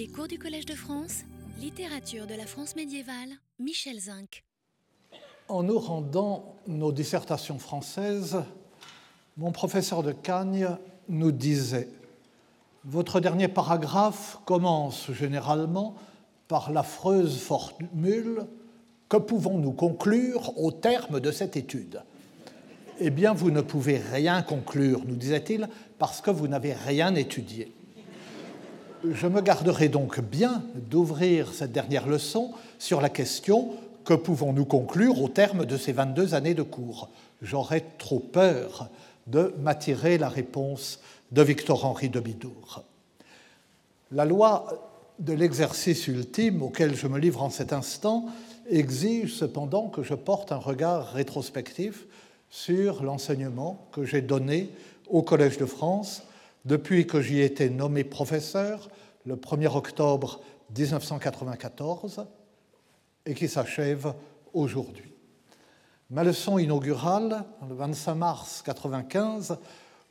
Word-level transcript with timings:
Les 0.00 0.08
cours 0.08 0.28
du 0.28 0.38
Collège 0.38 0.64
de 0.64 0.72
France, 0.74 1.24
littérature 1.60 2.26
de 2.26 2.32
la 2.32 2.46
France 2.46 2.74
médiévale, 2.74 3.28
Michel 3.58 4.00
Zinc. 4.00 4.44
En 5.46 5.62
nous 5.62 5.78
rendant 5.78 6.56
nos 6.66 6.90
dissertations 6.90 7.58
françaises, 7.58 8.42
mon 9.36 9.52
professeur 9.52 10.02
de 10.02 10.12
Cagne 10.12 10.70
nous 11.10 11.32
disait 11.32 11.90
Votre 12.86 13.20
dernier 13.20 13.48
paragraphe 13.48 14.38
commence 14.46 15.12
généralement 15.12 15.96
par 16.48 16.72
l'affreuse 16.72 17.38
formule 17.38 18.46
Que 19.10 19.18
pouvons-nous 19.18 19.72
conclure 19.72 20.58
au 20.58 20.72
terme 20.72 21.20
de 21.20 21.30
cette 21.30 21.58
étude? 21.58 22.00
Eh 23.00 23.10
bien, 23.10 23.34
vous 23.34 23.50
ne 23.50 23.60
pouvez 23.60 23.98
rien 23.98 24.40
conclure, 24.40 25.02
nous 25.04 25.16
disait-il, 25.16 25.68
parce 25.98 26.22
que 26.22 26.30
vous 26.30 26.48
n'avez 26.48 26.72
rien 26.72 27.14
étudié. 27.14 27.74
Je 29.08 29.26
me 29.26 29.40
garderai 29.40 29.88
donc 29.88 30.20
bien 30.20 30.62
d'ouvrir 30.74 31.54
cette 31.54 31.72
dernière 31.72 32.06
leçon 32.06 32.52
sur 32.78 33.00
la 33.00 33.08
question 33.08 33.70
que 34.04 34.12
pouvons-nous 34.12 34.66
conclure 34.66 35.22
au 35.22 35.28
terme 35.28 35.64
de 35.64 35.78
ces 35.78 35.92
22 35.92 36.34
années 36.34 36.52
de 36.52 36.62
cours? 36.62 37.08
J'aurais 37.40 37.82
trop 37.96 38.18
peur 38.18 38.90
de 39.26 39.54
m'attirer 39.58 40.18
la 40.18 40.28
réponse 40.28 41.00
de 41.32 41.40
Victor-Henri 41.40 42.10
de 42.10 42.20
Bidour. 42.20 42.84
La 44.12 44.26
loi 44.26 44.66
de 45.18 45.32
l'exercice 45.32 46.06
ultime 46.06 46.62
auquel 46.62 46.94
je 46.94 47.06
me 47.06 47.18
livre 47.18 47.42
en 47.42 47.48
cet 47.50 47.72
instant 47.72 48.26
exige 48.68 49.34
cependant 49.34 49.88
que 49.88 50.02
je 50.02 50.14
porte 50.14 50.52
un 50.52 50.56
regard 50.56 51.12
rétrospectif 51.12 52.04
sur 52.50 53.02
l'enseignement 53.02 53.86
que 53.92 54.04
j'ai 54.04 54.20
donné 54.20 54.70
au 55.08 55.22
Collège 55.22 55.56
de 55.56 55.64
France 55.64 56.22
depuis 56.64 57.06
que 57.06 57.20
j'y 57.20 57.40
ai 57.40 57.44
été 57.44 57.70
nommé 57.70 58.04
professeur 58.04 58.88
le 59.26 59.36
1er 59.36 59.74
octobre 59.74 60.40
1994 60.76 62.26
et 63.26 63.34
qui 63.34 63.48
s'achève 63.48 64.14
aujourd'hui. 64.52 65.12
Ma 66.10 66.24
leçon 66.24 66.58
inaugurale, 66.58 67.44
le 67.68 67.74
25 67.74 68.14
mars 68.14 68.62
1995, 68.66 69.58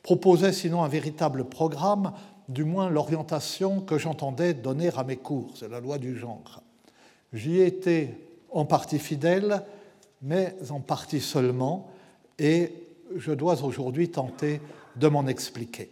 proposait 0.02 0.54
sinon 0.54 0.84
un 0.84 0.88
véritable 0.88 1.46
programme, 1.46 2.14
du 2.48 2.64
moins 2.64 2.90
l'orientation 2.90 3.82
que 3.82 3.98
j'entendais 3.98 4.54
donner 4.54 4.90
à 4.96 5.04
mes 5.04 5.18
cours, 5.18 5.52
c'est 5.56 5.70
la 5.70 5.80
loi 5.80 5.98
du 5.98 6.18
genre. 6.18 6.64
J'y 7.34 7.60
ai 7.60 7.68
été 7.68 8.16
en 8.50 8.66
partie 8.66 8.98
fidèle, 8.98 9.64
mais 10.22 10.56
en 10.70 10.80
partie 10.80 11.22
seulement, 11.22 11.90
et 12.40 12.74
je 13.16 13.32
dois 13.32 13.64
aujourd'hui 13.64 14.10
tenter 14.10 14.62
de 14.96 15.08
m'en 15.08 15.28
expliquer. 15.28 15.92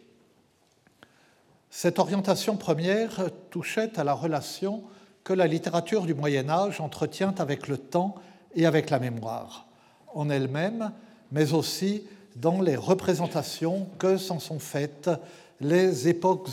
Cette 1.79 1.99
orientation 1.99 2.57
première 2.57 3.29
touchait 3.51 3.99
à 3.99 4.03
la 4.03 4.13
relation 4.13 4.81
que 5.23 5.31
la 5.31 5.45
littérature 5.45 6.07
du 6.07 6.15
Moyen 6.15 6.49
Âge 6.49 6.81
entretient 6.81 7.35
avec 7.37 7.67
le 7.67 7.77
temps 7.77 8.15
et 8.55 8.65
avec 8.65 8.89
la 8.89 8.97
mémoire, 8.97 9.67
en 10.15 10.31
elle-même, 10.31 10.91
mais 11.31 11.53
aussi 11.53 12.01
dans 12.35 12.61
les 12.61 12.75
représentations 12.75 13.87
que 13.99 14.17
s'en 14.17 14.39
sont 14.39 14.57
faites 14.57 15.11
les 15.61 16.07
époques, 16.07 16.49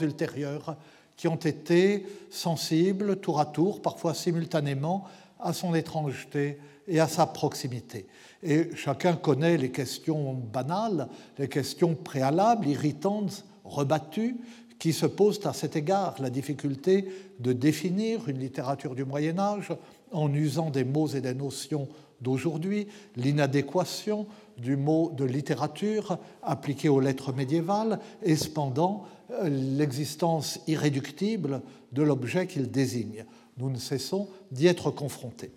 ultérieures 0.00 0.74
qui 1.16 1.28
ont 1.28 1.36
été 1.36 2.04
sensibles 2.28 3.20
tour 3.20 3.38
à 3.38 3.46
tour, 3.46 3.80
parfois 3.80 4.14
simultanément, 4.14 5.04
à 5.38 5.52
son 5.52 5.76
étrangeté 5.76 6.58
et 6.88 6.98
à 6.98 7.06
sa 7.06 7.26
proximité. 7.26 8.08
Et 8.42 8.70
chacun 8.74 9.14
connaît 9.14 9.56
les 9.56 9.70
questions 9.70 10.34
banales, 10.34 11.06
les 11.38 11.48
questions 11.48 11.94
préalables, 11.94 12.66
irritantes, 12.66 13.44
rebattues, 13.68 14.36
qui 14.78 14.92
se 14.92 15.06
posent 15.06 15.44
à 15.44 15.52
cet 15.52 15.76
égard, 15.76 16.16
la 16.20 16.30
difficulté 16.30 17.08
de 17.40 17.52
définir 17.52 18.28
une 18.28 18.38
littérature 18.38 18.94
du 18.94 19.04
Moyen 19.04 19.38
Âge 19.38 19.72
en 20.12 20.32
usant 20.32 20.70
des 20.70 20.84
mots 20.84 21.08
et 21.08 21.20
des 21.20 21.34
notions 21.34 21.88
d'aujourd'hui, 22.20 22.86
l'inadéquation 23.16 24.26
du 24.56 24.76
mot 24.76 25.12
de 25.16 25.24
littérature 25.24 26.18
appliqué 26.42 26.88
aux 26.88 27.00
lettres 27.00 27.32
médiévales 27.32 28.00
et 28.22 28.36
cependant 28.36 29.04
euh, 29.30 29.48
l'existence 29.48 30.60
irréductible 30.66 31.62
de 31.92 32.02
l'objet 32.02 32.46
qu'il 32.46 32.70
désigne. 32.70 33.24
Nous 33.56 33.70
ne 33.70 33.78
cessons 33.78 34.28
d'y 34.50 34.66
être 34.66 34.90
confrontés. 34.90 35.52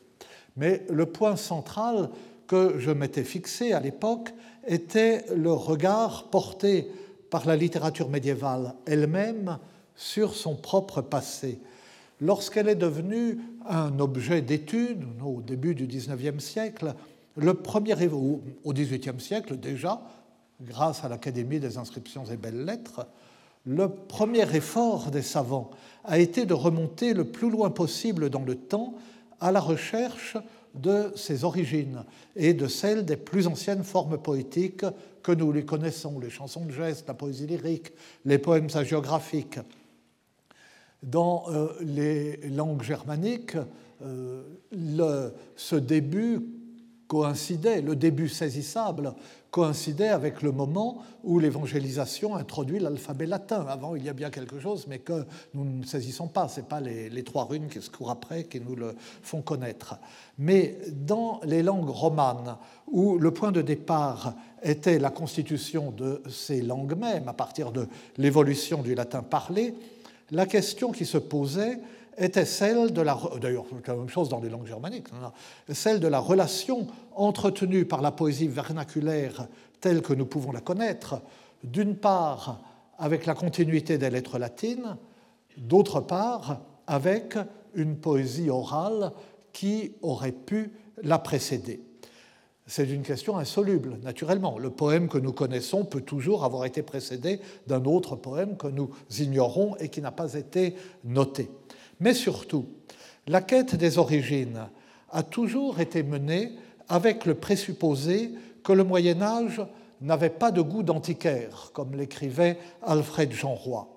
Mais 0.57 0.85
le 0.89 1.05
point 1.05 1.35
central 1.35 2.09
que 2.47 2.75
je 2.77 2.91
m'étais 2.91 3.23
fixé 3.23 3.73
à 3.73 3.79
l'époque 3.79 4.33
était 4.67 5.25
le 5.35 5.53
regard 5.53 6.29
porté 6.29 6.87
par 7.31 7.47
la 7.47 7.55
littérature 7.55 8.09
médiévale 8.09 8.75
elle-même 8.85 9.57
sur 9.95 10.35
son 10.35 10.55
propre 10.55 11.01
passé. 11.01 11.59
Lorsqu'elle 12.19 12.69
est 12.69 12.75
devenue 12.75 13.39
un 13.67 13.97
objet 13.99 14.43
d'étude 14.43 15.03
au 15.25 15.41
début 15.41 15.73
du 15.73 15.87
XIXe 15.87 16.43
siècle, 16.43 16.93
le 17.37 17.53
premier, 17.55 17.95
au 18.11 18.73
XVIIIe 18.73 19.19
siècle 19.19 19.57
déjà, 19.57 20.01
grâce 20.61 21.03
à 21.03 21.09
l'Académie 21.09 21.59
des 21.59 21.77
inscriptions 21.77 22.25
et 22.25 22.37
belles-lettres, 22.37 23.07
le 23.65 23.89
premier 23.89 24.43
effort 24.55 25.09
des 25.09 25.21
savants 25.21 25.71
a 26.03 26.19
été 26.19 26.45
de 26.45 26.53
remonter 26.53 27.13
le 27.13 27.25
plus 27.25 27.49
loin 27.49 27.69
possible 27.69 28.29
dans 28.29 28.43
le 28.43 28.55
temps 28.55 28.95
à 29.39 29.51
la 29.51 29.59
recherche 29.59 30.37
de 30.75 31.11
ses 31.15 31.43
origines 31.43 32.03
et 32.35 32.53
de 32.53 32.67
celles 32.67 33.05
des 33.05 33.17
plus 33.17 33.47
anciennes 33.47 33.83
formes 33.83 34.17
poétiques 34.17 34.85
que 35.23 35.31
nous 35.31 35.51
les 35.51 35.65
connaissons, 35.65 36.19
les 36.19 36.29
chansons 36.29 36.65
de 36.65 36.71
geste, 36.71 37.07
la 37.07 37.13
poésie 37.13 37.47
lyrique, 37.47 37.91
les 38.25 38.37
poèmes 38.37 38.69
hagiographiques. 38.73 39.59
Dans 41.03 41.45
euh, 41.49 41.69
les 41.81 42.37
langues 42.49 42.83
germaniques, 42.83 43.57
euh, 44.03 45.29
ce 45.55 45.75
début 45.75 46.41
coïncidait, 47.11 47.81
le 47.81 47.97
début 47.97 48.29
saisissable 48.29 49.13
coïncidait 49.51 50.07
avec 50.07 50.41
le 50.41 50.53
moment 50.53 50.99
où 51.25 51.39
l'évangélisation 51.39 52.37
introduit 52.37 52.79
l'alphabet 52.79 53.25
latin. 53.25 53.65
Avant, 53.67 53.97
il 53.97 54.05
y 54.05 54.07
a 54.07 54.13
bien 54.13 54.29
quelque 54.29 54.61
chose, 54.61 54.85
mais 54.87 54.99
que 54.99 55.25
nous 55.53 55.65
ne 55.65 55.83
saisissons 55.83 56.29
pas. 56.29 56.47
Ce 56.47 56.61
pas 56.61 56.79
les, 56.79 57.09
les, 57.09 57.23
trois 57.23 57.43
runes 57.43 57.67
qui 57.67 57.81
se 57.81 57.89
courent 57.89 58.11
après 58.11 58.45
qui 58.45 58.61
nous 58.61 58.77
le 58.77 58.95
font 59.23 59.41
connaître. 59.41 59.97
Mais 60.39 60.77
dans 60.89 61.41
les 61.43 61.63
langues 61.63 61.89
romanes, 61.89 62.55
où 62.87 63.17
le 63.17 63.31
point 63.31 63.51
de 63.51 63.61
départ 63.61 64.33
était 64.63 64.97
la 64.97 65.09
constitution 65.09 65.91
de 65.91 66.23
ces 66.29 66.61
langues 66.61 66.97
mêmes, 66.97 67.27
à 67.27 67.33
partir 67.33 67.73
de 67.73 67.89
l'évolution 68.17 68.81
du 68.81 68.95
latin 68.95 69.21
parlé, 69.21 69.73
la 70.31 70.45
question 70.45 70.93
qui 70.93 71.05
se 71.05 71.17
posait 71.17 71.77
était 72.17 72.45
celle 72.45 72.91
de 72.91 73.01
la. 73.01 73.17
D'ailleurs, 73.39 73.65
la 73.87 73.95
même 73.95 74.09
chose 74.09 74.29
dans 74.29 74.39
les 74.39 74.49
langues 74.49 74.67
germaniques, 74.67 75.07
celle 75.71 75.99
de 75.99 76.07
la 76.07 76.19
relation 76.19 76.87
entretenue 77.15 77.85
par 77.85 78.01
la 78.01 78.11
poésie 78.11 78.47
vernaculaire 78.47 79.47
telle 79.79 80.01
que 80.01 80.13
nous 80.13 80.25
pouvons 80.25 80.51
la 80.51 80.61
connaître, 80.61 81.21
d'une 81.63 81.95
part 81.95 82.61
avec 82.97 83.25
la 83.25 83.33
continuité 83.33 83.97
des 83.97 84.09
lettres 84.09 84.37
latines, 84.37 84.95
d'autre 85.57 86.01
part 86.01 86.61
avec 86.87 87.37
une 87.73 87.97
poésie 87.97 88.49
orale 88.49 89.11
qui 89.53 89.93
aurait 90.01 90.31
pu 90.31 90.71
la 91.03 91.17
précéder. 91.19 91.81
C'est 92.67 92.89
une 92.89 93.01
question 93.01 93.37
insoluble, 93.37 93.97
naturellement. 94.03 94.57
Le 94.57 94.69
poème 94.69 95.09
que 95.09 95.17
nous 95.17 95.33
connaissons 95.33 95.83
peut 95.83 96.01
toujours 96.01 96.45
avoir 96.45 96.63
été 96.65 96.83
précédé 96.83 97.41
d'un 97.67 97.83
autre 97.85 98.15
poème 98.15 98.55
que 98.55 98.67
nous 98.67 98.91
ignorons 99.19 99.75
et 99.77 99.89
qui 99.89 99.99
n'a 99.99 100.11
pas 100.11 100.35
été 100.35 100.75
noté. 101.03 101.49
Mais 102.01 102.15
surtout, 102.15 102.65
la 103.27 103.41
quête 103.41 103.75
des 103.75 103.99
origines 103.99 104.67
a 105.11 105.21
toujours 105.21 105.79
été 105.79 106.01
menée 106.01 106.51
avec 106.89 107.25
le 107.25 107.35
présupposé 107.35 108.31
que 108.63 108.73
le 108.73 108.83
Moyen 108.83 109.21
Âge 109.21 109.61
n'avait 110.01 110.31
pas 110.31 110.51
de 110.51 110.61
goût 110.61 110.81
d'antiquaire, 110.81 111.69
comme 111.73 111.95
l'écrivait 111.95 112.57
Alfred 112.81 113.31
Jean 113.31 113.53
Roy, 113.53 113.87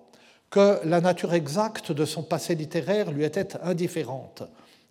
que 0.51 0.81
la 0.85 1.01
nature 1.01 1.33
exacte 1.33 1.93
de 1.93 2.05
son 2.05 2.23
passé 2.23 2.55
littéraire 2.55 3.11
lui 3.11 3.25
était 3.25 3.57
indifférente 3.63 4.43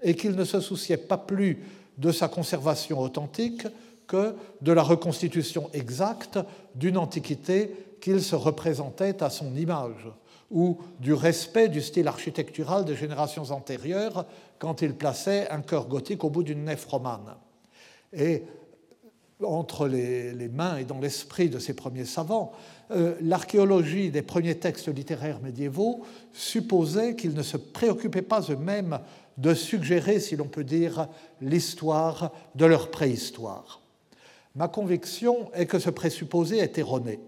et 0.01 0.15
qu'il 0.15 0.31
ne 0.31 0.43
se 0.43 0.59
souciait 0.59 0.97
pas 0.97 1.19
plus 1.19 1.63
de 1.99 2.11
sa 2.11 2.27
conservation 2.27 2.99
authentique 2.99 3.67
que 4.07 4.35
de 4.61 4.71
la 4.71 4.81
reconstitution 4.81 5.69
exacte 5.73 6.39
d'une 6.73 6.97
antiquité 6.97 7.95
qu'il 8.01 8.23
se 8.23 8.35
représentait 8.35 9.21
à 9.21 9.29
son 9.29 9.55
image 9.55 10.09
ou 10.53 10.77
du 10.99 11.13
respect 11.13 11.67
du 11.67 11.81
style 11.81 12.07
architectural 12.07 12.85
des 12.85 12.95
générations 12.95 13.51
antérieures 13.51 14.25
quand 14.59 14.81
il 14.81 14.93
plaçait 14.93 15.49
un 15.49 15.61
chœur 15.61 15.87
gothique 15.87 16.23
au 16.23 16.29
bout 16.29 16.43
d'une 16.43 16.63
nef 16.63 16.85
romane. 16.85 17.35
Et 18.13 18.43
entre 19.43 19.87
les, 19.87 20.47
mains 20.47 20.77
et 20.77 20.85
dans 20.85 20.99
l'esprit 20.99 21.49
de 21.49 21.59
ces 21.59 21.73
premiers 21.73 22.05
savants, 22.05 22.53
euh, 22.91 23.15
l'archéologie 23.21 24.11
des 24.11 24.21
premiers 24.21 24.59
textes 24.59 24.87
littéraires 24.87 25.41
médiévaux 25.41 26.03
supposait 26.31 27.15
qu'ils 27.15 27.33
ne 27.33 27.41
se 27.41 27.57
préoccupaient 27.57 28.21
pas 28.21 28.41
eux-mêmes 28.49 28.99
de 29.37 29.55
suggérer, 29.55 30.19
si 30.19 30.35
l'on 30.35 30.47
peut 30.47 30.63
dire, 30.63 31.07
l'histoire 31.41 32.31
de 32.53 32.65
leur 32.65 32.91
préhistoire. 32.91 33.81
Ma 34.55 34.67
conviction 34.67 35.51
est 35.53 35.65
que 35.65 35.79
ce 35.79 35.89
présupposé 35.89 36.59
est 36.59 36.77
erroné. 36.77 37.19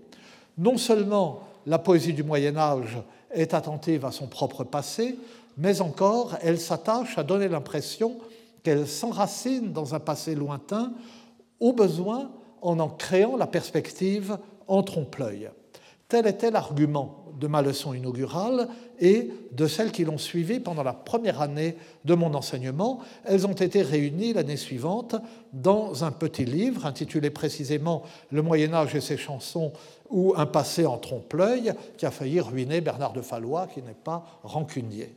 Non 0.60 0.78
seulement 0.78 1.42
la 1.66 1.80
poésie 1.80 2.14
du 2.14 2.24
Moyen 2.24 2.56
Âge 2.56 3.00
est 3.36 3.54
attentive 3.54 4.06
à 4.06 4.12
son 4.12 4.28
propre 4.28 4.64
passé, 4.64 5.18
mais 5.58 5.82
encore 5.82 6.38
elle 6.42 6.60
s'attache 6.60 7.18
à 7.18 7.24
donner 7.24 7.48
l'impression 7.48 8.18
qu'elle 8.64 8.88
s'enracine 8.88 9.72
dans 9.72 9.94
un 9.94 10.00
passé 10.00 10.34
lointain, 10.34 10.94
au 11.60 11.72
besoin 11.74 12.32
en 12.62 12.80
en 12.80 12.90
créant 12.90 13.38
la 13.38 13.48
perspective 13.48 14.38
en 14.68 14.82
trompe-l'œil. 14.82 15.50
Tel 16.08 16.28
était 16.28 16.52
l'argument 16.52 17.26
de 17.40 17.48
ma 17.48 17.62
leçon 17.62 17.94
inaugurale 17.94 18.68
et 19.00 19.30
de 19.52 19.68
celles 19.68 19.92
qui 19.92 20.06
l'ont 20.06 20.18
suivi 20.18 20.60
pendant 20.60 20.84
la 20.84 20.94
première 20.94 21.42
année 21.42 21.76
de 22.06 22.14
mon 22.14 22.34
enseignement. 22.34 23.00
Elles 23.26 23.46
ont 23.46 23.54
été 23.54 23.82
réunies 23.82 24.34
l'année 24.34 24.58
suivante 24.58 25.16
dans 25.52 26.04
un 26.04 26.12
petit 26.12 26.46
livre 26.46 26.86
intitulé 26.86 27.30
précisément 27.30 28.04
Le 28.32 28.42
Moyen 28.42 28.74
Âge 28.74 28.96
et 28.96 29.02
ses 29.02 29.18
chansons 29.18 29.74
ou 30.10 30.34
Un 30.38 30.46
passé 30.46 30.86
en 30.86 30.98
trompe-l'œil 30.98 31.74
qui 31.98 32.06
a 32.06 32.12
failli 32.12 32.40
ruiner 32.40 32.80
Bernard 32.80 33.14
de 33.14 33.22
Fallois 33.22 33.68
qui 33.68 33.82
n'est 33.82 33.94
pas 33.94 34.40
rancunier. 34.44 35.16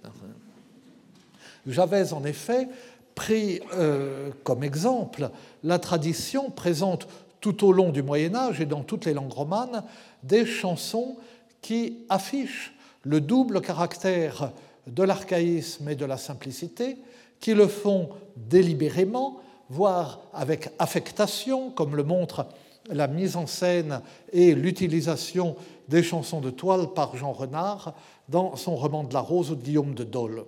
J'avais 1.67 2.13
en 2.13 2.25
effet 2.25 2.69
pris 3.15 3.61
euh, 3.75 4.31
comme 4.45 4.63
exemple 4.63 5.31
la 5.65 5.79
tradition 5.79 6.51
présente 6.51 7.09
tout 7.41 7.67
au 7.67 7.73
long 7.73 7.91
du 7.91 8.03
Moyen 8.03 8.35
Âge 8.35 8.61
et 8.61 8.67
dans 8.67 8.83
toutes 8.83 9.05
les 9.05 9.15
langues 9.15 9.33
romanes 9.33 9.85
des 10.23 10.47
chansons 10.47 11.17
qui 11.63 11.99
affichent 12.09 12.75
le 13.03 13.21
double 13.21 13.61
caractère 13.61 14.53
de 14.87 15.03
l'archaïsme 15.03 15.89
et 15.89 15.95
de 15.95 16.05
la 16.05 16.17
simplicité, 16.17 16.97
qui 17.41 17.55
le 17.55 17.69
font 17.69 18.11
délibérément, 18.37 19.41
voire 19.69 20.21
avec 20.33 20.71
affectation, 20.79 21.71
comme 21.71 21.95
le 21.95 22.03
montre 22.03 22.47
la 22.91 23.07
mise 23.07 23.37
en 23.37 23.47
scène 23.47 24.01
et 24.33 24.55
l'utilisation 24.55 25.57
des 25.89 26.03
chansons 26.03 26.41
de 26.41 26.51
toile 26.51 26.89
par 26.95 27.17
Jean 27.17 27.33
Renard 27.33 27.95
dans 28.29 28.57
son 28.57 28.77
roman 28.77 29.05
de 29.05 29.13
la 29.15 29.21
Rose 29.21 29.51
ou 29.51 29.55
de 29.55 29.63
Guillaume 29.63 29.95
de 29.95 30.05
Dole. 30.05 30.45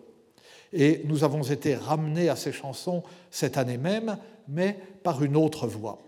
Et 0.73 1.03
nous 1.05 1.25
avons 1.25 1.43
été 1.43 1.75
ramenés 1.75 2.29
à 2.29 2.37
ces 2.37 2.53
chansons 2.53 3.03
cette 3.31 3.59
année 3.59 3.79
même, 3.79 4.17
mais 4.49 4.79
par 5.03 5.23
une 5.23 5.37
autre 5.37 5.67
voie. 5.67 5.99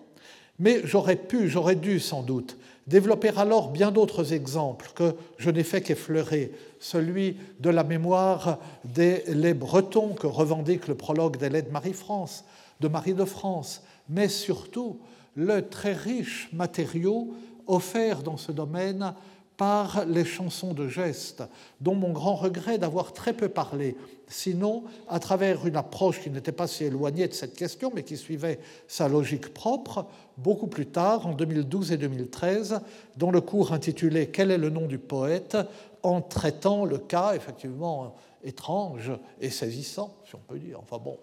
Mais 0.62 0.80
j'aurais 0.84 1.16
pu, 1.16 1.48
j'aurais 1.48 1.74
dû 1.74 1.98
sans 1.98 2.22
doute 2.22 2.56
développer 2.86 3.30
alors 3.36 3.70
bien 3.70 3.90
d'autres 3.90 4.32
exemples 4.32 4.90
que 4.94 5.14
je 5.38 5.50
n'ai 5.50 5.64
fait 5.64 5.82
qu'effleurer, 5.82 6.52
celui 6.78 7.36
de 7.60 7.70
la 7.70 7.84
mémoire 7.84 8.58
des 8.84 9.24
les 9.28 9.54
Bretons 9.54 10.14
que 10.14 10.26
revendique 10.26 10.88
le 10.88 10.94
prologue 10.94 11.36
des 11.36 11.48
lettres 11.48 11.68
de 11.68 11.72
Marie-France, 11.72 12.44
de 12.80 12.88
Marie 12.88 13.14
de 13.14 13.24
France, 13.24 13.82
mais 14.08 14.28
surtout 14.28 15.00
le 15.34 15.68
très 15.68 15.94
riche 15.94 16.48
matériau 16.52 17.34
offert 17.66 18.22
dans 18.22 18.36
ce 18.36 18.52
domaine 18.52 19.14
par 19.56 20.04
les 20.06 20.24
chansons 20.24 20.72
de 20.72 20.88
geste, 20.88 21.42
dont 21.80 21.94
mon 21.94 22.12
grand 22.12 22.34
regret 22.34 22.78
d'avoir 22.78 23.12
très 23.12 23.32
peu 23.32 23.48
parlé, 23.48 23.96
sinon 24.26 24.84
à 25.08 25.18
travers 25.18 25.66
une 25.66 25.76
approche 25.76 26.20
qui 26.20 26.30
n'était 26.30 26.52
pas 26.52 26.66
si 26.66 26.84
éloignée 26.84 27.28
de 27.28 27.34
cette 27.34 27.54
question, 27.54 27.92
mais 27.94 28.02
qui 28.02 28.16
suivait 28.16 28.58
sa 28.88 29.08
logique 29.08 29.52
propre, 29.52 30.06
beaucoup 30.38 30.66
plus 30.66 30.86
tard, 30.86 31.26
en 31.26 31.32
2012 31.32 31.92
et 31.92 31.96
2013, 31.96 32.80
dans 33.16 33.30
le 33.30 33.40
cours 33.40 33.72
intitulé 33.72 34.28
Quel 34.28 34.50
est 34.50 34.58
le 34.58 34.70
nom 34.70 34.86
du 34.86 34.98
poète? 34.98 35.56
en 36.02 36.20
traitant 36.20 36.84
le 36.84 36.98
cas 36.98 37.34
effectivement 37.34 38.14
étrange 38.42 39.12
et 39.40 39.50
saisissant, 39.50 40.16
si 40.24 40.34
on 40.34 40.40
peut 40.40 40.58
dire, 40.58 40.80
enfin 40.80 40.98
bon, 40.98 41.18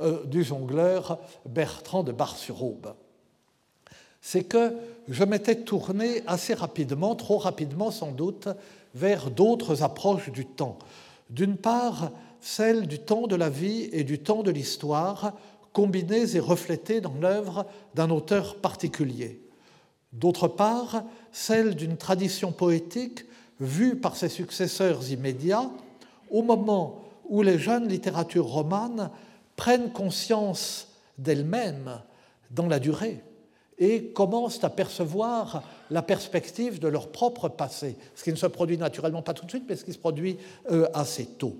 euh, 0.00 0.24
du 0.24 0.42
jongleur 0.42 1.18
Bertrand 1.46 2.02
de 2.02 2.12
Bar-sur-Aube 2.12 2.94
c'est 4.22 4.44
que 4.44 4.72
je 5.08 5.24
m'étais 5.24 5.56
tourné 5.56 6.22
assez 6.28 6.54
rapidement, 6.54 7.16
trop 7.16 7.38
rapidement 7.38 7.90
sans 7.90 8.12
doute, 8.12 8.48
vers 8.94 9.30
d'autres 9.30 9.82
approches 9.82 10.30
du 10.30 10.46
temps. 10.46 10.78
D'une 11.28 11.56
part, 11.56 12.12
celle 12.40 12.86
du 12.86 13.00
temps 13.00 13.26
de 13.26 13.36
la 13.36 13.50
vie 13.50 13.88
et 13.92 14.04
du 14.04 14.20
temps 14.20 14.44
de 14.44 14.52
l'histoire, 14.52 15.34
combinées 15.72 16.36
et 16.36 16.40
reflétées 16.40 17.00
dans 17.00 17.14
l'œuvre 17.20 17.66
d'un 17.94 18.10
auteur 18.10 18.56
particulier. 18.56 19.40
D'autre 20.12 20.46
part, 20.46 21.02
celle 21.32 21.74
d'une 21.74 21.96
tradition 21.96 22.52
poétique 22.52 23.24
vue 23.58 23.96
par 23.96 24.14
ses 24.14 24.28
successeurs 24.28 25.10
immédiats 25.10 25.70
au 26.30 26.42
moment 26.42 27.02
où 27.28 27.42
les 27.42 27.58
jeunes 27.58 27.88
littératures 27.88 28.46
romanes 28.46 29.10
prennent 29.56 29.90
conscience 29.90 30.88
d'elles-mêmes 31.18 32.00
dans 32.50 32.66
la 32.66 32.78
durée 32.78 33.22
et 33.78 34.06
commencent 34.12 34.62
à 34.64 34.70
percevoir 34.70 35.62
la 35.90 36.02
perspective 36.02 36.78
de 36.78 36.88
leur 36.88 37.08
propre 37.08 37.48
passé, 37.48 37.96
ce 38.14 38.24
qui 38.24 38.30
ne 38.30 38.36
se 38.36 38.46
produit 38.46 38.78
naturellement 38.78 39.22
pas 39.22 39.34
tout 39.34 39.44
de 39.44 39.50
suite, 39.50 39.64
mais 39.68 39.76
ce 39.76 39.84
qui 39.84 39.92
se 39.92 39.98
produit 39.98 40.38
euh, 40.70 40.88
assez 40.94 41.26
tôt. 41.26 41.56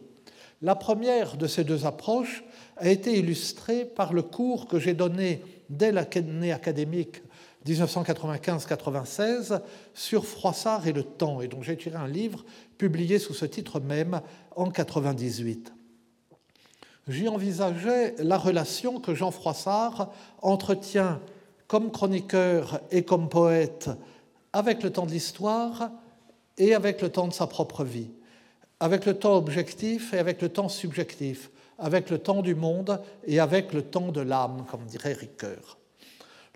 La 0.60 0.76
première 0.76 1.36
de 1.36 1.46
ces 1.48 1.64
deux 1.64 1.86
approches 1.86 2.44
a 2.76 2.88
été 2.88 3.18
illustrée 3.18 3.84
par 3.84 4.12
le 4.12 4.22
cours 4.22 4.68
que 4.68 4.78
j'ai 4.78 4.94
donné 4.94 5.42
dès 5.68 5.90
l'année 5.90 6.52
académique 6.52 7.22
1995-96 7.66 9.60
sur 9.94 10.24
Froissart 10.26 10.86
et 10.86 10.92
le 10.92 11.02
temps, 11.02 11.40
et 11.40 11.48
dont 11.48 11.62
j'ai 11.62 11.76
tiré 11.76 11.96
un 11.96 12.08
livre 12.08 12.44
publié 12.78 13.18
sous 13.18 13.34
ce 13.34 13.44
titre 13.44 13.80
même 13.80 14.20
en 14.56 14.66
1998. 14.66 15.72
J'y 17.08 17.28
envisageais 17.28 18.14
la 18.18 18.38
relation 18.38 19.00
que 19.00 19.14
Jean 19.14 19.32
Froissart 19.32 20.12
entretient 20.40 21.20
comme 21.72 21.90
chroniqueur 21.90 22.82
et 22.90 23.02
comme 23.02 23.30
poète 23.30 23.88
avec 24.52 24.82
le 24.82 24.92
temps 24.92 25.06
de 25.06 25.10
l'histoire 25.10 25.90
et 26.58 26.74
avec 26.74 27.00
le 27.00 27.08
temps 27.08 27.28
de 27.28 27.32
sa 27.32 27.46
propre 27.46 27.82
vie, 27.82 28.10
avec 28.78 29.06
le 29.06 29.14
temps 29.14 29.38
objectif 29.38 30.12
et 30.12 30.18
avec 30.18 30.42
le 30.42 30.50
temps 30.50 30.68
subjectif, 30.68 31.50
avec 31.78 32.10
le 32.10 32.18
temps 32.18 32.42
du 32.42 32.54
monde 32.54 33.00
et 33.26 33.40
avec 33.40 33.72
le 33.72 33.80
temps 33.80 34.12
de 34.12 34.20
l'âme, 34.20 34.66
comme 34.70 34.84
dirait 34.84 35.14
Ricoeur. 35.14 35.78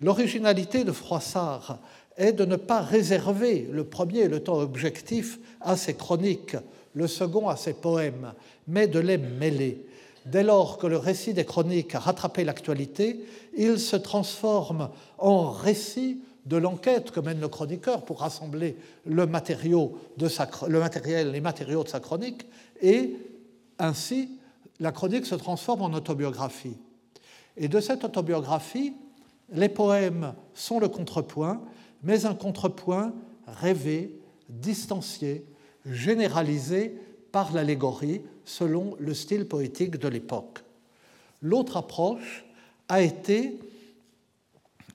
L'originalité 0.02 0.84
de 0.84 0.92
Froissart 0.92 1.78
est 2.18 2.34
de 2.34 2.44
ne 2.44 2.56
pas 2.56 2.82
réserver 2.82 3.70
le 3.72 3.84
premier, 3.84 4.28
le 4.28 4.42
temps 4.42 4.58
objectif, 4.58 5.38
à 5.62 5.78
ses 5.78 5.94
chroniques, 5.94 6.58
le 6.92 7.06
second 7.06 7.48
à 7.48 7.56
ses 7.56 7.72
poèmes, 7.72 8.34
mais 8.68 8.86
de 8.86 8.98
les 8.98 9.16
mêler. 9.16 9.85
Dès 10.26 10.42
lors 10.42 10.78
que 10.78 10.86
le 10.86 10.96
récit 10.96 11.34
des 11.34 11.44
chroniques 11.44 11.94
a 11.94 12.00
rattrapé 12.00 12.44
l'actualité, 12.44 13.24
il 13.56 13.78
se 13.78 13.96
transforme 13.96 14.90
en 15.18 15.50
récit 15.50 16.20
de 16.46 16.56
l'enquête 16.56 17.12
que 17.12 17.20
mène 17.20 17.40
le 17.40 17.48
chroniqueur 17.48 18.04
pour 18.04 18.20
rassembler 18.20 18.76
le, 19.04 19.14
le 19.14 19.26
matériel, 19.26 21.30
les 21.30 21.40
matériaux 21.40 21.84
de 21.84 21.88
sa 21.88 22.00
chronique, 22.00 22.46
et 22.82 23.14
ainsi 23.78 24.30
la 24.80 24.92
chronique 24.92 25.26
se 25.26 25.36
transforme 25.36 25.82
en 25.82 25.92
autobiographie. 25.92 26.76
Et 27.56 27.68
de 27.68 27.80
cette 27.80 28.04
autobiographie, 28.04 28.94
les 29.52 29.68
poèmes 29.68 30.34
sont 30.54 30.80
le 30.80 30.88
contrepoint, 30.88 31.60
mais 32.02 32.26
un 32.26 32.34
contrepoint 32.34 33.14
rêvé, 33.46 34.18
distancié, 34.48 35.46
généralisé 35.84 36.96
par 37.36 37.52
l'allégorie 37.52 38.22
selon 38.46 38.96
le 38.98 39.12
style 39.12 39.46
poétique 39.46 39.98
de 39.98 40.08
l'époque. 40.08 40.64
L'autre 41.42 41.76
approche 41.76 42.46
a 42.88 43.02
été 43.02 43.60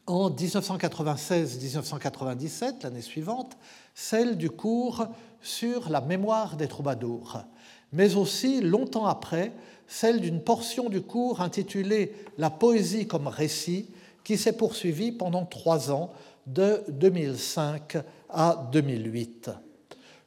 en 0.08 0.32
1996-1997, 0.32 2.82
l'année 2.82 3.04
suivante, 3.04 3.56
celle 3.94 4.38
du 4.38 4.50
cours 4.50 5.06
sur 5.40 5.92
la 5.92 6.02
mémoire 6.02 6.58
des 6.58 6.68
troubadours, 6.68 7.44
mais 7.94 8.16
aussi, 8.16 8.60
longtemps 8.60 9.06
après, 9.06 9.52
celle 9.86 10.20
d'une 10.20 10.42
portion 10.42 10.90
du 10.90 11.02
cours 11.02 11.42
intitulée 11.42 12.12
La 12.40 12.50
poésie 12.50 13.06
comme 13.06 13.28
récit, 13.28 13.86
qui 14.24 14.40
s'est 14.40 14.58
poursuivie 14.58 15.12
pendant 15.12 15.46
trois 15.46 15.92
ans, 15.92 16.12
de 16.48 16.84
2005 16.90 17.98
à 18.32 18.68
2008. 18.72 19.52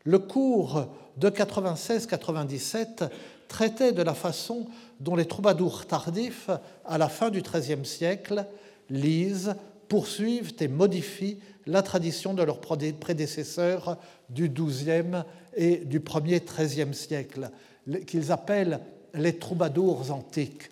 Le 0.04 0.18
cours 0.18 0.86
de 1.16 1.30
96-97 1.30 3.08
traitait 3.48 3.92
de 3.92 4.02
la 4.02 4.12
façon 4.12 4.66
dont 5.00 5.16
les 5.16 5.24
troubadours 5.24 5.86
tardifs, 5.86 6.50
à 6.84 6.98
la 6.98 7.08
fin 7.08 7.30
du 7.30 7.40
XIIIe 7.40 7.86
siècle, 7.86 8.44
lisent, 8.90 9.54
poursuivent 9.88 10.52
et 10.60 10.68
modifient 10.68 11.38
la 11.66 11.80
tradition 11.80 12.34
de 12.34 12.42
leurs 12.42 12.60
prédécesseurs 12.60 13.96
du 14.28 14.50
XIIe 14.50 15.22
et 15.56 15.78
du 15.78 16.00
premier 16.00 16.40
XIIIe 16.40 16.92
siècle, 16.92 17.50
qu'ils 18.06 18.30
appellent 18.30 18.80
les 19.14 19.38
troubadours 19.38 20.10
antiques. 20.10 20.70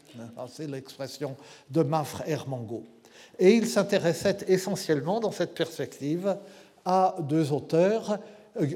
C'est 0.48 0.68
l'expression 0.68 1.36
de 1.70 1.82
Mafre 1.82 2.22
Hermango. 2.26 2.84
Et 3.38 3.54
ils 3.54 3.68
s'intéressaient 3.68 4.44
essentiellement, 4.48 5.20
dans 5.20 5.32
cette 5.32 5.54
perspective, 5.54 6.36
à 6.84 7.16
deux 7.20 7.52
auteurs, 7.52 8.18
euh, 8.60 8.66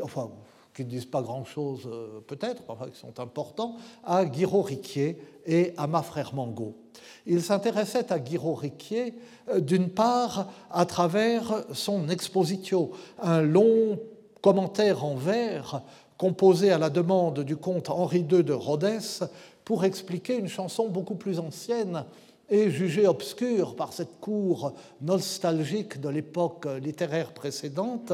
qui 0.77 0.85
ne 0.85 0.91
disent 0.91 1.07
pas 1.07 1.23
grand-chose 1.23 1.89
euh, 1.91 2.21
peut-être, 2.27 2.63
enfin, 2.69 2.87
qui 2.91 2.99
sont 2.99 3.19
importants, 3.19 3.77
à 4.05 4.27
Guiraud 4.27 4.61
Riquier 4.61 5.19
et 5.47 5.73
à 5.79 5.87
ma 5.87 6.03
frère 6.03 6.35
Mango. 6.35 6.77
Il 7.25 7.43
s'intéressait 7.43 8.13
à 8.13 8.19
Guiraud 8.19 8.55
Riquier 8.55 9.15
euh, 9.49 9.61
d'une 9.61 9.89
part 9.89 10.53
à 10.71 10.85
travers 10.85 11.65
son 11.73 12.11
expositio, 12.11 12.93
un 13.23 13.41
long 13.41 13.99
commentaire 14.43 15.05
en 15.05 15.15
vers 15.15 15.83
composé 16.19 16.71
à 16.71 16.79
la 16.79 16.91
demande 16.91 17.41
du 17.41 17.57
comte 17.57 17.89
Henri 17.89 18.21
II 18.31 18.45
de 18.45 18.53
Rhodes 18.53 19.01
pour 19.65 19.85
expliquer 19.85 20.37
une 20.37 20.49
chanson 20.49 20.89
beaucoup 20.89 21.17
plus 21.17 21.39
ancienne 21.39 22.05
et 22.49 22.71
jugée 22.71 23.07
obscure 23.07 23.75
par 23.75 23.93
cette 23.93 24.21
cour 24.21 24.73
nostalgique 25.01 26.01
de 26.01 26.09
l'époque 26.09 26.67
littéraire 26.81 27.33
précédente, 27.33 28.13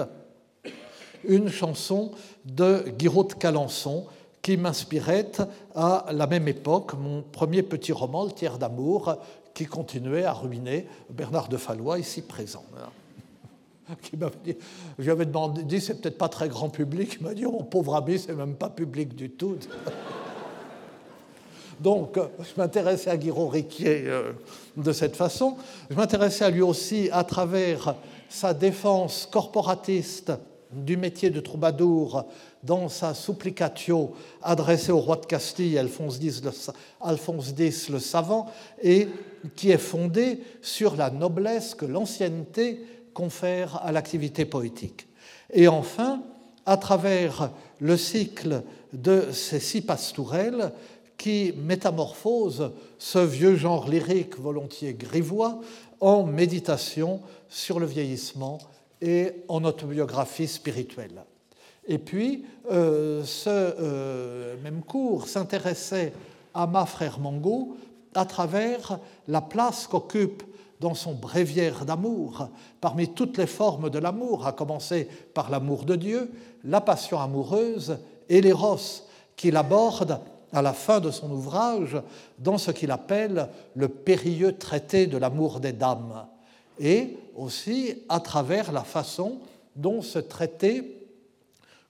une 1.24 1.48
chanson 1.48 2.12
de 2.44 2.84
Guiraud 2.98 3.24
de 3.24 3.34
Calençon 3.34 4.06
qui 4.42 4.56
m'inspirait 4.56 5.30
à 5.74 6.06
la 6.12 6.26
même 6.26 6.48
époque 6.48 6.94
mon 6.94 7.22
premier 7.22 7.62
petit 7.62 7.92
roman, 7.92 8.24
Le 8.24 8.32
tiers 8.32 8.58
d'amour, 8.58 9.16
qui 9.54 9.66
continuait 9.66 10.24
à 10.24 10.32
ruiner 10.32 10.86
Bernard 11.10 11.48
de 11.48 11.56
Fallois, 11.56 11.98
ici 11.98 12.22
présent. 12.22 12.64
Qui 14.02 14.16
dit, 14.16 14.56
je 14.98 15.04
lui 15.04 15.10
avais 15.10 15.26
demandé, 15.26 15.80
c'est 15.80 16.00
peut-être 16.00 16.16
pas 16.16 16.28
très 16.28 16.48
grand 16.48 16.70
public. 16.70 17.18
Il 17.20 17.26
m'a 17.26 17.34
dit, 17.34 17.44
oh, 17.44 17.62
pauvre 17.62 17.94
ami, 17.96 18.18
c'est 18.18 18.34
même 18.34 18.54
pas 18.54 18.70
public 18.70 19.14
du 19.14 19.30
tout. 19.30 19.56
Donc, 21.78 22.18
je 22.38 22.60
m'intéressais 22.60 23.10
à 23.10 23.16
Guiraud 23.16 23.48
Riquier 23.48 24.04
euh, 24.06 24.32
de 24.76 24.92
cette 24.92 25.16
façon. 25.16 25.56
Je 25.90 25.96
m'intéressais 25.96 26.44
à 26.44 26.50
lui 26.50 26.62
aussi 26.62 27.08
à 27.12 27.24
travers 27.24 27.96
sa 28.28 28.54
défense 28.54 29.28
corporatiste 29.30 30.32
du 30.72 30.96
métier 30.96 31.30
de 31.30 31.40
troubadour 31.40 32.26
dans 32.62 32.88
sa 32.88 33.14
supplicatio 33.14 34.14
adressée 34.42 34.92
au 34.92 35.00
roi 35.00 35.16
de 35.16 35.26
Castille, 35.26 35.78
Alphonse 35.78 36.18
X, 36.20 37.88
le, 37.88 37.98
savant, 37.98 38.50
et 38.82 39.08
qui 39.56 39.70
est 39.70 39.78
fondée 39.78 40.40
sur 40.60 40.96
la 40.96 41.10
noblesse 41.10 41.74
que 41.74 41.84
l'ancienneté 41.84 42.84
confère 43.14 43.80
à 43.84 43.92
l'activité 43.92 44.44
poétique. 44.44 45.06
Et 45.52 45.68
enfin, 45.68 46.22
à 46.64 46.76
travers 46.76 47.50
le 47.80 47.96
cycle 47.96 48.62
de 48.92 49.28
ces 49.32 49.60
six 49.60 49.82
pastourelles 49.82 50.72
qui 51.18 51.52
métamorphosent 51.56 52.72
ce 52.98 53.18
vieux 53.18 53.56
genre 53.56 53.88
lyrique 53.88 54.38
volontiers 54.38 54.94
grivois 54.94 55.60
en 56.00 56.24
méditation 56.24 57.20
sur 57.48 57.78
le 57.78 57.86
vieillissement 57.86 58.58
et 59.02 59.32
en 59.48 59.64
autobiographie 59.64 60.46
spirituelle. 60.46 61.24
Et 61.86 61.98
puis, 61.98 62.44
euh, 62.70 63.24
ce 63.24 63.50
euh, 63.50 64.54
même 64.62 64.82
cours 64.82 65.26
s'intéressait 65.26 66.12
à 66.54 66.66
ma 66.66 66.86
frère 66.86 67.18
Mango 67.18 67.76
à 68.14 68.24
travers 68.24 68.98
la 69.26 69.40
place 69.40 69.88
qu'occupe 69.88 70.44
dans 70.78 70.94
son 70.94 71.14
bréviaire 71.14 71.84
d'amour, 71.84 72.48
parmi 72.80 73.08
toutes 73.08 73.38
les 73.38 73.46
formes 73.46 73.90
de 73.90 73.98
l'amour, 73.98 74.46
à 74.46 74.52
commencer 74.52 75.08
par 75.34 75.50
l'amour 75.50 75.84
de 75.84 75.96
Dieu, 75.96 76.30
la 76.64 76.80
passion 76.80 77.20
amoureuse 77.20 77.98
et 78.28 78.40
l'éros, 78.40 79.02
qu'il 79.36 79.56
aborde 79.56 80.20
à 80.52 80.62
la 80.62 80.72
fin 80.72 81.00
de 81.00 81.10
son 81.10 81.30
ouvrage 81.30 82.00
dans 82.38 82.58
ce 82.58 82.70
qu'il 82.70 82.90
appelle 82.90 83.48
le 83.74 83.88
périlleux 83.88 84.56
traité 84.56 85.06
de 85.06 85.16
l'amour 85.16 85.60
des 85.60 85.72
dames, 85.72 86.26
et 86.78 87.16
aussi 87.36 87.94
à 88.08 88.20
travers 88.20 88.72
la 88.72 88.84
façon 88.84 89.40
dont 89.76 90.02
ce 90.02 90.18
traité 90.18 90.98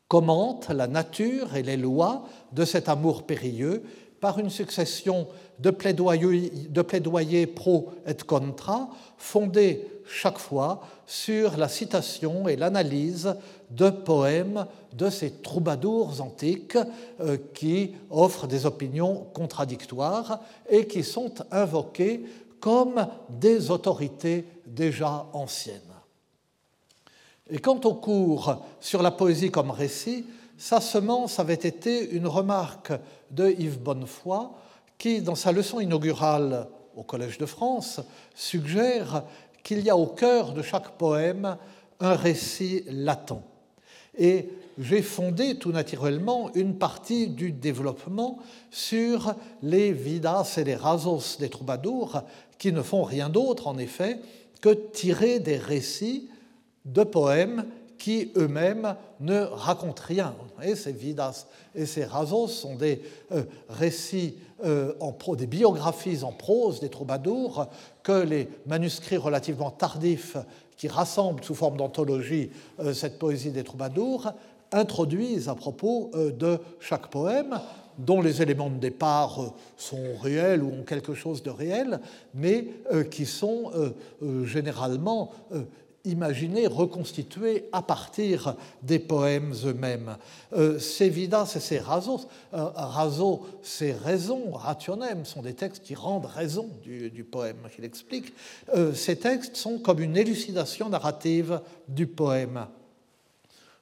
commente 0.09 0.69
la 0.69 0.87
nature 0.87 1.57
et 1.57 1.63
les 1.63 1.77
lois 1.77 2.25
de 2.53 2.65
cet 2.65 2.89
amour 2.89 3.25
périlleux 3.25 3.83
par 4.21 4.39
une 4.39 4.51
succession 4.51 5.27
de 5.59 5.71
plaidoyers, 5.71 7.47
pro 7.47 7.91
et 8.07 8.15
contra, 8.15 8.89
fondés 9.17 9.85
chaque 10.07 10.39
fois 10.39 10.83
sur 11.07 11.57
la 11.57 11.69
citation 11.69 12.47
et 12.47 12.57
l'analyse 12.57 13.35
de 13.71 13.91
poèmes 13.91 14.67
de 14.93 15.09
ces 15.09 15.31
troubadours 15.31 16.21
antiques 16.21 16.79
euh, 17.21 17.37
qui 17.55 17.93
offrent 18.11 18.47
des 18.47 18.67
opinions 18.67 19.27
contradictoires 19.33 20.41
et 20.69 20.87
qui 20.87 21.03
sont 21.03 21.33
invoqués 21.51 22.25
comme 22.61 23.09
des 23.29 23.71
autorités 23.71 24.45
déjà 24.73 25.27
anciennes. 25.33 25.81
Et 27.51 27.59
quant 27.59 27.81
au 27.85 27.95
cours 27.95 28.65
sur 28.81 29.03
la 29.03 29.11
poésie 29.11 29.51
comme 29.51 29.71
récit, 29.71 30.27
sa 30.57 30.81
semence 30.81 31.39
avait 31.39 31.55
été 31.55 32.11
une 32.11 32.27
remarque 32.27 32.93
de 33.31 33.51
Yves 33.51 33.81
Bonnefoy 33.81 34.49
qui, 34.97 35.21
dans 35.21 35.35
sa 35.35 35.53
leçon 35.53 35.81
inaugurale 35.81 36.69
au 36.97 37.03
Collège 37.03 37.39
de 37.39 37.47
France, 37.47 38.01
suggère 38.35 39.25
qu'il 39.63 39.81
y 39.81 39.91
a 39.91 39.97
au 39.97 40.07
cœur 40.07 40.53
de 40.53 40.63
chaque 40.63 40.91
poème 40.93 41.57
un 42.01 42.15
récit 42.15 42.85
latent. 42.89 43.43
Et 44.17 44.51
j'ai 44.79 45.03
fondé 45.03 45.57
tout 45.57 45.73
naturellement 45.73 46.51
une 46.55 46.77
partie 46.77 47.29
du 47.29 47.53
développement 47.53 48.39
sur 48.71 49.35
les 49.63 49.93
vidas 49.93 50.55
et 50.57 50.65
les 50.65 50.75
rasos 50.75 51.39
des 51.39 51.49
troubadours, 51.49 52.23
qui 52.59 52.73
ne 52.73 52.83
font 52.83 53.03
rien 53.03 53.29
d'autre, 53.29 53.67
en 53.67 53.79
effet, 53.79 54.21
que 54.63 54.71
tirer 54.71 55.41
des 55.41 55.59
récits 55.59 56.31
de 56.87 57.03
poèmes 57.03 57.67
qui 57.99 58.33
eux-mêmes 58.37 58.97
ne 59.21 59.43
racontent 59.43 60.03
rien. 60.05 60.35
Et 60.63 60.75
ces 60.75 60.93
vidas 60.93 61.47
et 61.75 61.87
ces 61.87 62.05
rasos 62.05 62.49
sont 62.49 62.75
des 62.75 63.01
euh, 63.31 63.45
récits, 63.69 64.39
euh, 64.65 64.95
en 64.99 65.13
pro, 65.13 65.37
des 65.37 65.47
biographies 65.47 66.25
en 66.25 66.33
prose 66.33 66.81
des 66.81 66.89
troubadours 66.89 67.69
que 68.03 68.25
les 68.25 68.49
manuscrits 68.67 69.19
relativement 69.19 69.71
tardifs 69.71 70.37
qui 70.77 70.89
rassemblent 70.89 71.45
sous 71.45 71.55
forme 71.55 71.77
d'anthologie 71.77 72.51
euh, 72.81 72.93
cette 72.93 73.21
poésie 73.21 73.53
des 73.53 73.63
troubadours 73.63 74.33
introduisent 74.73 75.49
à 75.49 75.55
propos 75.55 76.11
de 76.15 76.59
chaque 76.81 77.09
poème 77.09 77.61
dont 77.99 78.21
les 78.23 78.43
éléments 78.43 78.71
de 78.71 78.79
départ 78.79 79.55
sont 79.77 80.17
réels 80.21 80.63
ou 80.63 80.73
ont 80.73 80.85
quelque 80.85 81.15
chose 81.15 81.43
de 81.43 81.51
réel, 81.51 82.01
mais 82.35 82.69
qui 83.11 83.27
sont 83.27 83.71
généralement 84.45 85.33
imaginer, 86.05 86.67
reconstituer 86.67 87.69
à 87.73 87.83
partir 87.83 88.57
des 88.83 88.99
poèmes 88.99 89.55
eux-mêmes. 89.65 90.17
Euh, 90.53 90.79
ces 90.79 91.09
vidas 91.09 91.53
et 91.57 91.61
ces 91.61 91.79
rasos, 91.79 92.27
euh, 92.55 92.65
raso, 92.75 93.47
ces 93.63 93.93
raisons, 93.93 94.53
rationem, 94.53 95.25
sont 95.25 95.43
des 95.43 95.55
textes 95.55 95.85
qui 95.85 95.95
rendent 95.95 96.27
raison 96.27 96.69
du, 96.83 97.25
poème 97.25 97.57
qu'il 97.75 97.85
explique. 97.85 98.33
Euh, 98.75 98.95
ces 98.95 99.17
textes 99.17 99.57
sont 99.57 99.79
comme 99.79 100.01
une 100.01 100.17
élucidation 100.17 100.89
narrative 100.89 101.61
du 101.89 102.07
poème. 102.07 102.67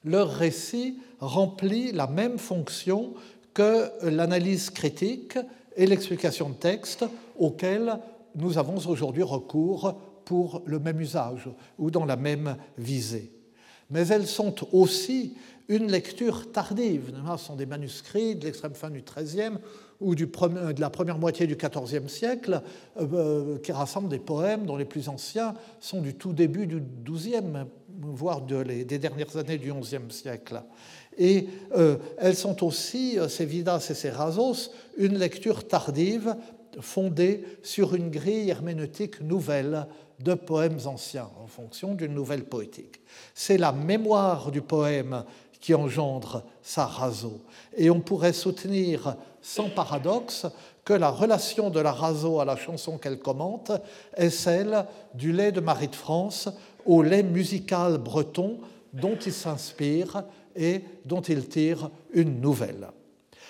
Leur 0.04 0.30
récit 0.30 0.98
remplit 1.20 1.92
la 1.92 2.06
même 2.06 2.38
fonction 2.38 3.14
que 3.54 3.90
l'analyse 4.02 4.70
critique 4.70 5.38
et 5.76 5.86
l'explication 5.86 6.50
de 6.50 6.54
texte 6.54 7.04
auxquelles 7.38 7.98
nous 8.34 8.58
avons 8.58 8.78
aujourd'hui 8.88 9.22
recours 9.22 9.94
pour 10.24 10.62
le 10.66 10.78
même 10.78 11.00
usage 11.00 11.48
ou 11.78 11.90
dans 11.90 12.04
la 12.04 12.16
même 12.16 12.56
visée. 12.78 13.32
Mais 13.90 14.06
elles 14.06 14.26
sont 14.26 14.54
aussi 14.72 15.34
une 15.68 15.90
lecture 15.90 16.50
tardive. 16.52 17.12
Ce 17.38 17.44
sont 17.44 17.56
des 17.56 17.66
manuscrits 17.66 18.36
de 18.36 18.44
l'extrême 18.44 18.74
fin 18.74 18.90
du 18.90 19.02
XIIIe 19.02 19.58
ou 20.00 20.14
du 20.14 20.26
de 20.26 20.80
la 20.80 20.90
première 20.90 21.18
moitié 21.18 21.46
du 21.46 21.56
XIVe 21.56 22.08
siècle 22.08 22.62
euh, 22.98 23.58
qui 23.58 23.70
rassemblent 23.70 24.08
des 24.08 24.18
poèmes 24.18 24.64
dont 24.66 24.76
les 24.76 24.84
plus 24.84 25.08
anciens 25.08 25.54
sont 25.78 26.00
du 26.00 26.14
tout 26.14 26.32
début 26.32 26.66
du 26.66 26.82
XIIe, 27.04 27.66
voire 28.00 28.40
des 28.40 28.98
dernières 28.98 29.36
années 29.36 29.58
du 29.58 29.72
XIe 29.72 29.98
siècle. 30.10 30.62
Et 31.20 31.48
euh, 31.76 31.96
elles 32.16 32.34
sont 32.34 32.64
aussi, 32.64 33.18
euh, 33.18 33.28
ces 33.28 33.44
Vidas 33.44 33.86
et 33.90 33.94
ces 33.94 34.08
Rasos, 34.08 34.72
une 34.96 35.18
lecture 35.18 35.68
tardive 35.68 36.34
fondée 36.80 37.44
sur 37.62 37.94
une 37.94 38.10
grille 38.10 38.48
herméneutique 38.48 39.20
nouvelle 39.20 39.86
de 40.18 40.32
poèmes 40.32 40.78
anciens 40.86 41.28
en 41.42 41.46
fonction 41.46 41.94
d'une 41.94 42.14
nouvelle 42.14 42.44
poétique. 42.44 43.00
C'est 43.34 43.58
la 43.58 43.70
mémoire 43.70 44.50
du 44.50 44.62
poème 44.62 45.24
qui 45.60 45.74
engendre 45.74 46.42
sa 46.62 46.86
raso. 46.86 47.42
Et 47.76 47.90
on 47.90 48.00
pourrait 48.00 48.32
soutenir 48.32 49.14
sans 49.42 49.68
paradoxe 49.68 50.46
que 50.86 50.94
la 50.94 51.10
relation 51.10 51.68
de 51.68 51.80
la 51.80 51.92
raso 51.92 52.40
à 52.40 52.46
la 52.46 52.56
chanson 52.56 52.96
qu'elle 52.96 53.18
commente 53.18 53.72
est 54.16 54.30
celle 54.30 54.86
du 55.12 55.32
lait 55.32 55.52
de 55.52 55.60
Marie 55.60 55.88
de 55.88 55.94
France 55.94 56.48
au 56.86 57.02
lait 57.02 57.22
musical 57.22 57.98
breton 57.98 58.58
dont 58.94 59.16
il 59.16 59.32
s'inspire 59.32 60.24
et 60.56 60.82
dont 61.04 61.20
il 61.20 61.48
tire 61.48 61.90
une 62.12 62.40
nouvelle. 62.40 62.88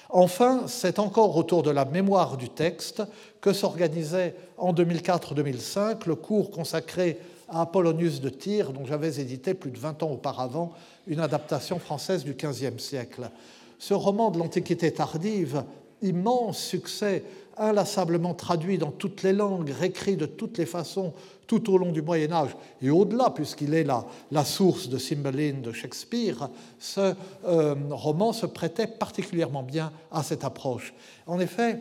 Enfin, 0.09 0.65
c'est 0.67 0.99
encore 0.99 1.37
autour 1.37 1.63
de 1.63 1.71
la 1.71 1.85
mémoire 1.85 2.37
du 2.37 2.49
texte 2.49 3.03
que 3.41 3.53
s'organisait 3.53 4.35
en 4.59 4.73
2004-2005 4.73 6.07
le 6.07 6.17
cours 6.17 6.51
consacré 6.51 7.19
à 7.49 7.63
Apollonius 7.63 8.21
de 8.21 8.29
Tyr, 8.29 8.73
dont 8.73 8.85
j'avais 8.85 9.21
édité 9.21 9.55
plus 9.55 9.71
de 9.71 9.79
20 9.79 10.03
ans 10.03 10.11
auparavant 10.11 10.73
une 11.07 11.21
adaptation 11.21 11.79
française 11.79 12.25
du 12.25 12.35
XVe 12.35 12.79
siècle. 12.79 13.31
Ce 13.79 13.95
roman 13.95 14.31
de 14.31 14.39
l'Antiquité 14.39 14.93
tardive 14.93 15.65
immense 16.03 16.59
succès, 16.59 17.25
inlassablement 17.57 18.35
traduit 18.35 18.79
dans 18.79 18.91
toutes 18.91 19.23
les 19.23 19.33
langues, 19.33 19.71
réécrit 19.71 20.17
de 20.17 20.27
toutes 20.27 20.59
les 20.59 20.67
façons 20.67 21.13
tout 21.47 21.73
au 21.73 21.79
long 21.79 21.91
du 21.91 22.01
Moyen 22.01 22.31
Âge 22.33 22.57
et 22.81 22.91
au-delà, 22.91 23.31
puisqu'il 23.31 23.75
est 23.75 23.85
la, 23.85 24.45
source 24.45 24.89
de 24.89 24.99
Cymbeline 24.99 25.63
de 25.63 25.73
Shakespeare, 25.73 26.49
ce 26.79 27.15
euh, 27.45 27.75
roman 27.91 28.33
se 28.33 28.47
prêtait 28.47 28.87
particulièrement 28.87 29.65
bien 29.65 29.93
à 30.13 30.23
cette 30.23 30.45
approche. 30.45 30.95
En 31.27 31.41
effet, 31.41 31.81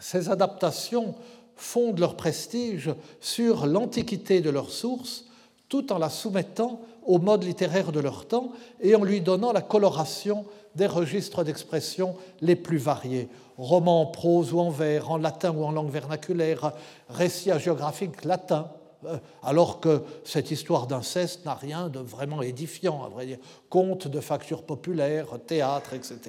ces 0.00 0.30
adaptations 0.30 1.14
fondent 1.54 2.00
leur 2.00 2.16
prestige 2.16 2.90
sur 3.20 3.66
l'antiquité 3.66 4.40
de 4.40 4.50
leur 4.50 4.70
source, 4.70 5.26
tout 5.68 5.92
en 5.92 5.98
la 5.98 6.10
soumettant 6.10 6.80
au 7.06 7.18
mode 7.18 7.44
littéraire 7.44 7.92
de 7.92 8.00
leur 8.00 8.26
temps 8.26 8.52
et 8.80 8.94
en 8.94 9.04
lui 9.04 9.20
donnant 9.20 9.52
la 9.52 9.62
coloration 9.62 10.44
des 10.74 10.86
registres 10.86 11.44
d'expression 11.44 12.16
les 12.40 12.56
plus 12.56 12.78
variés. 12.78 13.28
Romans 13.58 14.02
en 14.02 14.06
prose 14.06 14.52
ou 14.52 14.60
en 14.60 14.70
vers, 14.70 15.10
en 15.10 15.18
latin 15.18 15.52
ou 15.52 15.64
en 15.64 15.72
langue 15.72 15.90
vernaculaire, 15.90 16.72
récits 17.08 17.50
géographiques 17.58 18.24
latins, 18.24 18.70
euh, 19.04 19.18
alors 19.42 19.80
que 19.80 20.02
cette 20.24 20.50
histoire 20.50 20.86
d'inceste 20.86 21.44
n'a 21.44 21.54
rien 21.54 21.88
de 21.88 21.98
vraiment 21.98 22.42
édifiant, 22.42 23.04
à 23.04 23.08
vrai 23.08 23.26
dire. 23.26 23.38
Contes 23.68 24.08
de 24.08 24.20
facture 24.20 24.62
populaire, 24.62 25.26
théâtre, 25.46 25.92
etc. 25.94 26.20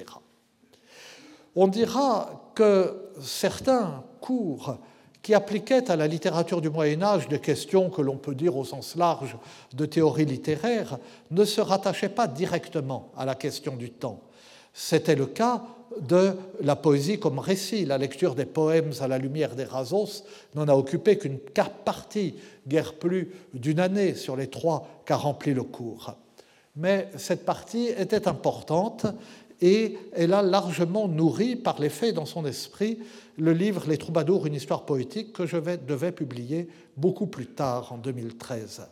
On 1.56 1.68
dira 1.68 2.50
que 2.54 3.10
certains 3.20 4.02
cours 4.20 4.76
qui 5.22 5.34
appliquaient 5.34 5.90
à 5.90 5.96
la 5.96 6.06
littérature 6.06 6.60
du 6.60 6.68
Moyen 6.68 7.02
Âge 7.02 7.28
des 7.28 7.38
questions 7.38 7.88
que 7.88 8.02
l'on 8.02 8.18
peut 8.18 8.34
dire 8.34 8.56
au 8.56 8.64
sens 8.64 8.94
large 8.94 9.36
de 9.72 9.86
théorie 9.86 10.26
littéraire 10.26 10.98
ne 11.30 11.44
se 11.44 11.62
rattachaient 11.62 12.10
pas 12.10 12.26
directement 12.26 13.10
à 13.16 13.24
la 13.24 13.34
question 13.34 13.76
du 13.76 13.90
temps. 13.90 14.20
C'était 14.74 15.14
le 15.14 15.26
cas 15.26 15.62
de 16.00 16.32
la 16.60 16.74
poésie 16.74 17.20
comme 17.20 17.38
récit. 17.38 17.84
La 17.84 17.96
lecture 17.96 18.34
des 18.34 18.44
poèmes 18.44 18.90
à 19.00 19.06
la 19.06 19.18
lumière 19.18 19.54
des 19.54 19.64
Razos 19.64 20.24
n'en 20.56 20.66
a 20.66 20.74
occupé 20.74 21.16
qu'une 21.16 21.38
partie, 21.38 22.34
guère 22.66 22.94
plus 22.94 23.30
d'une 23.54 23.78
année 23.78 24.14
sur 24.14 24.36
les 24.36 24.48
trois 24.48 25.02
qu'a 25.06 25.16
rempli 25.16 25.54
le 25.54 25.62
cours. 25.62 26.14
Mais 26.76 27.08
cette 27.16 27.44
partie 27.44 27.86
était 27.96 28.26
importante 28.26 29.06
et 29.60 29.96
elle 30.12 30.32
a 30.32 30.42
largement 30.42 31.06
nourri 31.06 31.54
par 31.54 31.80
les 31.80 31.88
faits 31.88 32.16
dans 32.16 32.26
son 32.26 32.44
esprit 32.44 32.98
le 33.38 33.52
livre 33.52 33.84
Les 33.86 33.98
Troubadours, 33.98 34.46
une 34.46 34.54
histoire 34.54 34.84
poétique 34.84 35.32
que 35.32 35.46
je 35.46 35.56
devais 35.56 36.12
publier 36.12 36.68
beaucoup 36.96 37.26
plus 37.26 37.46
tard, 37.46 37.92
en 37.92 37.98
2013. 37.98 38.82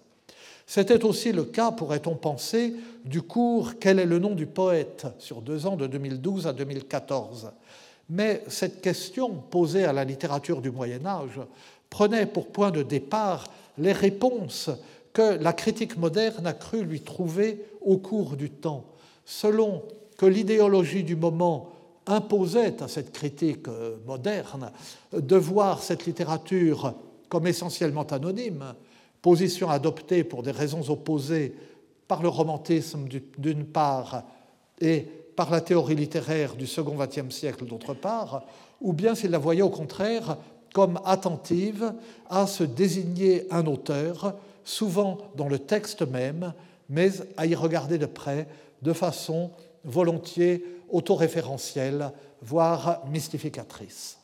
C'était 0.74 1.04
aussi 1.04 1.32
le 1.32 1.44
cas, 1.44 1.70
pourrait-on 1.70 2.14
penser, 2.14 2.74
du 3.04 3.20
cours 3.20 3.72
Quel 3.78 3.98
est 3.98 4.06
le 4.06 4.18
nom 4.18 4.34
du 4.34 4.46
poète 4.46 5.06
sur 5.18 5.42
deux 5.42 5.66
ans 5.66 5.76
de 5.76 5.86
2012 5.86 6.46
à 6.46 6.54
2014. 6.54 7.52
Mais 8.08 8.42
cette 8.48 8.80
question 8.80 9.34
posée 9.50 9.84
à 9.84 9.92
la 9.92 10.02
littérature 10.02 10.62
du 10.62 10.70
Moyen 10.70 11.04
Âge 11.04 11.40
prenait 11.90 12.24
pour 12.24 12.46
point 12.46 12.70
de 12.70 12.82
départ 12.82 13.48
les 13.76 13.92
réponses 13.92 14.70
que 15.12 15.36
la 15.42 15.52
critique 15.52 15.98
moderne 15.98 16.46
a 16.46 16.54
cru 16.54 16.84
lui 16.84 17.02
trouver 17.02 17.66
au 17.82 17.98
cours 17.98 18.34
du 18.34 18.48
temps, 18.48 18.86
selon 19.26 19.82
que 20.16 20.24
l'idéologie 20.24 21.04
du 21.04 21.16
moment 21.16 21.68
imposait 22.06 22.82
à 22.82 22.88
cette 22.88 23.12
critique 23.12 23.68
euh, 23.68 23.96
moderne 24.06 24.72
de 25.12 25.36
voir 25.36 25.82
cette 25.82 26.06
littérature 26.06 26.94
comme 27.28 27.46
essentiellement 27.46 28.06
anonyme, 28.06 28.74
position 29.22 29.70
adoptée 29.70 30.24
pour 30.24 30.42
des 30.42 30.50
raisons 30.50 30.90
opposées 30.90 31.54
par 32.08 32.22
le 32.22 32.28
romantisme 32.28 33.06
d'une 33.38 33.64
part 33.64 34.24
et 34.80 35.06
par 35.36 35.50
la 35.50 35.60
théorie 35.60 35.94
littéraire 35.94 36.56
du 36.56 36.66
second 36.66 36.96
XXe 36.96 37.34
siècle 37.34 37.64
d'autre 37.64 37.94
part, 37.94 38.44
ou 38.80 38.92
bien 38.92 39.14
s'il 39.14 39.30
la 39.30 39.38
voyait 39.38 39.62
au 39.62 39.70
contraire 39.70 40.36
comme 40.74 41.00
attentive 41.04 41.94
à 42.28 42.46
se 42.46 42.64
désigner 42.64 43.46
un 43.50 43.66
auteur, 43.66 44.34
souvent 44.64 45.18
dans 45.36 45.48
le 45.48 45.58
texte 45.58 46.02
même, 46.02 46.52
mais 46.88 47.10
à 47.36 47.46
y 47.46 47.54
regarder 47.54 47.98
de 47.98 48.06
près 48.06 48.48
de 48.82 48.92
façon 48.92 49.50
volontiers 49.84 50.64
autoréférentielle, 50.90 52.10
voire 52.42 53.02
mystificatrice. 53.10 54.18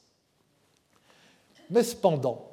Mais 1.71 1.83
cependant, 1.83 2.48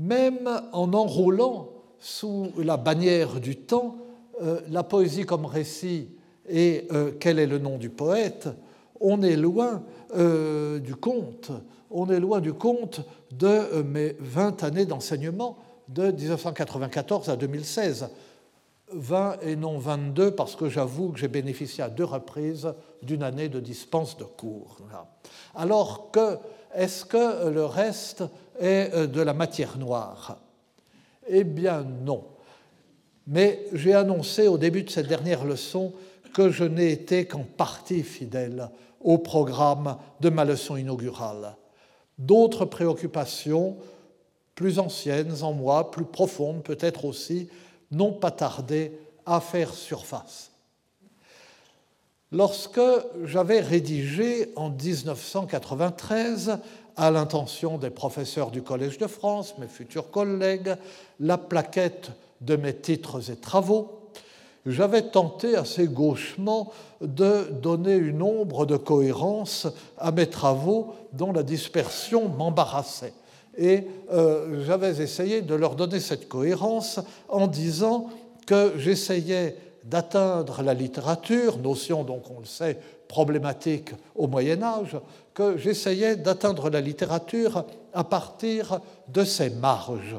même 0.00 0.48
en 0.72 0.92
enroulant 0.94 1.68
sous 1.98 2.48
la 2.56 2.78
bannière 2.78 3.40
du 3.40 3.56
temps 3.56 3.98
euh, 4.42 4.60
la 4.70 4.82
poésie 4.82 5.24
comme 5.24 5.44
récit 5.44 6.08
et 6.48 6.86
euh, 6.92 7.12
quel 7.20 7.38
est 7.38 7.46
le 7.46 7.58
nom 7.58 7.76
du 7.76 7.90
poète, 7.90 8.48
on 8.98 9.22
est 9.22 9.36
loin 9.36 9.82
euh, 10.16 10.78
du 10.78 10.96
conte, 10.96 11.50
on 11.90 12.08
est 12.08 12.18
loin 12.18 12.40
du 12.40 12.52
de 13.32 13.82
mes 13.82 14.16
20 14.18 14.64
années 14.64 14.86
d'enseignement 14.86 15.58
de 15.88 16.10
1994 16.10 17.28
à 17.28 17.36
2016. 17.36 18.08
20 18.92 19.42
et 19.42 19.54
non 19.54 19.78
22 19.78 20.32
parce 20.32 20.56
que 20.56 20.68
j'avoue 20.68 21.10
que 21.10 21.20
j'ai 21.20 21.28
bénéficié 21.28 21.84
à 21.84 21.88
deux 21.88 22.04
reprises 22.04 22.72
d'une 23.02 23.22
année 23.22 23.48
de 23.48 23.60
dispense 23.60 24.16
de 24.16 24.24
cours. 24.24 24.78
Alors 25.54 26.10
que, 26.10 26.38
est-ce 26.74 27.04
que 27.04 27.50
le 27.50 27.64
reste 27.64 28.24
euh, 28.62 29.06
de 29.06 29.20
la 29.20 29.34
matière 29.34 29.78
noire 29.78 30.38
Eh 31.28 31.44
bien 31.44 31.84
non. 32.04 32.24
Mais 33.26 33.64
j'ai 33.72 33.94
annoncé 33.94 34.48
au 34.48 34.58
début 34.58 34.82
de 34.82 34.90
cette 34.90 35.06
dernière 35.06 35.44
leçon 35.44 35.92
que 36.34 36.50
je 36.50 36.64
n'ai 36.64 36.92
été 36.92 37.26
qu'en 37.26 37.44
partie 37.44 38.02
fidèle 38.02 38.70
au 39.00 39.18
programme 39.18 39.96
de 40.20 40.30
ma 40.30 40.44
leçon 40.44 40.76
inaugurale. 40.76 41.56
D'autres 42.18 42.64
préoccupations, 42.64 43.76
plus 44.54 44.78
anciennes 44.78 45.42
en 45.42 45.52
moi, 45.52 45.90
plus 45.90 46.04
profondes 46.04 46.62
peut-être 46.62 47.04
aussi, 47.04 47.48
n'ont 47.90 48.12
pas 48.12 48.30
tardé 48.30 48.92
à 49.26 49.40
faire 49.40 49.72
surface. 49.72 50.50
Lorsque 52.32 52.80
j'avais 53.24 53.60
rédigé 53.60 54.52
en 54.54 54.70
1993, 54.70 56.58
à 57.00 57.10
l'intention 57.10 57.78
des 57.78 57.88
professeurs 57.88 58.50
du 58.50 58.60
Collège 58.60 58.98
de 58.98 59.06
France, 59.06 59.54
mes 59.56 59.68
futurs 59.68 60.10
collègues, 60.10 60.76
la 61.18 61.38
plaquette 61.38 62.10
de 62.42 62.56
mes 62.56 62.76
titres 62.76 63.30
et 63.30 63.36
travaux, 63.36 64.10
j'avais 64.66 65.00
tenté 65.00 65.56
assez 65.56 65.86
gauchement 65.86 66.70
de 67.00 67.48
donner 67.62 67.94
une 67.94 68.20
ombre 68.20 68.66
de 68.66 68.76
cohérence 68.76 69.66
à 69.96 70.12
mes 70.12 70.26
travaux 70.26 70.92
dont 71.14 71.32
la 71.32 71.42
dispersion 71.42 72.28
m'embarrassait. 72.28 73.14
Et 73.56 73.86
euh, 74.12 74.62
j'avais 74.66 75.02
essayé 75.02 75.40
de 75.40 75.54
leur 75.54 75.76
donner 75.76 76.00
cette 76.00 76.28
cohérence 76.28 77.00
en 77.30 77.46
disant 77.46 78.10
que 78.46 78.74
j'essayais 78.76 79.56
d'atteindre 79.84 80.62
la 80.62 80.74
littérature, 80.74 81.58
notion 81.58 82.04
donc 82.04 82.30
on 82.30 82.40
le 82.40 82.46
sait 82.46 82.78
problématique 83.08 83.90
au 84.14 84.28
Moyen 84.28 84.62
Âge, 84.62 84.96
que 85.34 85.56
j'essayais 85.56 86.16
d'atteindre 86.16 86.70
la 86.70 86.80
littérature 86.80 87.64
à 87.92 88.04
partir 88.04 88.80
de 89.08 89.24
ses 89.24 89.50
marges. 89.50 90.16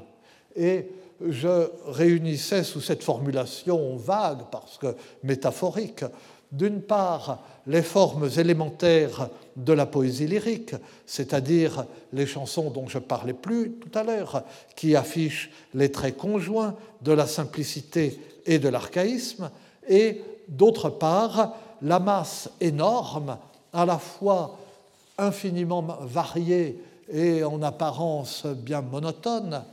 Et 0.55 0.87
je 1.25 1.69
réunissais 1.87 2.63
sous 2.63 2.81
cette 2.81 3.03
formulation 3.03 3.95
vague, 3.95 4.43
parce 4.51 4.77
que 4.77 4.95
métaphorique, 5.23 6.03
d'une 6.51 6.81
part 6.81 7.39
les 7.67 7.81
formes 7.81 8.29
élémentaires 8.37 9.29
de 9.55 9.73
la 9.73 9.85
poésie 9.85 10.27
lyrique, 10.27 10.75
c'est-à-dire 11.05 11.85
les 12.11 12.25
chansons 12.25 12.71
dont 12.71 12.87
je 12.87 12.97
parlais 12.97 13.33
plus 13.33 13.73
tout 13.73 13.97
à 13.97 14.03
l'heure, 14.03 14.43
qui 14.75 14.95
affichent 14.95 15.51
les 15.73 15.91
traits 15.91 16.17
conjoints 16.17 16.75
de 17.01 17.13
la 17.13 17.27
simplicité 17.27 18.19
et 18.45 18.59
de 18.59 18.69
l'archaïsme, 18.69 19.49
et 19.87 20.21
d'autre 20.47 20.89
part 20.89 21.55
la 21.81 21.99
masse 21.99 22.49
énorme, 22.59 23.37
à 23.73 23.85
la 23.85 23.97
fois 23.97 24.57
infiniment 25.17 25.81
variée 26.01 26.79
et 27.11 27.43
en 27.43 27.61
apparence 27.61 28.45
bien 28.45 28.81
monotone, 28.81 29.63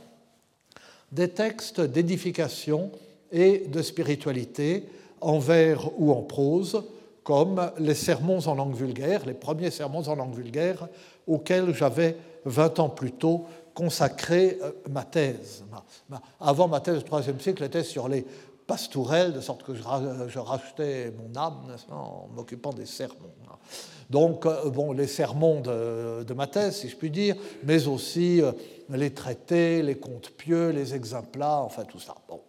des 1.11 1.29
textes 1.29 1.81
d'édification 1.81 2.91
et 3.31 3.65
de 3.67 3.81
spiritualité 3.81 4.85
en 5.21 5.39
vers 5.39 5.89
ou 5.99 6.11
en 6.11 6.21
prose, 6.21 6.83
comme 7.23 7.71
les 7.77 7.95
sermons 7.95 8.47
en 8.47 8.55
langue 8.55 8.75
vulgaire, 8.75 9.25
les 9.25 9.33
premiers 9.33 9.71
sermons 9.71 10.07
en 10.07 10.15
langue 10.15 10.33
vulgaire 10.33 10.87
auxquels 11.27 11.73
j'avais 11.73 12.15
20 12.45 12.79
ans 12.79 12.89
plus 12.89 13.11
tôt 13.11 13.45
consacré 13.73 14.57
euh, 14.61 14.71
ma 14.89 15.03
thèse. 15.03 15.63
Avant, 16.39 16.67
ma 16.67 16.79
thèse 16.79 16.97
du 16.97 17.03
troisième 17.03 17.39
siècle 17.39 17.63
était 17.63 17.83
sur 17.83 18.09
les 18.09 18.25
pastourelles, 18.69 19.33
de 19.33 19.41
sorte 19.41 19.63
que 19.63 19.73
je 19.73 20.39
rachetais 20.39 21.11
mon 21.17 21.35
âme 21.35 21.75
en 21.89 22.27
m'occupant 22.35 22.71
des 22.71 22.85
sermons. 22.85 23.33
Donc, 24.11 24.45
euh, 24.45 24.69
bon, 24.69 24.91
les 24.91 25.07
sermons 25.07 25.59
de, 25.59 26.33
ma 26.35 26.45
thèse, 26.45 26.77
si 26.77 26.87
je 26.87 26.95
puis 26.95 27.09
dire, 27.09 27.35
mais 27.63 27.87
aussi 27.87 28.41
euh, 28.41 28.51
les 28.89 29.11
traités, 29.11 29.81
les 29.81 29.95
contes 29.95 30.29
pieux, 30.29 30.69
les 30.69 30.93
exemplats, 30.93 31.61
enfin 31.63 31.83
tout 31.83 31.99
ça. 31.99 32.13
Bon. 32.27 32.41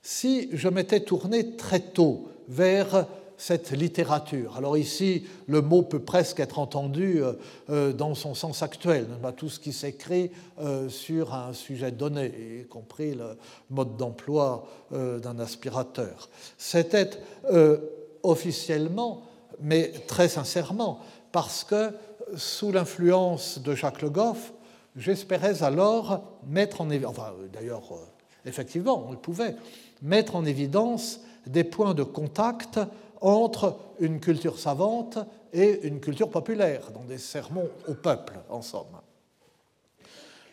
Si 0.00 0.48
je 0.52 0.68
m'étais 0.68 1.00
tourné 1.00 1.56
très 1.56 1.80
tôt 1.80 2.28
vers 2.46 3.06
cette 3.42 3.72
littérature. 3.72 4.56
Alors 4.56 4.78
ici, 4.78 5.24
le 5.48 5.62
mot 5.62 5.82
peut 5.82 5.98
presque 5.98 6.38
être 6.38 6.60
entendu 6.60 7.20
dans 7.68 8.14
son 8.14 8.36
sens 8.36 8.62
actuel, 8.62 9.08
tout 9.36 9.48
ce 9.48 9.58
qui 9.58 9.72
s'écrit 9.72 10.30
sur 10.88 11.34
un 11.34 11.52
sujet 11.52 11.90
donné, 11.90 12.60
y 12.60 12.68
compris 12.68 13.16
le 13.16 13.36
mode 13.68 13.96
d'emploi 13.96 14.68
d'un 14.92 15.40
aspirateur. 15.40 16.28
C'était 16.56 17.10
officiellement, 18.22 19.24
mais 19.60 19.90
très 20.06 20.28
sincèrement, 20.28 21.00
parce 21.32 21.64
que 21.64 21.90
sous 22.36 22.70
l'influence 22.70 23.58
de 23.60 23.74
Jacques 23.74 24.02
Le 24.02 24.10
Goff, 24.10 24.52
j'espérais 24.94 25.64
alors 25.64 26.38
mettre 26.46 26.80
en 26.80 26.90
évidence, 26.90 27.18
enfin 27.18 27.32
d'ailleurs, 27.52 27.82
effectivement, 28.46 29.04
on 29.08 29.10
le 29.10 29.18
pouvait, 29.18 29.56
mettre 30.00 30.36
en 30.36 30.44
évidence 30.44 31.18
des 31.48 31.64
points 31.64 31.94
de 31.94 32.04
contact 32.04 32.78
entre 33.22 33.76
une 34.00 34.20
culture 34.20 34.58
savante 34.58 35.18
et 35.52 35.86
une 35.86 36.00
culture 36.00 36.28
populaire, 36.28 36.90
dans 36.92 37.04
des 37.04 37.18
sermons 37.18 37.68
au 37.88 37.94
peuple, 37.94 38.34
en 38.50 38.62
somme. 38.62 39.00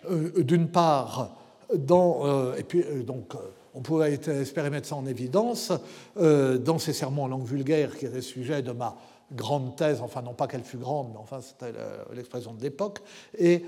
Euh, 0.10 0.44
d'une 0.44 0.70
part, 0.70 1.36
euh, 1.72 2.56
et 2.56 2.64
puis 2.64 2.84
euh, 2.84 3.04
donc 3.04 3.34
on 3.76 3.82
pouvait 3.82 4.14
espérer 4.14 4.70
mettre 4.70 4.88
ça 4.88 4.96
en 4.96 5.06
évidence 5.06 5.72
dans 6.16 6.80
ces 6.80 6.92
sermons 6.92 7.26
en 7.26 7.28
langue 7.28 7.46
vulgaire 7.46 7.96
qui 7.96 8.08
étaient 8.08 8.22
sujet 8.22 8.64
de 8.64 8.72
ma 8.72 8.96
grande 9.32 9.76
thèse, 9.76 10.02
enfin 10.02 10.24
non 10.24 10.34
pas 10.34 10.48
qu'elle 10.48 10.64
fut 10.64 10.78
grande, 10.78 11.10
mais 11.12 11.20
enfin 11.20 11.40
c'était 11.40 11.78
l'expression 12.14 12.54
de 12.54 12.62
l'époque, 12.64 13.00
et 13.38 13.64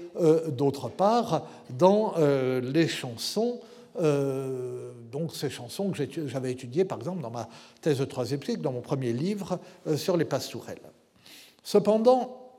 d'autre 0.50 0.90
part 0.90 1.48
dans 1.70 2.16
les 2.18 2.88
chansons 2.88 3.60
euh, 4.00 4.92
donc 5.12 5.34
ces 5.36 5.50
chansons 5.50 5.92
que 5.92 6.28
j'avais 6.28 6.52
étudiées, 6.52 6.86
par 6.86 7.00
exemple, 7.00 7.22
dans 7.22 7.32
ma 7.32 7.50
thèse 7.82 8.00
de 8.00 8.06
troisième 8.06 8.42
cycle, 8.42 8.62
dans 8.62 8.72
mon 8.72 8.82
premier 8.82 9.14
livre 9.14 9.60
euh, 9.88 9.98
sur 9.98 10.18
les 10.18 10.26
pastourelles. 10.26 10.82
Cependant, 11.64 12.54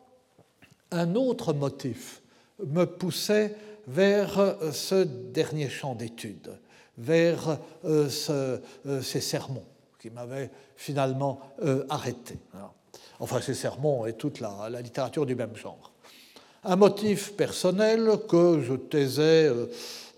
un 0.90 1.14
autre 1.14 1.53
motif 1.53 2.23
me 2.64 2.85
poussait 2.85 3.57
vers 3.87 4.38
euh, 4.38 4.73
ce 4.73 5.05
dernier 5.05 5.68
champ 5.68 5.95
d'étude, 5.95 6.59
vers 6.99 7.59
ces 7.83 9.21
sermons 9.21 9.64
qui 9.99 10.11
m'avaient 10.11 10.51
finalement 10.77 11.40
arrêté. 11.88 12.38
Enfin, 13.18 13.40
ces 13.40 13.55
sermons 13.55 14.05
et 14.05 14.12
toute 14.12 14.40
la, 14.40 14.68
la, 14.68 14.83
littérature 14.83 15.25
du 15.25 15.35
même 15.35 15.57
genre. 15.57 15.92
Un 16.64 16.77
motif 16.77 17.35
personnel 17.35 18.11
que 18.29 18.61
je 18.61 18.75
taisais 18.75 19.51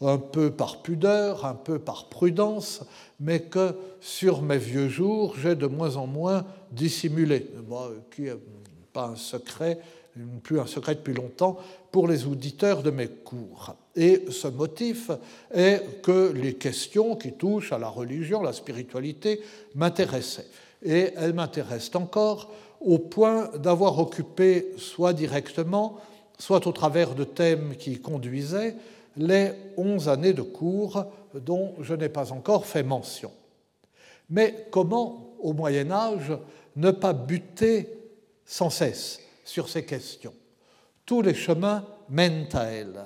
un 0.09 0.19
peu 0.19 0.51
par 0.51 0.83
pudeur, 0.83 1.45
un 1.45 1.55
peu 1.55 1.79
par 1.79 2.09
prudence, 2.09 2.83
mais 3.21 3.41
que 3.41 3.75
sur 4.01 4.43
mes 4.43 4.59
vieux 4.59 4.89
jours, 4.89 5.35
j'ai 5.41 5.55
de 5.55 5.67
moins 5.67 5.97
en 5.97 6.07
moins 6.07 6.45
dissimulé, 6.73 7.51
qui 8.15 8.23
n'est 8.23 8.37
pas 8.93 9.07
un 9.07 9.17
secret, 9.17 9.79
plus 10.43 10.61
un 10.61 10.67
secret 10.67 10.95
depuis 10.95 11.15
longtemps, 11.15 11.59
pour 11.91 12.09
les 12.09 12.27
auditeurs 12.27 12.83
de 12.83 12.91
mes 12.91 13.09
cours. 13.09 13.77
Et 13.97 14.25
ce 14.31 14.49
motif 14.49 15.11
est 15.53 16.03
que 16.03 16.33
les 16.33 16.55
questions 16.55 17.17
qui 17.17 17.33
touchent 17.33 17.73
à 17.73 17.79
la 17.79 17.89
religion, 17.89 18.43
la 18.43 18.53
spiritualité, 18.53 19.41
m'intéressaient. 19.75 20.49
Et 20.83 21.13
elles 21.17 21.33
m'intéressent 21.33 22.03
encore 22.03 22.51
au 22.81 22.99
point 22.99 23.51
d'avoir 23.57 23.99
occupé, 23.99 24.73
soit 24.77 25.13
directement, 25.13 25.99
soit 26.39 26.67
au 26.67 26.73
travers 26.73 27.15
de 27.15 27.25
thèmes 27.25 27.77
qui 27.79 28.01
conduisaient, 28.01 28.77
les 29.17 29.53
onze 29.77 30.09
années 30.09 30.33
de 30.33 30.43
cours 30.43 31.05
dont 31.35 31.75
je 31.81 31.95
n'ai 31.95 32.09
pas 32.09 32.33
encore 32.33 32.67
fait 32.67 32.83
mention. 32.83 33.31
Mais 34.31 34.67
comment, 34.71 35.35
au 35.41 35.53
Moyen 35.53 35.91
Âge, 35.91 36.33
ne 36.77 36.91
pas 36.91 37.13
buter 37.13 37.89
sans 38.45 38.71
cesse 38.71 39.21
sur 39.45 39.69
ces 39.69 39.85
questions? 39.85 40.35
Tous 41.05 41.23
les 41.23 41.35
chemins 41.35 41.85
mènent 42.09 42.49
à 42.53 42.65
elles. 42.65 43.05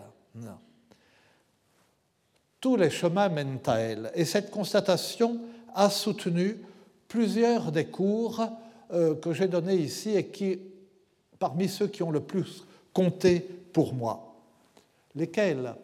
Tous 2.60 2.76
les 2.76 2.90
chemins 2.90 3.28
mènent 3.28 3.60
à 3.66 3.78
elles. 3.78 4.10
Et 4.14 4.24
cette 4.24 4.50
constatation 4.50 5.40
a 5.74 5.90
soutenu 5.90 6.58
plusieurs 7.06 7.72
des 7.72 7.86
cours 7.86 8.46
euh, 8.92 9.14
que 9.14 9.32
j'ai 9.32 9.48
donnés 9.48 9.76
ici 9.76 10.16
et 10.16 10.26
qui, 10.26 10.58
parmi 11.38 11.68
ceux 11.68 11.88
qui 11.88 12.02
ont 12.02 12.10
le 12.10 12.20
plus 12.20 12.64
compté 12.92 13.40
pour 13.72 13.94
moi. 13.94 14.34
Lesquels? 15.14 15.74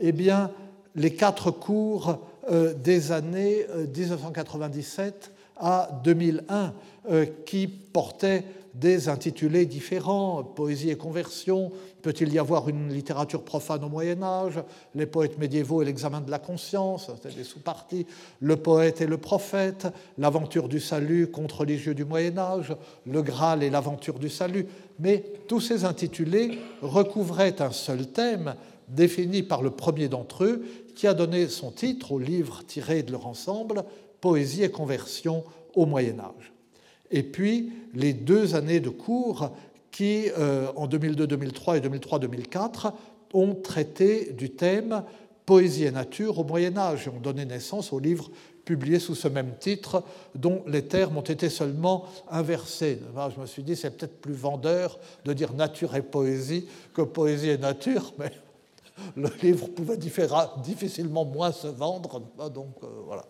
Eh 0.00 0.12
bien, 0.12 0.50
les 0.94 1.14
quatre 1.14 1.50
cours 1.50 2.18
euh, 2.50 2.74
des 2.74 3.12
années 3.12 3.66
1997 3.96 5.30
euh, 5.30 5.36
à 5.56 6.00
2001 6.04 6.72
euh, 7.10 7.26
qui 7.44 7.68
portaient 7.68 8.44
des 8.74 9.08
intitulés 9.08 9.66
différents, 9.66 10.42
Poésie 10.42 10.90
et 10.90 10.96
conversion, 10.96 11.72
peut-il 12.02 12.32
y 12.32 12.38
avoir 12.38 12.68
une 12.68 12.92
littérature 12.92 13.42
profane 13.42 13.84
au 13.84 13.88
Moyen 13.88 14.22
Âge, 14.22 14.62
les 14.94 15.06
poètes 15.06 15.38
médiévaux 15.38 15.82
et 15.82 15.84
l'examen 15.84 16.20
de 16.20 16.30
la 16.30 16.38
conscience, 16.38 17.10
c'était 17.14 17.34
des 17.34 17.44
sous-parties, 17.44 18.06
le 18.40 18.56
poète 18.56 19.00
et 19.00 19.06
le 19.06 19.18
prophète, 19.18 19.88
l'aventure 20.18 20.68
du 20.68 20.80
salut 20.80 21.26
contre 21.26 21.60
religieux 21.60 21.94
du 21.94 22.04
Moyen 22.04 22.38
Âge, 22.38 22.74
le 23.06 23.22
Graal 23.22 23.62
et 23.62 23.70
l'aventure 23.70 24.18
du 24.18 24.28
salut. 24.28 24.66
Mais 24.98 25.24
tous 25.48 25.60
ces 25.60 25.84
intitulés 25.84 26.58
recouvraient 26.80 27.60
un 27.60 27.72
seul 27.72 28.06
thème, 28.06 28.54
défini 28.94 29.42
par 29.42 29.62
le 29.62 29.70
premier 29.70 30.08
d'entre 30.08 30.44
eux, 30.44 30.64
qui 30.94 31.06
a 31.06 31.14
donné 31.14 31.48
son 31.48 31.70
titre 31.70 32.12
au 32.12 32.18
livre 32.18 32.62
tiré 32.66 33.02
de 33.02 33.12
leur 33.12 33.26
ensemble, 33.26 33.84
Poésie 34.20 34.62
et 34.62 34.70
conversion 34.70 35.44
au 35.74 35.86
Moyen 35.86 36.18
Âge. 36.20 36.52
Et 37.10 37.22
puis 37.22 37.72
les 37.94 38.12
deux 38.12 38.54
années 38.54 38.80
de 38.80 38.90
cours 38.90 39.50
qui, 39.90 40.30
euh, 40.38 40.68
en 40.76 40.86
2002-2003 40.86 41.78
et 41.78 41.80
2003-2004, 41.80 42.92
ont 43.32 43.54
traité 43.54 44.32
du 44.32 44.50
thème 44.50 45.02
Poésie 45.46 45.84
et 45.84 45.90
nature 45.90 46.38
au 46.38 46.44
Moyen 46.44 46.76
Âge 46.76 47.06
et 47.06 47.10
ont 47.10 47.20
donné 47.20 47.44
naissance 47.44 47.92
au 47.92 47.98
livre 47.98 48.30
publié 48.64 49.00
sous 49.00 49.16
ce 49.16 49.26
même 49.26 49.54
titre, 49.58 50.04
dont 50.36 50.62
les 50.66 50.84
termes 50.84 51.16
ont 51.16 51.22
été 51.22 51.48
seulement 51.48 52.04
inversés. 52.30 53.00
Je 53.34 53.40
me 53.40 53.46
suis 53.46 53.64
dit, 53.64 53.74
c'est 53.74 53.90
peut-être 53.90 54.20
plus 54.20 54.34
vendeur 54.34 55.00
de 55.24 55.32
dire 55.32 55.54
nature 55.54 55.96
et 55.96 56.02
poésie 56.02 56.68
que 56.94 57.02
poésie 57.02 57.48
et 57.48 57.58
nature, 57.58 58.12
mais 58.18 58.30
le 59.16 59.28
livre 59.42 59.68
pouvait 59.68 59.96
difficilement 60.62 61.24
moins 61.24 61.52
se 61.52 61.68
vendre. 61.68 62.20
Donc, 62.50 62.74
euh, 62.82 62.86
voilà. 63.06 63.24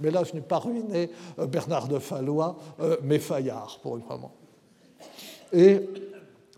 Mais 0.00 0.10
là, 0.10 0.22
je 0.24 0.34
n'ai 0.34 0.40
pas 0.40 0.58
ruiné 0.58 1.10
euh, 1.38 1.46
Bernard 1.46 1.88
de 1.88 1.98
Fallois, 1.98 2.56
euh, 2.80 2.96
mais 3.02 3.18
Fayard, 3.18 3.78
pour 3.82 3.96
une 3.96 4.04
moment. 4.04 4.32
Et 5.52 5.80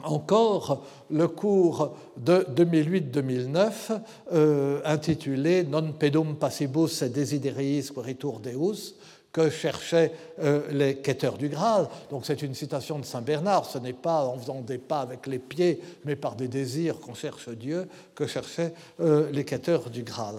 encore 0.03 0.85
le 1.11 1.29
cours 1.29 1.97
de 2.17 2.47
2008-2009, 2.55 4.83
intitulé 4.85 5.65
Non 5.65 5.93
pedum 5.93 6.37
passibus 6.37 7.03
desideriis 7.03 7.91
queritur 7.95 8.41
Deus, 8.41 8.95
que 9.33 9.51
cherchaient 9.51 10.13
euh, 10.43 10.63
les 10.71 10.97
quêteurs 10.97 11.37
du 11.37 11.49
Graal. 11.49 11.89
Donc 12.11 12.25
c'est 12.25 12.43
une 12.43 12.55
citation 12.55 12.99
de 12.99 13.05
Saint 13.05 13.21
Bernard, 13.21 13.67
ce 13.67 13.79
n'est 13.79 13.93
pas 13.93 14.25
en 14.25 14.39
faisant 14.39 14.61
des 14.63 14.79
pas 14.79 15.01
avec 15.01 15.27
les 15.27 15.39
pieds, 15.39 15.81
mais 16.05 16.17
par 16.17 16.37
des 16.37 16.49
désirs 16.49 17.01
qu'on 17.01 17.15
cherche 17.15 17.49
Dieu, 17.51 17.87
que 18.15 18.27
cherchaient 18.27 18.73
euh, 19.01 19.31
les 19.31 19.45
quêteurs 19.45 19.91
du 19.91 20.03
Graal. 20.03 20.37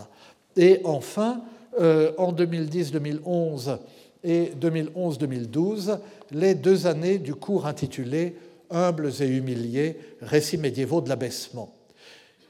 Et 0.56 0.82
enfin, 0.84 1.42
euh, 1.80 2.12
en 2.18 2.34
2010-2011 2.34 3.78
et 4.24 4.52
2011-2012, 4.60 6.00
les 6.32 6.56
deux 6.56 6.88
années 6.88 7.20
du 7.20 7.36
cours 7.36 7.68
intitulé 7.68 8.36
Humbles 8.70 9.22
et 9.22 9.28
humiliés, 9.28 9.98
récits 10.22 10.58
médiévaux 10.58 11.00
de 11.00 11.08
l'abaissement. 11.08 11.74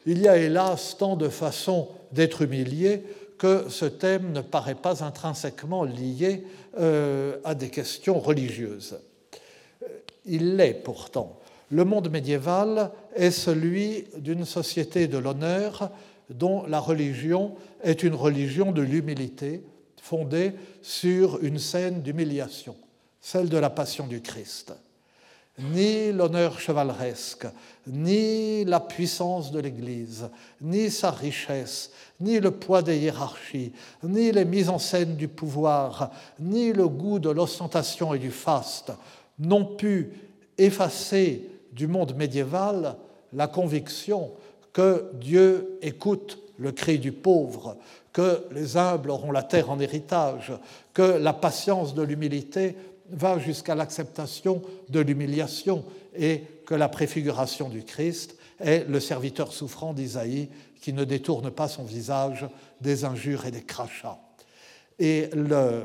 Il 0.08 0.20
y 0.20 0.28
a 0.28 0.38
hélas 0.38 0.96
tant 0.98 1.16
de 1.16 1.30
façons 1.30 1.90
d'être 2.12 2.42
humilié 2.42 3.04
que 3.38 3.70
ce 3.70 3.86
thème 3.86 4.32
ne 4.32 4.42
paraît 4.42 4.76
pas 4.76 5.04
intrinsèquement 5.04 5.84
lié 5.84 6.44
euh, 6.80 7.38
à 7.44 7.56
des 7.56 7.70
questions 7.70 8.20
religieuses. 8.20 9.00
Il 10.26 10.56
l'est 10.56 10.74
pourtant. 10.74 11.40
Le 11.70 11.86
monde 11.86 12.10
médiéval 12.10 12.92
est 13.16 13.32
celui 13.32 14.06
d'une 14.18 14.46
société 14.46 15.08
de 15.08 15.18
l'honneur 15.18 15.92
dont 16.30 16.66
la 16.66 16.80
religion 16.80 17.56
est 17.84 18.04
une 18.04 18.16
religion 18.16 18.72
de 18.72 18.82
l'humilité 18.82 19.64
fondée 20.02 20.54
sur 20.82 21.44
une 21.44 21.60
scène 21.60 22.02
d'humiliation, 22.02 22.76
celle 23.22 23.50
de 23.50 23.58
la 23.58 23.70
passion 23.70 24.08
du 24.08 24.22
Christ 24.22 24.74
ni 25.60 26.12
l'honneur 26.12 26.60
chevaleresque, 26.60 27.48
ni 27.88 28.64
la 28.66 28.80
puissance 28.80 29.52
de 29.52 29.60
l'Église, 29.60 30.30
ni 30.62 30.92
sa 30.92 31.12
richesse, 31.12 31.92
ni 32.20 32.40
le 32.40 32.52
poids 32.52 32.82
des 32.82 32.98
hiérarchies, 32.98 33.74
ni 34.04 34.32
les 34.32 34.46
mises 34.46 34.70
en 34.70 34.80
scène 34.80 35.16
du 35.16 35.28
pouvoir, 35.28 36.12
ni 36.40 36.74
le 36.74 36.88
goût 36.88 37.20
de 37.20 37.30
l'ostentation 37.30 38.14
et 38.14 38.20
du 38.20 38.32
faste 38.32 38.92
n'ont 39.40 39.66
pu 39.66 40.12
effacer 40.58 41.50
du 41.72 41.88
monde 41.88 42.16
médiéval 42.16 42.96
la 43.34 43.48
conviction 43.48 44.32
que 44.74 45.06
Dieu 45.14 45.78
écoute 45.82 46.40
le 46.60 46.72
cri 46.72 47.00
du 47.00 47.12
pauvre, 47.12 47.78
que 48.14 48.44
les 48.52 48.78
humbles 48.78 49.12
auront 49.12 49.32
la 49.32 49.44
terre 49.44 49.70
en 49.70 49.80
héritage, 49.80 50.54
que 50.94 51.04
la 51.04 51.34
patience 51.34 51.94
de 51.94 52.02
l'humilité 52.02 52.76
va 53.12 53.40
jusqu'à 53.40 53.76
l'acceptation 53.76 54.62
de 54.90 55.00
l'humiliation 55.00 55.84
et 56.16 56.44
que 56.66 56.76
la 56.76 56.90
préfiguration 56.90 57.70
du 57.70 57.84
Christ 57.84 58.38
est 58.60 58.88
le 58.88 59.00
serviteur 59.00 59.54
souffrant 59.54 59.94
d'Isaïe 59.94 60.50
qui 60.82 60.94
ne 60.94 61.04
détourne 61.04 61.52
pas 61.52 61.68
son 61.68 61.84
visage 61.84 62.48
des 62.82 63.06
injures 63.06 63.46
et 63.46 63.52
des 63.52 63.64
crachats. 63.64 64.20
Et 65.00 65.30
le 65.34 65.84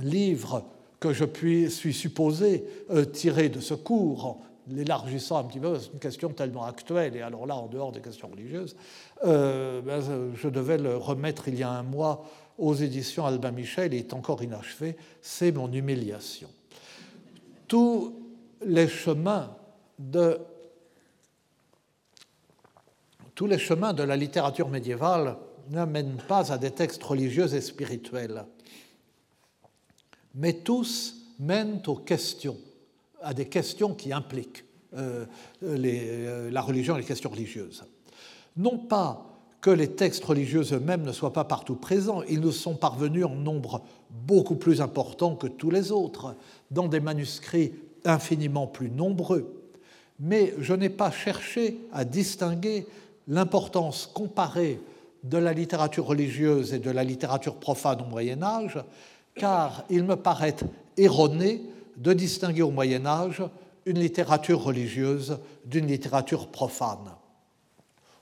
livre 0.00 0.64
que 1.00 1.12
je 1.12 1.24
puis, 1.24 1.70
suis 1.70 1.94
supposé 1.94 2.64
euh, 2.90 3.04
tirer 3.04 3.48
de 3.48 3.60
ce 3.60 3.74
cours, 3.74 4.40
l'élargissant 4.68 5.38
un 5.38 5.44
petit 5.44 5.60
peu, 5.60 5.78
c'est 5.78 5.92
une 5.92 5.98
question 5.98 6.30
tellement 6.30 6.64
actuelle, 6.64 7.16
et 7.16 7.22
alors 7.22 7.46
là, 7.46 7.56
en 7.56 7.66
dehors 7.66 7.92
des 7.92 8.00
questions 8.00 8.28
religieuses, 8.28 8.76
euh, 9.24 9.80
ben, 9.80 10.02
je 10.34 10.48
devais 10.48 10.78
le 10.78 10.96
remettre 10.96 11.48
il 11.48 11.58
y 11.58 11.62
a 11.62 11.70
un 11.70 11.82
mois 11.82 12.24
aux 12.58 12.74
éditions 12.74 13.24
Albin 13.24 13.52
Michel, 13.52 13.94
il 13.94 14.00
est 14.00 14.12
encore 14.12 14.42
inachevé, 14.42 14.96
c'est 15.22 15.52
mon 15.52 15.72
humiliation. 15.72 16.48
Tous 17.68 18.14
les 18.64 18.88
chemins 18.88 19.56
de 19.98 20.40
tous 23.34 23.46
les 23.46 23.58
chemins 23.58 23.92
de 23.92 24.02
la 24.02 24.16
littérature 24.16 24.68
médiévale 24.68 25.36
ne 25.70 25.84
mènent 25.84 26.20
pas 26.26 26.52
à 26.52 26.58
des 26.58 26.72
textes 26.72 27.04
religieux 27.04 27.54
et 27.54 27.60
spirituels, 27.60 28.44
mais 30.34 30.54
tous 30.54 31.14
mènent 31.38 31.80
aux 31.86 31.94
questions, 31.94 32.56
à 33.22 33.34
des 33.34 33.48
questions 33.48 33.94
qui 33.94 34.12
impliquent 34.12 34.64
euh, 34.94 35.24
euh, 35.62 36.50
la 36.50 36.60
religion 36.60 36.96
et 36.96 37.00
les 37.00 37.06
questions 37.06 37.30
religieuses. 37.30 37.84
Non 38.56 38.78
pas 38.78 39.27
que 39.60 39.70
les 39.70 39.88
textes 39.88 40.24
religieux 40.24 40.62
eux-mêmes 40.72 41.02
ne 41.02 41.12
soient 41.12 41.32
pas 41.32 41.44
partout 41.44 41.74
présents, 41.74 42.22
ils 42.28 42.40
nous 42.40 42.52
sont 42.52 42.74
parvenus 42.74 43.24
en 43.24 43.34
nombre 43.34 43.82
beaucoup 44.10 44.54
plus 44.54 44.80
important 44.80 45.34
que 45.34 45.46
tous 45.46 45.70
les 45.70 45.90
autres, 45.90 46.34
dans 46.70 46.86
des 46.86 47.00
manuscrits 47.00 47.72
infiniment 48.04 48.66
plus 48.66 48.90
nombreux. 48.90 49.52
Mais 50.20 50.54
je 50.58 50.74
n'ai 50.74 50.88
pas 50.88 51.10
cherché 51.10 51.78
à 51.92 52.04
distinguer 52.04 52.86
l'importance 53.26 54.08
comparée 54.12 54.80
de 55.24 55.38
la 55.38 55.52
littérature 55.52 56.06
religieuse 56.06 56.72
et 56.72 56.78
de 56.78 56.90
la 56.90 57.04
littérature 57.04 57.56
profane 57.56 58.00
au 58.00 58.04
Moyen 58.04 58.42
Âge, 58.42 58.78
car 59.34 59.84
il 59.90 60.04
me 60.04 60.16
paraît 60.16 60.56
erroné 60.96 61.62
de 61.96 62.12
distinguer 62.12 62.62
au 62.62 62.70
Moyen 62.70 63.06
Âge 63.06 63.42
une 63.86 63.98
littérature 63.98 64.62
religieuse 64.62 65.38
d'une 65.64 65.86
littérature 65.86 66.48
profane. 66.48 67.17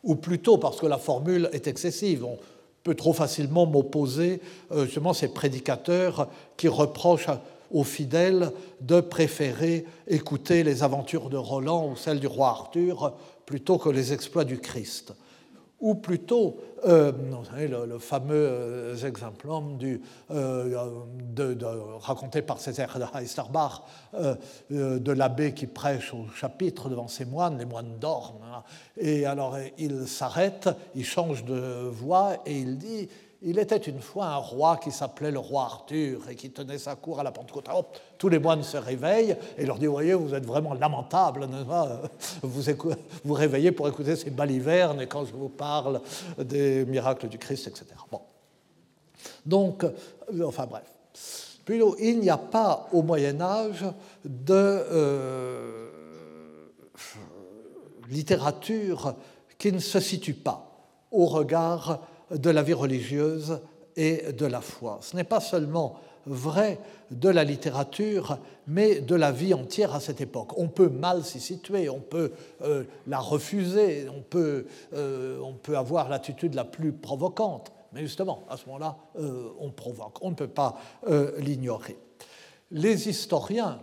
Ou 0.03 0.15
plutôt 0.15 0.59
parce 0.59 0.81
que 0.81 0.87
la 0.87 0.99
formule 0.99 1.49
est 1.53 1.67
excessive. 1.67 2.25
On 2.25 2.39
peut 2.83 2.95
trop 2.95 3.13
facilement 3.13 3.67
m'opposer 3.67 4.41
euh, 4.71 4.85
justement 4.85 5.13
ces 5.13 5.29
prédicateurs 5.29 6.29
qui 6.57 6.69
reprochent 6.69 7.31
aux 7.73 7.85
fidèles 7.85 8.53
de 8.81 9.01
préférer 9.01 9.85
écouter 10.07 10.63
les 10.63 10.83
aventures 10.83 11.29
de 11.29 11.37
Roland 11.37 11.89
ou 11.91 11.97
celles 11.97 12.21
du 12.21 12.27
roi 12.27 12.49
Arthur 12.49 13.15
plutôt 13.45 13.79
que 13.79 13.89
les 13.89 14.13
exploits 14.13 14.45
du 14.45 14.59
Christ. 14.59 15.15
Ou 15.79 15.95
plutôt, 15.95 16.57
euh, 16.87 17.12
le, 17.87 17.99
fameux 17.99 18.35
euh, 18.35 18.97
exemple 19.07 19.47
du, 19.77 20.01
euh, 20.31 20.75
raconté 22.01 22.41
par 22.41 22.61
Césaire 22.61 22.99
de 22.99 23.05
Heisterbach 23.19 23.83
de 24.71 25.12
l'abbé 25.12 25.53
qui 25.53 25.67
prêche 25.67 26.15
au 26.15 26.27
chapitre 26.35 26.89
devant 26.89 27.09
ses 27.09 27.27
moines, 27.27 27.59
les 27.59 27.67
moines 27.67 27.99
dorment. 28.01 28.41
Hein. 28.45 28.62
et 28.97 29.27
alors 29.27 29.59
il 29.77 30.07
s'arrête, 30.09 30.71
il 30.95 31.05
change 31.05 31.45
de 31.45 31.89
voix 31.91 32.39
et 32.47 32.59
il 32.59 32.79
dit 32.79 33.09
il 33.49 33.61
était 33.61 33.77
une 33.77 34.01
fois 34.01 34.27
un 34.27 34.37
roi 34.37 34.77
qui 34.77 34.91
s'appelait 34.91 35.31
le 35.31 35.39
roi 35.39 35.63
Arthur 35.63 36.29
et 36.29 36.35
qui 36.35 36.51
tenait 36.51 36.79
sa 36.79 36.97
cour 36.97 37.21
à 37.21 37.23
la 37.23 37.31
Pentecôte. 37.31 37.69
tous 38.19 38.29
les 38.29 38.41
moines 38.41 38.65
se 38.65 38.77
réveillent 38.77 39.37
et 39.57 39.65
leur 39.65 39.79
disent 39.79 39.89
Voyez, 39.89 40.15
vous 40.15 40.35
êtes 40.35 40.45
vraiment 40.45 40.75
lamentables, 40.75 41.49
vous, 42.43 42.63
vous 43.25 43.35
réveillez 43.35 43.71
pour 43.71 43.87
écouter 43.87 44.17
ces 44.17 44.31
balivernes 44.31 45.07
quand 45.07 45.25
je 45.25 45.33
vous 45.33 45.49
parle 45.49 46.01
des 46.39 46.85
miracles 46.87 47.29
du 47.29 47.39
Christ, 47.39 47.69
etc. 47.69 47.87
Bon. 48.11 48.21
Donc, 49.47 49.85
euh, 49.85 50.45
enfin 50.45 50.67
bref. 50.67 50.91
Puis 51.65 51.81
il 52.01 52.19
n'y 52.19 52.31
a 52.31 52.39
pas 52.39 52.89
au 52.93 53.03
Moyen-Âge 53.03 53.85
de 54.25 54.55
euh, 54.55 55.89
littérature 58.11 59.15
qui 59.57 59.71
ne 59.71 59.79
se 59.79 60.01
situe 60.01 60.35
pas 60.35 60.67
au 61.13 61.27
regard 61.27 62.01
de 62.31 62.51
la 62.51 62.62
vie 62.62 62.73
religieuse 62.73 63.61
et 63.97 64.33
de 64.33 64.47
la 64.47 64.61
foi. 64.61 64.99
Ce 65.03 65.17
n'est 65.17 65.25
pas 65.25 65.41
seulement 65.41 66.01
vrai 66.27 66.79
de 67.11 67.29
la 67.29 67.45
littérature, 67.45 68.39
mais 68.67 69.01
de 69.01 69.15
la 69.15 69.33
vie 69.33 69.55
entière 69.55 69.95
à 69.95 70.01
cette 70.01 70.21
époque. 70.21 70.59
On 70.59 70.69
peut 70.69 70.89
mal 70.89 71.25
s'y 71.25 71.41
situer, 71.41 71.89
on 71.89 72.01
peut 72.01 72.33
euh, 72.62 72.85
la 73.07 73.19
refuser, 73.19 74.09
on 74.09 74.23
peut, 74.23 74.67
euh, 74.93 75.39
on 75.41 75.55
peut 75.55 75.77
avoir 75.79 76.09
l'attitude 76.09 76.55
la 76.55 76.65
plus 76.65 76.93
provocante, 76.93 77.73
mais 77.93 78.01
justement, 78.03 78.45
à 78.51 78.57
ce 78.57 78.67
moment-là, 78.67 78.97
euh, 79.19 79.51
on 79.61 79.71
provoque, 79.71 80.19
on 80.21 80.31
ne 80.31 80.35
peut 80.35 80.49
pas 80.49 80.77
l'ignorer. 81.39 81.97
Les 82.73 83.09
historiens, 83.09 83.79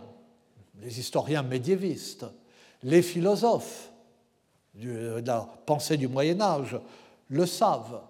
les 0.82 1.00
historiens 1.00 1.42
médiévistes, 1.42 2.26
les 2.82 3.00
philosophes 3.00 3.90
de 4.74 5.22
la 5.24 5.48
pensée 5.64 5.96
du 5.96 6.08
Moyen 6.08 6.40
Âge 6.40 6.78
le 7.30 7.46
savent 7.46 8.02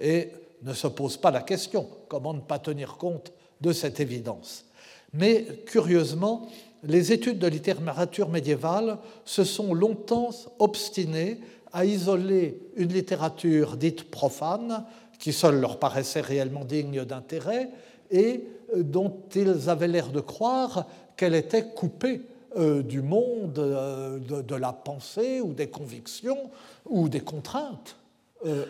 et 0.00 0.30
ne 0.62 0.72
se 0.72 0.86
pose 0.86 1.16
pas 1.16 1.30
la 1.30 1.42
question 1.42 1.86
comment 2.08 2.34
ne 2.34 2.40
pas 2.40 2.58
tenir 2.58 2.96
compte 2.96 3.32
de 3.60 3.72
cette 3.72 4.00
évidence. 4.00 4.64
Mais 5.12 5.44
curieusement, 5.66 6.48
les 6.82 7.12
études 7.12 7.38
de 7.38 7.46
littérature 7.46 8.28
médiévale 8.28 8.98
se 9.24 9.44
sont 9.44 9.74
longtemps 9.74 10.30
obstinées 10.58 11.38
à 11.72 11.84
isoler 11.84 12.60
une 12.76 12.92
littérature 12.92 13.76
dite 13.76 14.10
profane, 14.10 14.84
qui 15.18 15.32
seule 15.32 15.60
leur 15.60 15.78
paraissait 15.78 16.20
réellement 16.20 16.64
digne 16.64 17.04
d'intérêt, 17.04 17.68
et 18.10 18.44
dont 18.76 19.14
ils 19.34 19.68
avaient 19.68 19.88
l'air 19.88 20.08
de 20.10 20.20
croire 20.20 20.86
qu'elle 21.16 21.34
était 21.34 21.66
coupée 21.66 22.22
euh, 22.56 22.82
du 22.82 23.02
monde, 23.02 23.58
euh, 23.58 24.18
de, 24.18 24.54
la 24.54 24.72
pensée 24.72 25.40
ou 25.40 25.52
des 25.52 25.68
convictions 25.68 26.50
ou 26.86 27.08
des 27.08 27.20
contraintes 27.20 27.96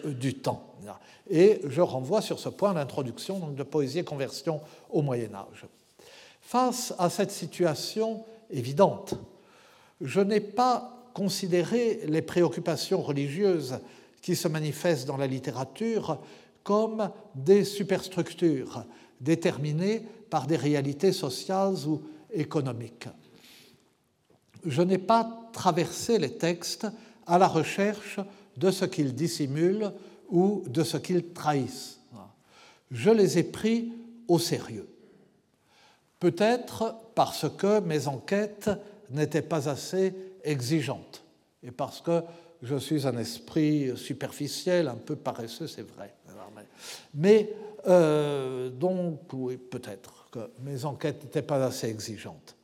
du 0.04 0.34
temps. 0.34 0.74
Et 1.28 1.60
je 1.64 1.80
renvoie 1.80 2.22
sur 2.22 2.38
ce 2.38 2.48
point 2.48 2.74
l'introduction 2.74 3.50
de 3.50 3.62
Poésie 3.62 4.00
et 4.00 4.04
conversion 4.04 4.60
au 4.90 5.02
Moyen 5.02 5.34
Âge. 5.34 5.66
Face 6.40 6.92
à 6.98 7.08
cette 7.08 7.30
situation 7.30 8.24
évidente, 8.50 9.14
je 10.00 10.20
n'ai 10.20 10.40
pas 10.40 11.06
considéré 11.14 12.00
les 12.06 12.22
préoccupations 12.22 13.02
religieuses 13.02 13.78
qui 14.22 14.34
se 14.34 14.48
manifestent 14.48 15.06
dans 15.06 15.16
la 15.16 15.26
littérature 15.26 16.18
comme 16.62 17.10
des 17.34 17.64
superstructures 17.64 18.84
déterminées 19.20 20.02
par 20.30 20.46
des 20.46 20.56
réalités 20.56 21.12
sociales 21.12 21.76
ou 21.86 22.02
économiques. 22.32 23.08
Je 24.64 24.82
n'ai 24.82 24.98
pas 24.98 25.48
traversé 25.52 26.18
les 26.18 26.36
textes 26.36 26.86
à 27.26 27.38
la 27.38 27.48
recherche 27.48 28.20
de 28.56 28.70
ce 28.70 28.84
qu'ils 28.84 29.14
dissimulent 29.14 29.92
ou 30.28 30.64
de 30.66 30.82
ce 30.82 30.96
qu'ils 30.96 31.32
trahissent. 31.32 32.00
Je 32.90 33.10
les 33.10 33.38
ai 33.38 33.44
pris 33.44 33.92
au 34.28 34.38
sérieux. 34.38 34.88
Peut-être 36.18 36.96
parce 37.14 37.46
que 37.56 37.80
mes 37.80 38.08
enquêtes 38.08 38.70
n'étaient 39.10 39.42
pas 39.42 39.68
assez 39.68 40.14
exigeantes 40.44 41.22
et 41.62 41.70
parce 41.70 42.00
que 42.00 42.22
je 42.62 42.76
suis 42.76 43.06
un 43.06 43.16
esprit 43.16 43.96
superficiel, 43.96 44.88
un 44.88 44.96
peu 44.96 45.16
paresseux, 45.16 45.66
c'est 45.66 45.86
vrai. 45.86 46.14
Mais 47.14 47.50
euh, 47.86 48.68
donc, 48.70 49.32
oui, 49.32 49.56
peut-être 49.56 50.26
que 50.30 50.50
mes 50.60 50.84
enquêtes 50.84 51.24
n'étaient 51.24 51.42
pas 51.42 51.64
assez 51.64 51.88
exigeantes. 51.88 52.56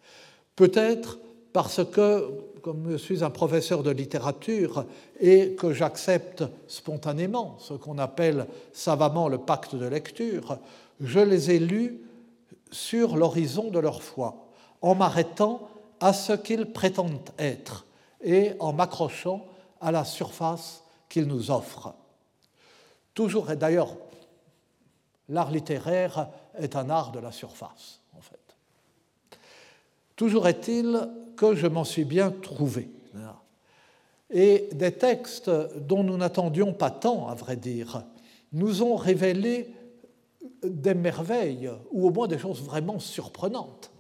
Peut-être 0.55 1.19
parce 1.53 1.85
que, 1.85 2.29
comme 2.67 2.91
je 2.91 2.97
suis 2.97 3.23
un 3.23 3.31
professeur 3.31 3.85
de 3.85 3.93
littérature 3.93 4.87
et 5.21 5.55
que 5.55 5.73
j'accepte 5.73 6.43
spontanément 6.67 7.55
ce 7.61 7.75
qu'on 7.75 7.97
appelle 7.97 8.49
savamment 8.73 9.29
le 9.29 9.39
pacte 9.39 9.77
de 9.77 9.87
lecture, 9.87 10.59
je 11.01 11.21
les 11.21 11.53
ai 11.53 11.61
lus 11.61 12.01
sur 12.73 13.17
l'horizon 13.17 13.71
de 13.71 13.79
leur 13.79 14.03
foi, 14.03 14.49
en 14.83 14.97
m'arrêtant 14.97 15.69
à 16.01 16.13
ce 16.13 16.33
qu'ils 16.33 16.67
prétendent 16.73 17.31
être 17.39 17.87
et 18.21 18.55
en 18.59 18.73
m'accrochant 18.73 19.47
à 19.81 19.93
la 19.93 20.05
surface 20.05 20.83
qu'ils 21.09 21.29
nous 21.29 21.53
offrent. 21.53 21.95
Toujours, 23.15 23.49
et 23.53 23.57
d'ailleurs, 23.57 23.95
l'art 25.29 25.53
littéraire 25.53 26.31
est 26.59 26.75
un 26.75 26.91
art 26.91 27.13
de 27.13 27.21
la 27.21 27.31
surface. 27.31 28.01
Toujours 30.17 30.49
est-il 30.49 31.09
que 31.37 31.55
je 31.55 31.67
m'en 31.67 31.85
suis 31.85 32.05
bien 32.05 32.31
trouvé. 32.31 32.91
Et 34.31 34.69
des 34.73 34.93
textes 34.93 35.51
dont 35.79 36.03
nous 36.03 36.17
n'attendions 36.17 36.73
pas 36.73 36.91
tant, 36.91 37.29
à 37.29 37.35
vrai 37.35 37.57
dire, 37.57 38.03
nous 38.53 38.83
ont 38.83 38.97
révélé 38.97 39.73
des 40.65 40.95
merveilles, 40.95 41.71
ou 41.93 42.09
au 42.09 42.11
moins 42.11 42.27
des 42.27 42.39
choses 42.39 42.63
vraiment 42.63 42.99
surprenantes. 42.99 43.93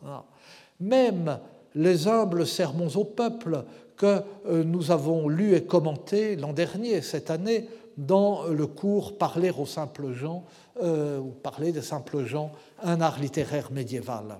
Même 0.80 1.38
les 1.74 2.08
humbles 2.08 2.46
sermons 2.46 2.88
au 2.96 3.04
peuple 3.04 3.64
que 3.96 4.22
euh, 4.46 4.64
nous 4.64 4.90
avons 4.90 5.28
lus 5.28 5.54
et 5.54 5.64
commentés 5.64 6.36
l'an 6.36 6.52
dernier, 6.52 7.00
cette 7.00 7.30
année, 7.30 7.68
dans 7.96 8.44
le 8.44 8.66
cours 8.66 9.16
Parler 9.16 9.50
aux 9.50 9.66
simples 9.66 10.12
gens, 10.12 10.44
euh, 10.82 11.18
ou 11.18 11.30
Parler 11.30 11.72
des 11.72 11.82
simples 11.82 12.24
gens, 12.24 12.52
un 12.82 13.00
art 13.00 13.18
littéraire 13.18 13.72
médiéval. 13.72 14.38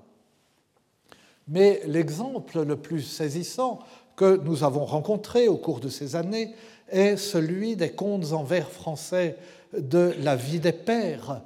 Mais 1.49 1.81
l'exemple 1.87 2.63
le 2.65 2.77
plus 2.77 3.03
saisissant 3.03 3.81
que 4.17 4.41
nous 4.45 4.65
avons 4.65 4.85
rencontré 4.85 5.47
au 5.49 5.57
cours 5.57 5.81
de 5.81 5.89
ces 5.89 6.17
années 6.17 6.55
est 6.89 7.17
celui 7.17 7.77
des 7.77 7.91
contes 7.91 8.33
en 8.33 8.43
vers 8.43 8.71
français 8.71 9.37
de 9.77 10.15
La 10.23 10.37
vie 10.37 10.61
des 10.61 10.73
pères, 10.73 11.43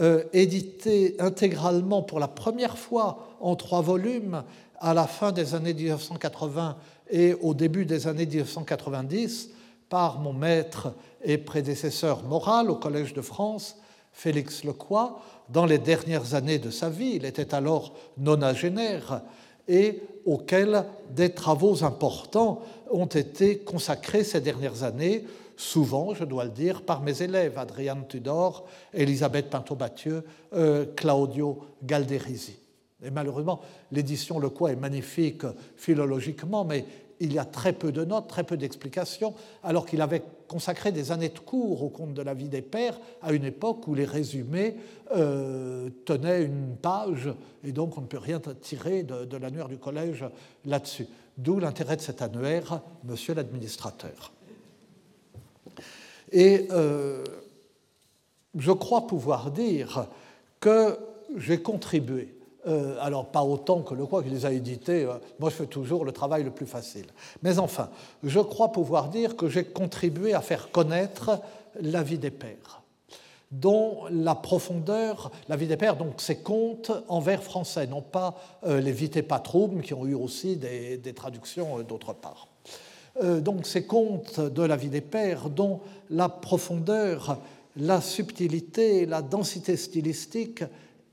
euh, 0.00 0.24
édité 0.32 1.16
intégralement 1.18 2.02
pour 2.02 2.18
la 2.18 2.28
première 2.28 2.78
fois 2.78 3.36
en 3.40 3.56
trois 3.56 3.82
volumes 3.82 4.42
à 4.80 4.94
la 4.94 5.06
fin 5.06 5.32
des 5.32 5.54
années 5.54 5.74
1980 5.74 6.76
et 7.10 7.34
au 7.34 7.54
début 7.54 7.84
des 7.84 8.06
années 8.06 8.26
1990 8.26 9.50
par 9.88 10.20
mon 10.20 10.32
maître 10.32 10.94
et 11.22 11.38
prédécesseur 11.38 12.22
moral 12.24 12.70
au 12.70 12.76
Collège 12.76 13.14
de 13.14 13.22
France, 13.22 13.76
Félix 14.12 14.64
Lecroix, 14.64 15.20
dans 15.48 15.66
les 15.66 15.78
dernières 15.78 16.34
années 16.34 16.58
de 16.58 16.70
sa 16.70 16.90
vie. 16.90 17.12
Il 17.16 17.24
était 17.24 17.54
alors 17.54 17.94
nonagénaire 18.16 19.22
et 19.68 20.02
auquel 20.24 20.84
des 21.10 21.30
travaux 21.30 21.84
importants 21.84 22.62
ont 22.90 23.06
été 23.06 23.58
consacrés 23.58 24.24
ces 24.24 24.40
dernières 24.40 24.82
années, 24.82 25.24
souvent, 25.56 26.14
je 26.14 26.24
dois 26.24 26.44
le 26.44 26.50
dire, 26.50 26.82
par 26.82 27.02
mes 27.02 27.22
élèves, 27.22 27.58
Adriane 27.58 28.06
Tudor, 28.08 28.66
Elisabeth 28.94 29.50
Pinto-Bathieu, 29.50 30.24
euh, 30.54 30.86
Claudio 30.96 31.58
Galderisi. 31.82 32.56
Et 33.02 33.10
malheureusement, 33.10 33.60
l'édition 33.92 34.38
Le 34.38 34.48
Quoi 34.48 34.72
est 34.72 34.76
magnifique 34.76 35.44
philologiquement, 35.76 36.64
mais 36.64 36.84
il 37.20 37.32
y 37.32 37.38
a 37.38 37.44
très 37.44 37.72
peu 37.72 37.92
de 37.92 38.04
notes, 38.04 38.28
très 38.28 38.44
peu 38.44 38.56
d'explications, 38.56 39.34
alors 39.62 39.86
qu'il 39.86 40.00
avait 40.00 40.22
consacré 40.46 40.92
des 40.92 41.12
années 41.12 41.28
de 41.28 41.38
cours 41.38 41.82
au 41.82 41.88
compte 41.88 42.14
de 42.14 42.22
la 42.22 42.34
vie 42.34 42.48
des 42.48 42.62
pères 42.62 42.98
à 43.22 43.32
une 43.32 43.44
époque 43.44 43.86
où 43.88 43.94
les 43.94 44.04
résumés 44.04 44.76
euh, 45.14 45.90
tenaient 46.04 46.44
une 46.44 46.76
page, 46.80 47.28
et 47.64 47.72
donc 47.72 47.98
on 47.98 48.02
ne 48.02 48.06
peut 48.06 48.18
rien 48.18 48.40
tirer 48.60 49.02
de, 49.02 49.36
l'annuaire 49.36 49.68
du 49.68 49.78
collège 49.78 50.24
là-dessus. 50.64 51.06
D'où 51.36 51.58
l'intérêt 51.58 51.96
de 51.96 52.00
cet 52.00 52.22
annuaire, 52.22 52.80
monsieur 53.04 53.34
l'administrateur. 53.34 54.32
Et 56.32 56.66
euh, 56.72 57.24
je 58.56 58.72
crois 58.72 59.06
pouvoir 59.06 59.50
dire 59.50 60.08
que 60.60 60.98
j'ai 61.36 61.62
contribué 61.62 62.37
euh, 62.68 62.96
alors 63.00 63.26
pas 63.26 63.42
autant 63.42 63.80
que 63.80 63.94
le 63.94 64.04
quoi 64.04 64.22
qui 64.22 64.28
les 64.28 64.44
a 64.44 64.52
édités, 64.52 65.04
euh, 65.04 65.14
moi 65.38 65.48
je 65.48 65.54
fais 65.54 65.66
toujours 65.66 66.04
le 66.04 66.12
travail 66.12 66.44
le 66.44 66.50
plus 66.50 66.66
facile. 66.66 67.06
Mais 67.42 67.58
enfin, 67.58 67.88
je 68.22 68.40
crois 68.40 68.72
pouvoir 68.72 69.08
dire 69.08 69.36
que 69.36 69.48
j'ai 69.48 69.64
contribué 69.64 70.34
à 70.34 70.42
faire 70.42 70.70
connaître 70.70 71.40
la 71.80 72.02
vie 72.02 72.18
des 72.18 72.30
pères, 72.30 72.82
dont 73.50 74.02
la 74.10 74.34
profondeur, 74.34 75.30
la 75.48 75.56
vie 75.56 75.66
des 75.66 75.78
pères, 75.78 75.96
donc 75.96 76.20
ces 76.20 76.38
contes 76.42 76.92
en 77.08 77.20
vers 77.20 77.42
français, 77.42 77.86
non 77.86 78.02
pas 78.02 78.34
euh, 78.66 78.80
les 78.80 78.92
Vitae 78.92 79.22
Patrum, 79.22 79.80
qui 79.80 79.94
ont 79.94 80.04
eu 80.04 80.14
aussi 80.14 80.56
des, 80.56 81.00
traductions 81.14 81.80
d'autre 81.80 82.12
part. 82.12 82.48
donc 83.40 83.66
ces 83.66 83.86
contes 83.86 84.40
de 84.40 84.62
la 84.62 84.76
vie 84.76 84.90
des 84.90 85.00
pères, 85.00 85.48
dont 85.48 85.80
la 86.10 86.28
profondeur, 86.28 87.38
la 87.76 88.02
subtilité, 88.02 89.06
la 89.06 89.22
densité 89.22 89.76
stylistique 89.76 90.64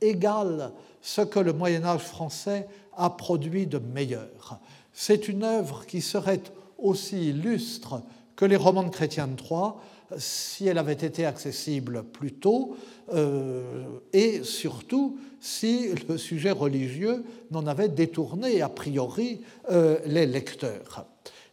égale 0.02 0.72
ce 1.06 1.22
que 1.22 1.39
le 1.39 1.54
Moyen 1.54 1.86
Âge 1.86 2.02
français 2.02 2.68
a 2.98 3.12
produit 3.12 3.68
de 3.68 3.78
meilleur. 3.78 4.60
C'est 4.91 5.28
une 5.28 5.44
œuvre 5.44 5.86
qui 5.86 6.02
serait 6.02 6.41
aussi 6.80 7.30
illustre 7.30 8.02
que 8.36 8.44
les 8.44 8.56
romans 8.56 8.82
de 8.82 8.89
Chrétien 8.89 9.28
de 9.28 9.36
Troyes 9.36 9.80
si 10.18 10.68
elle 10.68 10.80
avait 10.80 10.94
été 10.94 11.26
accessible 11.26 12.04
plus 12.04 12.34
tôt 12.34 12.76
euh, 13.13 13.84
et 14.13 14.44
surtout 14.44 15.18
si 15.39 15.89
le 16.10 16.18
sujet 16.18 16.52
religieux 16.52 17.24
n'en 17.52 17.68
avait 17.68 17.89
détourné 17.89 18.63
a 18.63 18.70
priori 18.70 19.41
euh, 19.70 20.00
les 20.08 20.26
lecteurs. 20.26 21.06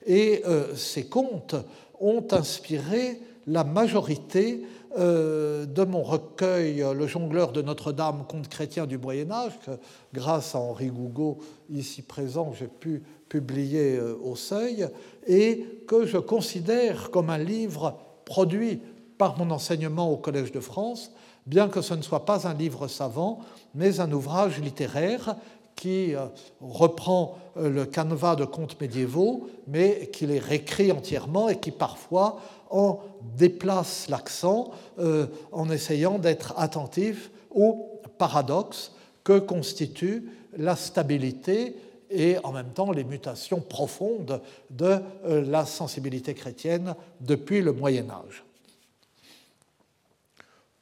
Et 0.07 0.43
euh, 0.47 0.75
ces 0.75 1.07
contes 1.07 1.57
ont 2.01 2.27
inspiré 2.31 3.21
la 3.47 3.65
majorité 3.65 4.63
euh, 4.99 5.65
de 5.67 5.85
mon 5.85 6.03
recueil 6.03 6.85
Le 6.95 7.07
jongleur 7.07 7.53
de 7.53 7.63
Notre-Dame, 7.63 8.25
conte 8.29 8.49
chrétien 8.49 8.87
du 8.87 8.99
Moyen 8.99 9.31
Âge, 9.31 9.59
que 9.65 9.73
grâce 10.13 10.55
à 10.55 10.59
Henri 10.59 10.89
Gougaud, 10.89 11.39
ici 11.71 12.03
présent, 12.03 12.53
j'ai 12.53 12.69
pu 12.69 13.03
publier 13.29 13.97
euh, 13.97 14.17
au 14.23 14.37
seuil, 14.37 14.89
et 15.27 15.67
que 15.87 16.07
je 16.07 16.19
considère 16.19 17.11
comme 17.11 17.31
un 17.31 17.39
livre 17.39 17.99
produit 18.25 18.81
par 19.19 19.39
mon 19.39 19.51
enseignement 19.51 20.11
au 20.11 20.17
Collège 20.17 20.53
de 20.53 20.61
France, 20.61 21.13
bien 21.47 21.69
que 21.69 21.81
ce 21.81 21.95
ne 21.95 22.03
soit 22.03 22.25
pas 22.25 22.47
un 22.47 22.55
livre 22.55 22.89
savant, 22.89 23.41
mais 23.75 24.01
un 24.01 24.11
ouvrage 24.13 24.61
littéraire 24.61 25.37
qui 25.77 26.15
euh, 26.15 26.27
reprend 26.61 27.39
le 27.57 27.85
canevas 27.85 28.35
de 28.37 28.47
contes 28.47 28.81
médiévaux, 28.81 29.49
mais 29.67 30.09
qui 30.11 30.27
les 30.27 30.39
réécrit 30.39 30.91
entièrement 30.91 31.51
et 31.51 31.61
qui 31.61 31.71
parfois 31.71 32.41
on 32.73 32.99
déplace 33.37 34.09
l'accent 34.09 34.71
euh, 34.99 35.27
en 35.53 35.71
essayant 35.71 36.19
d'être 36.19 36.55
attentif 36.57 37.31
au 37.51 38.01
paradoxe 38.19 38.93
que 39.23 39.39
constitue 39.39 40.29
la 40.57 40.75
stabilité 40.75 41.77
et 42.11 42.37
en 42.43 42.53
même 42.53 42.71
temps 42.71 42.91
les 42.91 43.05
mutations 43.05 43.61
profondes 43.61 44.41
de 44.71 44.99
euh, 45.25 45.45
la 45.45 45.67
sensibilité 45.67 46.35
chrétienne 46.35 46.95
depuis 47.21 47.61
le 47.61 47.73
Moyen 47.73 48.11
Âge. 48.11 48.45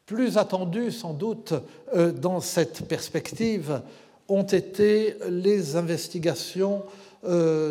Plus 0.06 0.38
attendu 0.38 0.90
sans 0.90 1.12
doute 1.12 1.54
euh, 1.94 2.12
dans 2.12 2.40
cette 2.40 2.86
perspective 2.86 3.82
ont 4.30 4.44
été 4.44 5.16
les 5.28 5.76
investigations 5.76 6.84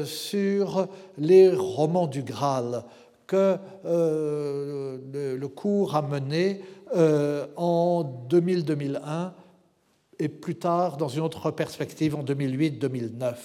sur 0.05 0.87
les 1.17 1.49
romans 1.49 2.05
du 2.05 2.21
Graal, 2.21 2.83
que 3.29 3.57
euh, 3.85 5.37
le, 5.37 5.47
cours 5.47 5.95
a 5.95 6.01
mené 6.01 6.61
euh, 6.95 7.45
en 7.55 8.25
2000-2001 8.27 9.31
et 10.17 10.27
plus 10.27 10.55
tard 10.55 10.97
dans 10.97 11.09
une 11.09 11.21
autre 11.21 11.51
perspective 11.51 12.15
en 12.15 12.23
2008-2009. 12.23 13.35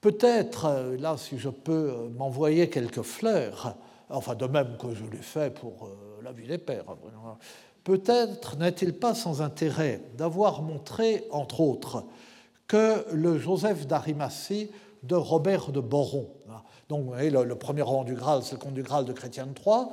Peut-être, 0.00 0.64
euh, 0.64 0.96
là, 0.98 1.16
si 1.16 1.38
je 1.38 1.48
peux 1.50 2.08
m'envoyer 2.18 2.68
quelques 2.68 3.02
fleurs, 3.02 3.76
enfin 4.10 4.34
de 4.34 4.46
même 4.46 4.76
que 4.76 4.92
je 4.92 5.04
l'ai 5.04 5.22
fait 5.22 5.54
pour 5.54 5.88
la 6.24 6.32
vie 6.32 6.48
des 6.48 6.58
pères, 6.58 6.84
hein, 6.88 7.38
peut-être 7.88 8.58
n'est-il 8.58 8.92
pas 8.92 9.14
sans 9.14 9.40
intérêt 9.40 10.02
d'avoir 10.18 10.60
montré, 10.60 11.24
entre 11.30 11.62
autres, 11.62 12.04
que 12.66 13.06
le 13.14 13.38
Joseph 13.38 13.86
d'Arimathie 13.86 14.70
de 15.04 15.14
Robert 15.14 15.72
de 15.72 15.80
Boron, 15.80 16.28
donc, 16.88 17.02
vous 17.02 17.08
voyez, 17.08 17.30
le, 17.30 17.54
premier 17.54 17.82
roman 17.82 18.04
du 18.04 18.14
Graal, 18.14 18.42
c'est 18.42 18.54
le 18.54 18.60
conte 18.60 18.74
du 18.74 18.82
Graal 18.82 19.04
de 19.04 19.12
Chrétien 19.12 19.46
Troyes. 19.54 19.90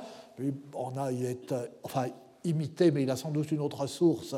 On 0.74 0.96
a, 0.96 1.12
il 1.12 1.26
est, 1.26 1.52
euh, 1.52 1.66
enfin, 1.82 2.06
imité, 2.44 2.90
mais 2.90 3.02
il 3.02 3.10
a 3.10 3.16
sans 3.16 3.30
doute 3.30 3.50
une 3.52 3.60
autre 3.60 3.86
source, 3.86 4.34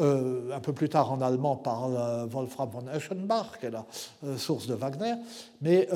euh, 0.00 0.54
un 0.54 0.60
peu 0.60 0.72
plus 0.72 0.88
tard 0.88 1.12
en 1.12 1.20
allemand 1.20 1.56
par 1.56 1.84
euh, 1.84 2.26
Wolfram 2.26 2.70
von 2.70 2.88
Eschenbach, 2.88 3.58
qui 3.60 3.66
est 3.66 3.70
la 3.70 3.84
source 4.38 4.66
de 4.66 4.74
Wagner. 4.74 5.14
Mais 5.60 5.86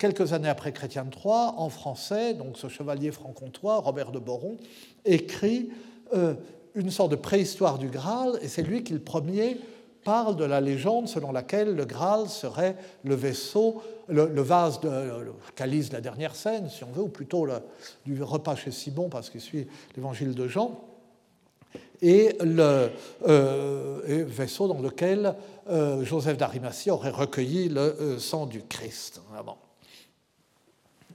quelques 0.00 0.32
années 0.32 0.48
après 0.48 0.72
Chrétien 0.72 1.04
Troyes, 1.04 1.54
en 1.56 1.68
français, 1.68 2.34
donc 2.34 2.58
ce 2.58 2.66
chevalier 2.66 3.12
franc-comtois, 3.12 3.78
Robert 3.78 4.10
de 4.10 4.18
Boron, 4.18 4.56
écrit 5.04 5.70
une 6.74 6.90
sorte 6.90 7.12
de 7.12 7.16
préhistoire 7.16 7.78
du 7.78 7.88
Graal, 7.88 8.38
et 8.42 8.48
c'est 8.48 8.62
lui 8.62 8.82
qui 8.82 8.92
le 8.92 8.98
premier 8.98 9.58
parle 10.04 10.36
de 10.36 10.44
la 10.44 10.60
légende 10.60 11.08
selon 11.08 11.32
laquelle 11.32 11.74
le 11.74 11.84
Graal 11.84 12.28
serait 12.28 12.76
le 13.04 13.14
vaisseau, 13.14 13.82
le, 14.08 14.40
vase, 14.40 14.80
de, 14.80 14.88
le 14.88 15.32
calice 15.54 15.90
de 15.90 15.94
la 15.94 16.00
dernière 16.00 16.34
scène, 16.34 16.68
si 16.68 16.84
on 16.84 16.90
veut, 16.90 17.02
ou 17.02 17.08
plutôt 17.08 17.46
du 18.06 18.22
repas 18.22 18.56
chez 18.56 18.70
Simon, 18.70 19.08
parce 19.08 19.30
qu'il 19.30 19.40
suit 19.40 19.66
l'évangile 19.96 20.34
de 20.34 20.48
Jean, 20.48 20.80
et 22.02 22.34
le 22.40 22.90
euh, 23.28 24.24
vaisseau 24.26 24.68
dans 24.68 24.80
lequel 24.80 25.34
euh, 25.68 26.02
Joseph 26.02 26.38
d'Arimathie 26.38 26.90
aurait 26.90 27.10
recueilli 27.10 27.68
le 27.68 27.80
euh, 27.80 28.18
sang 28.18 28.46
du 28.46 28.62
Christ. 28.62 29.20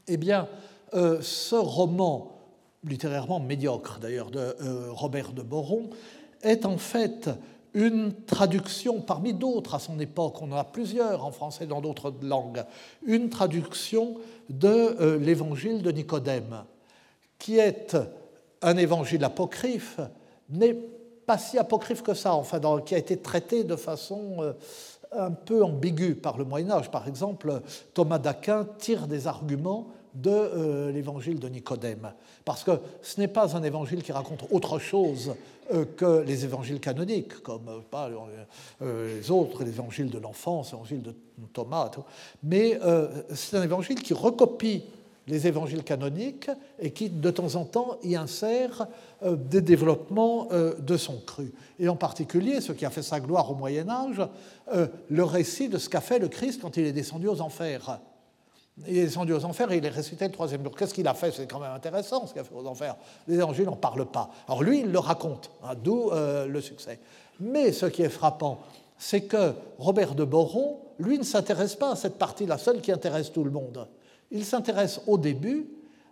Eh 0.08 0.18
bien, 0.18 0.47
ce 0.93 1.56
roman, 1.56 2.39
littérairement 2.84 3.39
médiocre 3.39 3.99
d'ailleurs, 3.99 4.32
de 4.32 4.56
Robert 4.89 5.34
de 5.34 5.41
Boron, 5.41 5.89
est 6.41 6.66
en 6.66 6.78
fait 6.78 7.30
une 7.76 8.14
traduction 8.26 9.01
parmi 9.01 9.34
d'autres 9.34 9.76
à 9.76 9.80
son 9.80 9.99
époque, 9.99 10.41
on 10.41 10.51
en 10.53 10.56
a 10.56 10.64
plusieurs 10.64 11.26
en 11.26 11.32
français 11.32 11.68
dans 11.68 11.82
d'autres 11.82 12.14
langues, 12.22 12.64
une 13.06 13.30
traduction 13.30 14.16
de 14.49 14.68
euh, 14.70 15.20
l'évangile 15.20 15.82
de 15.82 15.91
Nicodème, 15.91 16.64
qui 17.38 17.58
est 17.60 17.97
un 18.62 18.78
évangile 18.78 19.24
apocryphe 19.26 19.99
n'est 20.49 20.74
pas 21.26 21.38
si 21.38 21.58
apocryphe 21.58 22.01
que 22.01 22.14
ça, 22.14 22.34
enfin, 22.34 22.62
qui 22.86 22.95
a 22.95 22.97
été 22.97 23.18
traité 23.18 23.66
de 23.66 23.76
façon 23.76 24.38
euh, 24.39 24.53
un 25.12 25.32
peu 25.32 25.64
ambiguë 25.64 26.16
par 26.16 26.38
le 26.38 26.45
Moyen 26.45 26.72
Âge. 26.72 26.91
Par 26.91 27.08
exemple, 27.08 27.62
Thomas 27.93 28.20
d'Aquin 28.20 28.68
tire 28.78 29.08
des 29.08 29.28
arguments 29.28 29.88
de 30.14 30.30
euh, 30.30 30.91
l'évangile 30.91 31.39
de 31.39 31.49
Nicodème, 31.49 32.14
parce 32.45 32.64
que 32.64 32.72
ce 33.01 33.20
n'est 33.20 33.28
pas 33.28 33.58
un 33.58 33.64
évangile 33.64 34.01
qui 34.01 34.14
raconte 34.14 34.45
autre 34.49 34.80
chose 34.80 35.36
euh, 35.74 35.84
que 35.84 36.22
les 36.22 36.45
évangiles 36.45 36.80
canoniques, 36.80 37.41
comme 37.41 37.84
pas, 37.91 38.10
les 38.82 39.32
autres, 39.32 39.66
l'évangile 39.66 40.10
de 40.10 40.20
l'enfance, 40.20 40.72
l'évangile 40.72 41.01
de 41.01 41.14
Thomas, 41.51 41.91
mais 42.43 42.80
c'est 43.34 43.58
un 43.58 43.64
évangile 43.64 44.01
qui 44.01 44.14
recopie 44.14 44.84
les 45.28 45.47
évangiles 45.47 45.84
canoniques 45.84 46.49
et 46.80 46.91
qui, 46.91 47.09
de 47.09 47.32
temps 47.32 47.55
en 47.55 47.65
temps, 47.65 47.97
y 48.03 48.15
insère 48.15 48.88
euh, 49.23 49.36
des 49.36 49.61
développements 49.61 50.47
euh, 50.51 50.76
de 50.80 50.97
son 50.97 51.17
cru. 51.17 51.51
Et 51.80 51.89
en 51.89 51.95
particulier, 51.95 52.61
ce 52.61 52.71
qui 52.71 52.86
a 52.86 52.89
fait 52.89 53.01
sa 53.01 53.19
gloire 53.19 53.49
au 53.51 53.55
Moyen 53.55 53.89
Âge, 53.89 54.21
euh, 54.73 54.88
le 55.09 55.23
récit 55.23 55.69
de 55.69 55.78
ce 55.78 55.89
qu'a 55.89 56.01
fait 56.01 56.19
le 56.19 56.28
Christ 56.28 56.61
quand 56.61 56.78
il 56.78 56.86
est 56.86 56.91
descendu 56.91 57.28
aux 57.28 57.41
enfers. 57.41 57.99
Il 58.88 58.97
est 58.97 59.05
descendu 59.05 59.34
aux 59.34 59.45
enfers 59.45 59.71
et 59.71 59.78
il 59.78 59.86
est 59.86 59.89
ressuscité 59.89 60.26
le 60.26 60.34
troisième 60.34 60.61
jour. 60.61 60.76
Qu'est-ce 60.76 60.93
qu'il 60.93 61.07
a 61.07 61.13
fait? 61.13 61.32
C'est 61.32 61.47
quand 61.47 61.59
même 61.59 61.71
intéressant 61.71 62.28
ce 62.28 62.34
qu'il 62.34 62.41
a 62.41 62.43
fait 62.43 62.55
aux 62.55 62.67
enfers. 62.67 62.95
Les 63.28 63.36
évangiles 63.36 63.65
n'en 63.65 63.78
parlent 63.78 64.05
pas. 64.05 64.30
Alors 64.47 64.63
lui, 64.63 64.82
il 64.82 64.91
le 64.91 64.99
raconte, 64.99 65.49
hein, 65.63 65.76
d'où 65.82 66.11
le 66.11 66.61
succès. 66.61 66.99
Mais 67.39 67.71
ce 67.71 67.86
qui 67.86 68.01
est 68.01 68.09
frappant, 68.09 68.59
c'est 68.97 69.21
que 69.21 69.53
Robert 69.80 70.13
de 70.13 70.26
Boron, 70.26 70.80
lui, 70.99 71.17
ne 71.17 71.23
s'intéresse 71.23 71.76
pas 71.76 71.93
à 71.93 71.95
cette 71.95 72.17
partie, 72.17 72.45
la 72.45 72.57
seule 72.57 72.82
qui 72.82 72.91
intéresse 72.91 73.32
tout 73.32 73.45
le 73.45 73.51
monde. 73.51 73.88
Il 74.36 74.43
s'intéresse 74.43 74.99
au 75.07 75.17
début 75.17 75.65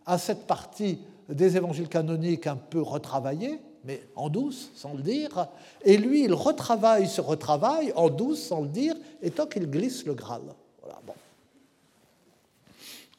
à 0.06 0.18
cette 0.18 0.48
partie 0.48 0.98
des 1.28 1.58
évangiles 1.58 1.90
canoniques 1.90 2.48
un 2.48 2.56
peu 2.56 2.82
retravaillée, 2.82 3.60
mais 3.84 4.02
en 4.16 4.30
douce, 4.30 4.72
sans 4.76 4.94
le 4.94 5.02
dire, 5.02 5.50
et 5.84 5.98
lui, 5.98 6.24
il 6.24 6.34
retravaille 6.34 7.08
ce 7.08 7.20
retravail 7.20 7.92
en 7.98 8.10
douce, 8.10 8.42
sans 8.42 8.62
le 8.62 8.70
dire, 8.70 8.96
et 9.22 9.30
tant 9.30 9.46
qu'il 9.46 9.70
glisse 9.70 10.06
le 10.06 10.14
Graal. 10.14 10.42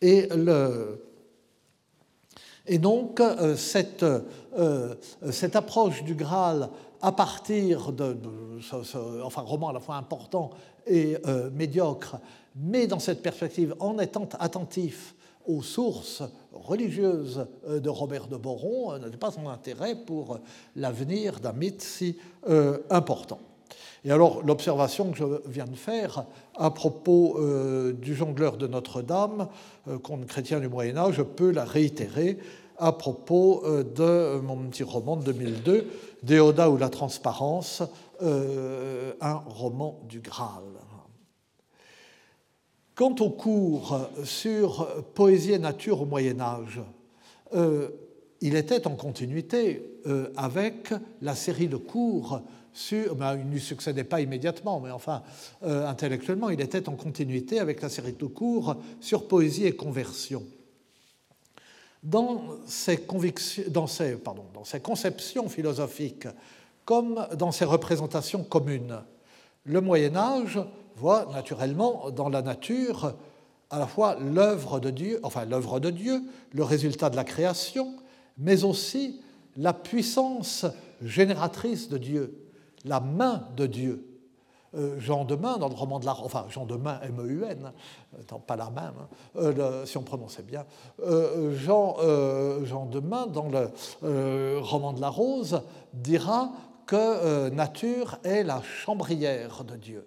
Et, 0.01 0.27
le, 0.35 1.05
et 2.67 2.79
donc, 2.79 3.21
euh, 3.21 3.57
cette, 3.57 4.03
euh, 4.03 4.95
cette, 5.31 5.57
approche 5.57 6.03
du 6.03 6.15
Graal 6.15 6.69
à 7.03 7.13
partir 7.13 7.93
de, 7.93 8.17
enfin, 9.23 9.43
roman 9.43 9.69
à 9.69 9.73
la 9.75 9.81
fois 9.81 9.97
important 9.97 10.51
et 10.87 11.19
euh, 11.27 11.51
médiocre, 11.51 12.17
mais 12.57 12.87
dans 12.87 12.99
cette 12.99 13.23
perspective, 13.23 13.75
en 13.81 13.99
étant 13.99 14.29
attentif 14.39 15.15
aux 15.47 15.63
sources 15.63 16.23
religieuses 16.53 17.47
euh, 17.67 17.81
de 17.81 17.89
Robert 17.89 18.27
de 18.29 18.37
Boron, 18.37 18.93
euh, 18.93 18.99
n'était 18.99 19.17
pas 19.17 19.31
son 19.31 19.49
intérêt 19.49 19.95
pour 19.95 20.39
l'avenir 20.77 21.41
d'un 21.41 21.53
mythe 21.53 21.83
si 21.83 22.17
euh, 22.49 22.79
important. 22.91 23.41
Et 24.05 24.11
alors, 24.11 24.43
l'observation 24.45 25.11
que 25.11 25.19
je 25.19 25.25
viens 25.47 25.65
de 25.65 25.77
faire 25.77 26.25
à 26.57 26.71
propos 26.71 27.41
du 27.95 28.15
jongleur 28.15 28.59
de 28.59 28.67
Notre-Dame, 28.67 29.49
conte 30.03 30.27
chrétien 30.27 30.61
du 30.61 30.69
Moyen-Âge, 30.69 31.15
je 31.15 31.23
peux 31.23 31.51
la 31.51 31.65
réitérer 31.65 32.39
à 32.77 32.93
propos 32.93 33.63
de 33.67 34.41
mon 34.41 34.57
petit 34.69 34.83
roman 34.83 35.17
de 35.17 35.25
2002, 35.25 35.89
Déoda 36.23 36.69
ou 36.69 36.77
la 36.77 36.91
transparence, 36.91 37.83
un 38.21 39.43
roman 39.47 40.01
du 40.07 40.21
Graal. 40.21 40.65
Quant 42.95 43.15
au 43.19 43.31
cours 43.31 43.99
sur 44.23 44.87
poésie 45.15 45.53
et 45.53 45.59
nature 45.59 46.03
au 46.03 46.05
Moyen 46.05 46.39
Âge, 46.41 46.81
euh, 47.55 47.89
il 48.41 48.55
était 48.55 48.87
en 48.87 48.95
continuité 48.95 50.01
euh, 50.07 50.29
avec 50.37 50.93
la 51.21 51.35
série 51.35 51.67
de 51.67 51.77
cours 51.77 52.41
ben, 53.17 53.37
il 53.37 53.49
ne 53.49 53.59
succédait 53.59 54.05
pas 54.05 54.21
immédiatement, 54.21 54.81
mais 54.81 54.91
enfin, 54.91 55.23
euh, 55.63 55.87
intellectuellement, 55.87 56.51
il 56.51 56.61
était 56.61 56.89
en 56.89 56.97
continuité 56.97 57.61
avec 57.61 57.81
la 57.83 57.89
série 57.89 58.13
de 58.13 58.27
cours 58.27 58.77
sur 59.01 59.29
poésie 59.29 59.67
et 59.67 59.77
conversion. 59.77 60.43
Dans 62.03 62.43
ses, 62.67 62.99
convictions, 62.99 63.65
dans 63.69 63.87
pardon, 64.23 64.45
dans 64.53 64.65
ses 64.65 64.81
conceptions 64.81 65.49
philosophiques, 65.49 66.27
comme 66.85 67.27
dans 67.39 67.53
ses 67.53 67.65
représentations 67.65 68.45
communes, 68.45 69.01
le 69.65 69.81
Moyen 69.81 70.17
Âge 70.17 70.61
voit 70.97 71.27
naturellement 71.33 72.11
dans 72.11 72.29
la 72.29 72.43
nature 72.43 73.15
à 73.71 73.79
la 73.79 73.87
fois 73.87 74.17
l'œuvre 74.21 74.81
de 74.81 74.91
Dieu, 74.91 75.19
enfin 75.23 75.45
l'œuvre 75.47 75.81
de 75.81 75.91
Dieu, 75.91 76.23
le 76.53 76.63
résultat 76.63 77.09
de 77.09 77.17
la 77.17 77.25
création, 77.25 77.95
mais 78.37 78.65
aussi 78.65 79.21
la 79.57 79.73
puissance 79.73 80.67
génératrice 81.03 81.89
de 81.89 81.99
Dieu, 81.99 82.44
la 82.85 83.01
main 83.01 83.49
de 83.57 83.67
Dieu. 83.67 84.15
Euh, 84.77 84.99
Jean 84.99 85.25
de 85.25 85.37
Main, 85.37 85.59
dans 85.59 85.69
le 85.69 85.75
roman 85.75 86.01
de 86.01 86.07
la 86.07 86.17
enfin 86.21 86.47
Jean 86.49 86.67
de 86.67 86.75
Main, 86.75 86.99
M-E-U-N, 87.03 87.73
euh, 88.19 88.39
pas 88.45 88.57
la 88.57 88.71
même, 88.71 88.95
hein, 89.01 89.09
euh, 89.37 89.87
si 89.87 89.97
on 89.99 90.03
prononçait 90.03 90.43
bien, 90.43 90.65
Jean, 91.53 91.97
Jean 92.65 92.87
de 92.87 93.01
Main, 93.01 93.27
dans 93.27 93.49
le 93.49 94.59
roman 94.59 94.93
de 94.93 95.01
la 95.01 95.11
Rose, 95.11 95.63
dira 95.93 96.51
que 96.87 97.49
nature 97.51 98.19
est 98.25 98.43
la 98.43 98.63
chambrière 98.63 99.65
de 99.65 99.77
Dieu 99.77 100.07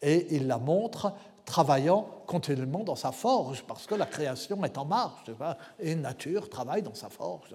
et 0.00 0.34
il 0.36 0.46
la 0.46 0.58
montre 0.58 1.12
travaillant 1.44 2.06
continuellement 2.26 2.84
dans 2.84 2.96
sa 2.96 3.12
forge, 3.12 3.64
parce 3.66 3.86
que 3.86 3.94
la 3.94 4.06
création 4.06 4.64
est 4.64 4.78
en 4.78 4.84
marche, 4.84 5.30
et 5.78 5.94
nature 5.94 6.48
travaille 6.48 6.82
dans 6.82 6.94
sa 6.94 7.08
forge. 7.08 7.54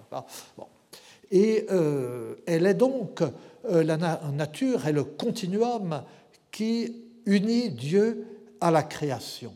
Et 1.32 1.66
euh, 1.70 2.36
elle 2.48 2.66
est 2.66 2.74
donc, 2.74 3.22
euh, 3.22 3.84
la 3.84 3.98
nature 3.98 4.88
est 4.88 4.94
le 4.94 5.04
continuum 5.04 6.04
qui 6.52 7.04
unit 7.26 7.70
Dieu 7.70 8.26
à 8.60 8.72
la 8.72 8.84
création. 8.84 9.54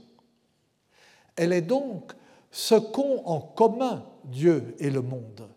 Elle 1.36 1.54
est 1.54 1.62
donc 1.62 2.14
ce 2.52 2.76
qu'ont 2.76 3.24
en 3.26 3.40
commun 3.40 4.06
Dieu 4.24 4.76
et 4.80 4.90
le 4.90 5.02
monde. 5.02 5.48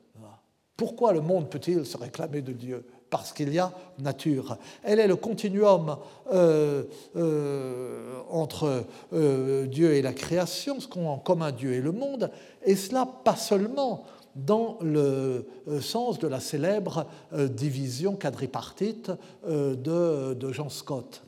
Pourquoi 0.76 1.12
le 1.12 1.20
monde 1.20 1.48
peut-il 1.50 1.86
se 1.86 1.96
réclamer 1.96 2.42
de 2.42 2.52
Dieu? 2.52 2.86
Parce 3.10 3.32
qu'il 3.32 3.52
y 3.52 3.58
a 3.58 3.72
nature. 3.98 4.58
Elle 4.82 5.00
est 5.00 5.06
le 5.06 5.16
continuum 5.16 5.96
euh, 6.32 6.84
euh, 7.16 8.20
entre 8.30 8.84
euh, 9.12 9.66
Dieu 9.66 9.94
et 9.94 10.02
la 10.02 10.12
création, 10.12 10.80
ce 10.80 10.88
qu'ont 10.88 11.08
en 11.08 11.18
commun 11.18 11.52
Dieu 11.52 11.72
et 11.72 11.80
le 11.80 11.92
monde, 11.92 12.30
et 12.64 12.76
cela 12.76 13.06
pas 13.06 13.36
seulement 13.36 14.04
dans 14.34 14.78
le 14.82 15.46
sens 15.80 16.18
de 16.18 16.28
la 16.28 16.40
célèbre 16.40 17.06
division 17.32 18.16
quadripartite 18.16 19.10
de, 19.48 20.34
de, 20.34 20.52
Jean 20.52 20.68
Scott. 20.68 21.22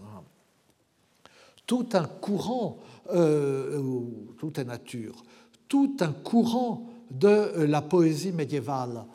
Tout 1.67 1.89
un 1.95 2.05
courant, 2.05 2.81
tout 3.07 4.61
est 4.61 4.65
nature, 4.65 5.25
tout 5.69 5.97
un 6.01 6.13
courant 6.13 6.85
de 7.11 7.63
la 7.63 7.81
poésie 7.81 8.33
médiévale 8.33 9.07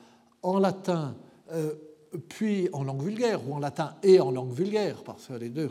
en 0.42 0.58
latin 0.58 1.16
puis 2.30 2.70
en 2.74 2.84
langue 2.84 3.04
vulgaire, 3.04 3.48
ou 3.48 3.54
en 3.54 3.60
latin 3.60 3.96
et 4.04 4.20
en 4.20 4.32
langue 4.32 4.54
vulgaire, 4.54 5.04
parce 5.04 5.28
que 5.28 5.34
les 5.34 5.50
deux, 5.50 5.70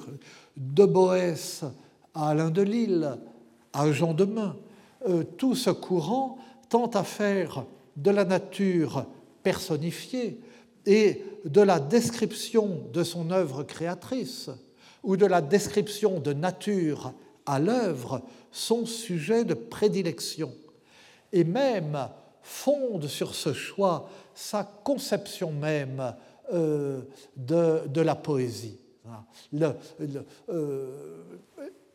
de 0.56 0.84
Boès 0.84 1.64
à 2.14 2.30
Alain 2.30 2.50
de 2.50 2.62
Lille, 2.62 3.18
à 3.72 3.90
Jean 3.92 4.14
de 4.14 4.24
Main, 4.24 4.56
euh, 5.08 5.24
tout 5.24 5.54
ce 5.54 5.70
courant 5.70 6.38
tend 6.68 6.86
à 6.90 7.02
faire 7.02 7.64
de 7.96 8.10
la 8.10 8.24
nature 8.24 9.06
personnifiée 9.42 10.40
et 10.86 11.22
de 11.44 11.60
la 11.60 11.80
description 11.80 12.82
de 12.92 13.02
son 13.02 13.30
œuvre 13.30 13.62
créatrice 13.62 14.50
ou 15.02 15.16
de 15.16 15.26
la 15.26 15.40
description 15.40 16.20
de 16.20 16.32
nature 16.32 17.12
à 17.46 17.58
l'œuvre 17.58 18.22
son 18.52 18.86
sujet 18.86 19.44
de 19.44 19.54
prédilection 19.54 20.52
et 21.32 21.44
même 21.44 22.08
fonde 22.42 23.06
sur 23.06 23.34
ce 23.34 23.52
choix 23.52 24.08
sa 24.34 24.64
conception 24.64 25.52
même 25.52 26.14
euh, 26.52 27.00
de, 27.36 28.00
la 28.00 28.14
poésie. 28.14 28.78
Euh, 29.54 29.72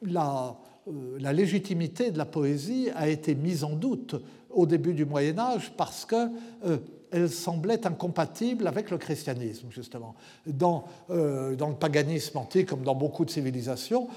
la, 0.01 0.57
euh, 0.87 1.17
la, 1.19 1.33
légitimité 1.33 2.11
de 2.11 2.17
la 2.17 2.25
poésie 2.25 2.89
a 2.95 3.07
été 3.07 3.35
mise 3.35 3.63
en 3.63 3.73
doute 3.73 4.15
au 4.49 4.65
début 4.65 4.93
du 4.93 5.05
Moyen 5.05 5.37
Âge 5.37 5.73
parce 5.77 6.05
que 6.05 6.29
elle 7.11 7.29
semblait 7.29 7.85
incompatible 7.85 8.67
avec 8.67 8.89
le 8.89 8.97
christianisme, 8.97 9.67
justement. 9.69 10.15
Dans, 10.45 10.85
dans, 11.09 11.69
le 11.69 11.75
paganisme 11.75 12.37
antique, 12.37 12.67
comme 12.67 12.83
dans 12.83 12.95
beaucoup 12.95 13.25
de 13.25 13.29
civilisations, 13.29 14.07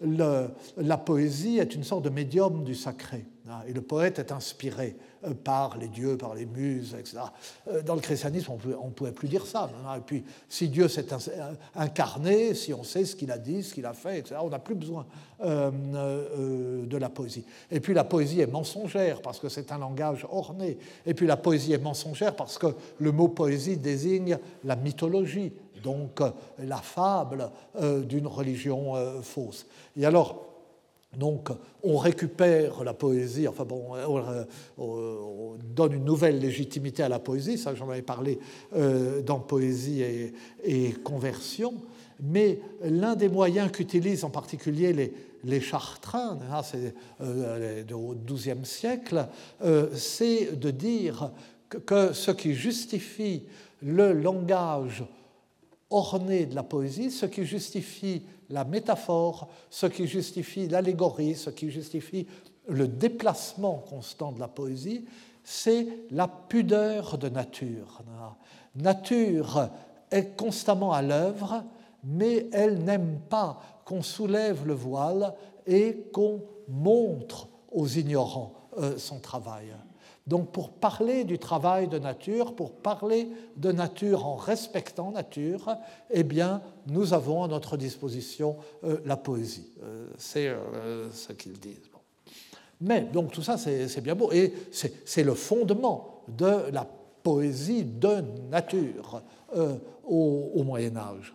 la 0.00 0.98
poésie 0.98 1.58
est 1.58 1.74
une 1.74 1.84
sorte 1.84 2.04
de 2.04 2.10
médium 2.10 2.62
du 2.62 2.74
sacré. 2.74 3.24
Hein, 3.48 3.60
et 3.66 3.72
le 3.72 3.80
poète 3.80 4.18
est 4.18 4.30
inspiré 4.30 4.96
euh, 5.24 5.34
par 5.34 5.76
les 5.76 5.88
dieux, 5.88 6.16
par 6.16 6.34
les 6.34 6.46
muses, 6.46 6.94
etc. 6.98 7.18
Euh, 7.68 7.82
dans 7.82 7.94
le 7.94 8.00
christianisme, 8.00 8.52
on 8.52 8.86
ne 8.86 8.92
pouvait 8.92 9.12
plus 9.12 9.28
dire 9.28 9.46
ça. 9.46 9.68
Et 9.96 10.00
puis, 10.00 10.24
si 10.48 10.68
Dieu 10.68 10.86
s'est 10.88 11.06
incarné, 11.74 12.54
si 12.54 12.72
on 12.72 12.84
sait 12.84 13.04
ce 13.04 13.16
qu'il 13.16 13.32
a 13.32 13.38
dit, 13.38 13.62
ce 13.62 13.74
qu'il 13.74 13.86
a 13.86 13.94
fait, 13.94 14.20
etc., 14.20 14.36
on 14.42 14.50
n'a 14.50 14.60
plus 14.60 14.76
besoin 14.76 15.06
euh, 15.42 16.86
de 16.86 16.96
la 16.96 17.08
poésie. 17.08 17.44
Et 17.70 17.80
puis, 17.80 17.94
la 17.94 18.04
poésie 18.04 18.40
est 18.40 18.46
mensongère, 18.46 19.20
parce 19.22 19.40
que 19.40 19.48
c'est 19.48 19.72
un 19.72 19.78
langage 19.78 20.26
orné. 20.30 20.78
Et 21.06 21.14
puis 21.14 21.26
la 21.26 21.36
poésie 21.36 21.72
est 21.72 21.78
mensongère 21.78 22.34
parce 22.34 22.58
que 22.58 22.68
le 22.98 23.12
mot 23.12 23.28
poésie 23.28 23.76
désigne 23.76 24.38
la 24.64 24.76
mythologie, 24.76 25.52
donc 25.82 26.20
euh, 26.20 26.30
la 26.58 26.78
fable 26.78 27.50
euh, 27.80 28.02
d'une 28.02 28.26
religion 28.26 28.96
euh, 28.96 29.20
fausse. 29.20 29.66
Et 29.96 30.06
alors, 30.06 30.51
donc, 31.18 31.50
on 31.82 31.98
récupère 31.98 32.84
la 32.84 32.94
poésie, 32.94 33.46
enfin 33.46 33.64
bon, 33.64 33.88
on, 34.78 35.56
donne 35.74 35.92
une 35.92 36.04
nouvelle 36.04 36.38
légitimité 36.38 37.02
à 37.02 37.08
la 37.08 37.18
poésie, 37.18 37.58
ça 37.58 37.74
j'en 37.74 37.90
avais 37.90 38.02
parlé 38.02 38.38
dans 39.26 39.38
Poésie 39.38 40.02
et, 40.64 40.92
Conversion, 41.04 41.74
mais 42.22 42.60
l'un 42.82 43.14
des 43.14 43.28
moyens 43.28 43.70
qu'utilisent 43.70 44.24
en 44.24 44.30
particulier 44.30 45.12
les, 45.44 45.60
chartrains, 45.60 46.38
hein, 46.50 46.62
c'est 46.62 46.94
euh, 47.20 47.84
au 47.92 48.14
XIIe 48.14 48.64
siècle, 48.64 49.26
euh, 49.62 49.88
c'est 49.94 50.58
de 50.58 50.70
dire 50.70 51.32
que, 51.68 52.12
ce 52.12 52.30
qui 52.30 52.54
justifie 52.54 53.42
le 53.82 54.12
langage 54.12 55.04
orné 55.90 56.46
de 56.46 56.54
la 56.54 56.62
poésie, 56.62 57.10
ce 57.10 57.26
qui 57.26 57.44
justifie 57.44 58.22
la 58.52 58.64
métaphore, 58.64 59.48
ce 59.70 59.86
qui 59.86 60.06
justifie 60.06 60.68
l'allégorie, 60.68 61.34
ce 61.34 61.50
qui 61.50 61.70
justifie 61.70 62.26
le 62.68 62.86
déplacement 62.86 63.78
constant 63.88 64.30
de 64.30 64.38
la 64.38 64.48
poésie, 64.48 65.06
c'est 65.42 65.86
la 66.10 66.28
pudeur 66.28 67.18
de 67.18 67.28
nature. 67.28 68.02
Nature 68.76 69.68
est 70.10 70.36
constamment 70.36 70.92
à 70.92 71.02
l'œuvre, 71.02 71.64
mais 72.04 72.46
elle 72.52 72.84
n'aime 72.84 73.20
pas 73.28 73.60
qu'on 73.84 74.02
soulève 74.02 74.66
le 74.66 74.74
voile 74.74 75.34
et 75.66 76.08
qu'on 76.12 76.42
montre 76.68 77.48
aux 77.72 77.88
ignorants 77.88 78.52
euh, 78.78 78.98
son 78.98 79.18
travail. 79.18 79.74
Donc 80.26 80.52
pour 80.52 80.70
parler 80.70 81.24
du 81.24 81.38
travail 81.38 81.88
de 81.88 81.98
nature, 81.98 82.54
pour 82.54 82.72
parler 82.72 83.28
de 83.56 83.72
nature 83.72 84.26
en 84.26 84.36
respectant 84.36 85.10
nature, 85.10 85.76
eh 86.10 86.22
bien, 86.22 86.62
nous 86.86 87.12
avons 87.12 87.42
à 87.42 87.48
notre 87.48 87.76
disposition 87.76 88.56
euh, 88.84 88.98
la 89.04 89.16
poésie. 89.16 89.70
Euh, 89.82 90.06
c'est 90.18 90.54
ce 91.12 91.32
qu'ils 91.32 91.58
disent. 91.58 91.90
Mais 92.80 93.02
donc 93.02 93.30
tout 93.30 93.42
ça, 93.42 93.58
c'est 93.58 94.00
bien 94.00 94.16
beau. 94.16 94.32
Et 94.32 94.52
c'est 94.72 95.22
le 95.22 95.34
fondement 95.34 96.22
de 96.26 96.70
la 96.72 96.84
poésie 97.22 97.84
de 97.84 98.24
nature 98.50 99.22
au, 100.04 100.50
au 100.54 100.62
Moyen 100.64 100.96
Âge. 100.96 101.32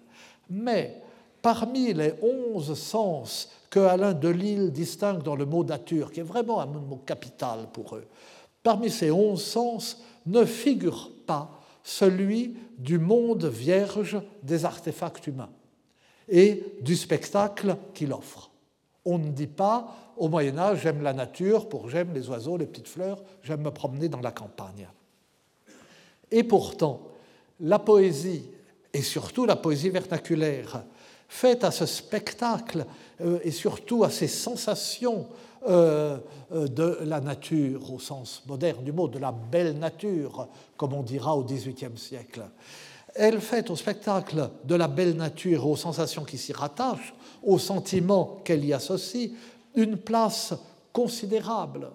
Mais 0.50 1.02
parmi 1.42 1.94
les 1.94 2.14
onze 2.22 2.74
sens 2.78 3.50
que 3.70 3.80
Alain 3.80 4.14
Delille 4.14 4.72
distingue 4.72 5.24
dans 5.24 5.36
le 5.36 5.46
mot 5.46 5.64
nature, 5.64 6.12
qui 6.12 6.20
est 6.20 6.24
vraiment 6.24 6.60
un 6.60 6.66
mot 6.66 7.02
capital 7.06 7.68
pour 7.72 7.96
eux, 7.96 8.06
parmi 8.68 8.90
ces 8.90 9.12
onze 9.12 9.46
sens 9.46 10.04
ne 10.26 10.44
figure 10.44 11.10
pas 11.26 11.62
celui 11.84 12.58
du 12.78 13.00
monde 13.00 13.46
vierge 13.46 14.22
des 14.44 14.66
artefacts 14.66 15.26
humains 15.26 15.52
et 16.28 16.66
du 16.82 16.98
spectacle 16.98 17.78
qu'il 17.94 18.12
offre. 18.12 18.52
On 19.06 19.20
ne 19.20 19.30
dit 19.30 19.48
pas 19.48 19.96
au 20.18 20.28
Moyen 20.28 20.58
Âge 20.58 20.82
j'aime 20.84 21.02
la 21.02 21.14
nature 21.14 21.70
pour 21.70 21.90
j'aime 21.90 22.14
les 22.14 22.28
oiseaux, 22.28 22.58
les 22.58 22.66
petites 22.66 22.90
fleurs, 22.90 23.24
j'aime 23.42 23.62
me 23.62 23.72
promener 23.72 24.10
dans 24.10 24.20
la 24.20 24.32
campagne. 24.32 24.90
Et 26.30 26.44
pourtant, 26.44 27.08
la 27.62 27.80
poésie, 27.80 28.50
et 28.92 29.02
surtout 29.02 29.46
la 29.46 29.56
poésie 29.56 29.92
vernaculaire, 29.92 30.84
fait 31.30 31.64
à 31.64 31.72
ce 31.72 31.86
spectacle 31.86 32.86
euh, 33.22 33.40
et 33.46 33.52
surtout 33.52 34.04
à 34.04 34.10
ces 34.10 34.28
sensations 34.28 35.26
euh, 35.68 36.18
euh, 36.54 36.68
de 36.68 37.00
la 37.04 37.20
nature 37.20 37.94
au 37.94 38.00
sens 38.00 38.44
moderne 38.46 38.84
du 38.84 38.92
mot, 38.92 39.08
de 39.08 39.20
la 39.20 39.32
belle 39.32 39.78
nature, 39.78 40.48
comme 40.76 40.94
on 40.94 41.04
dira 41.04 41.36
au 41.36 41.44
XVIIIe 41.44 41.98
siècle. 41.98 42.44
Elle 43.16 43.42
fait 43.42 43.70
au 43.72 43.76
spectacle 43.76 44.50
de 44.64 44.76
la 44.76 44.88
belle 44.88 45.16
nature, 45.16 45.68
aux 45.68 45.76
sensations 45.76 46.24
qui 46.24 46.38
s'y 46.38 46.54
rattachent, 46.54 47.14
aux 47.44 47.58
sentiments 47.58 48.40
qu'elle 48.44 48.64
y 48.64 48.74
associe, 48.74 49.32
une 49.76 49.98
place 49.98 50.54
considérable 50.94 51.90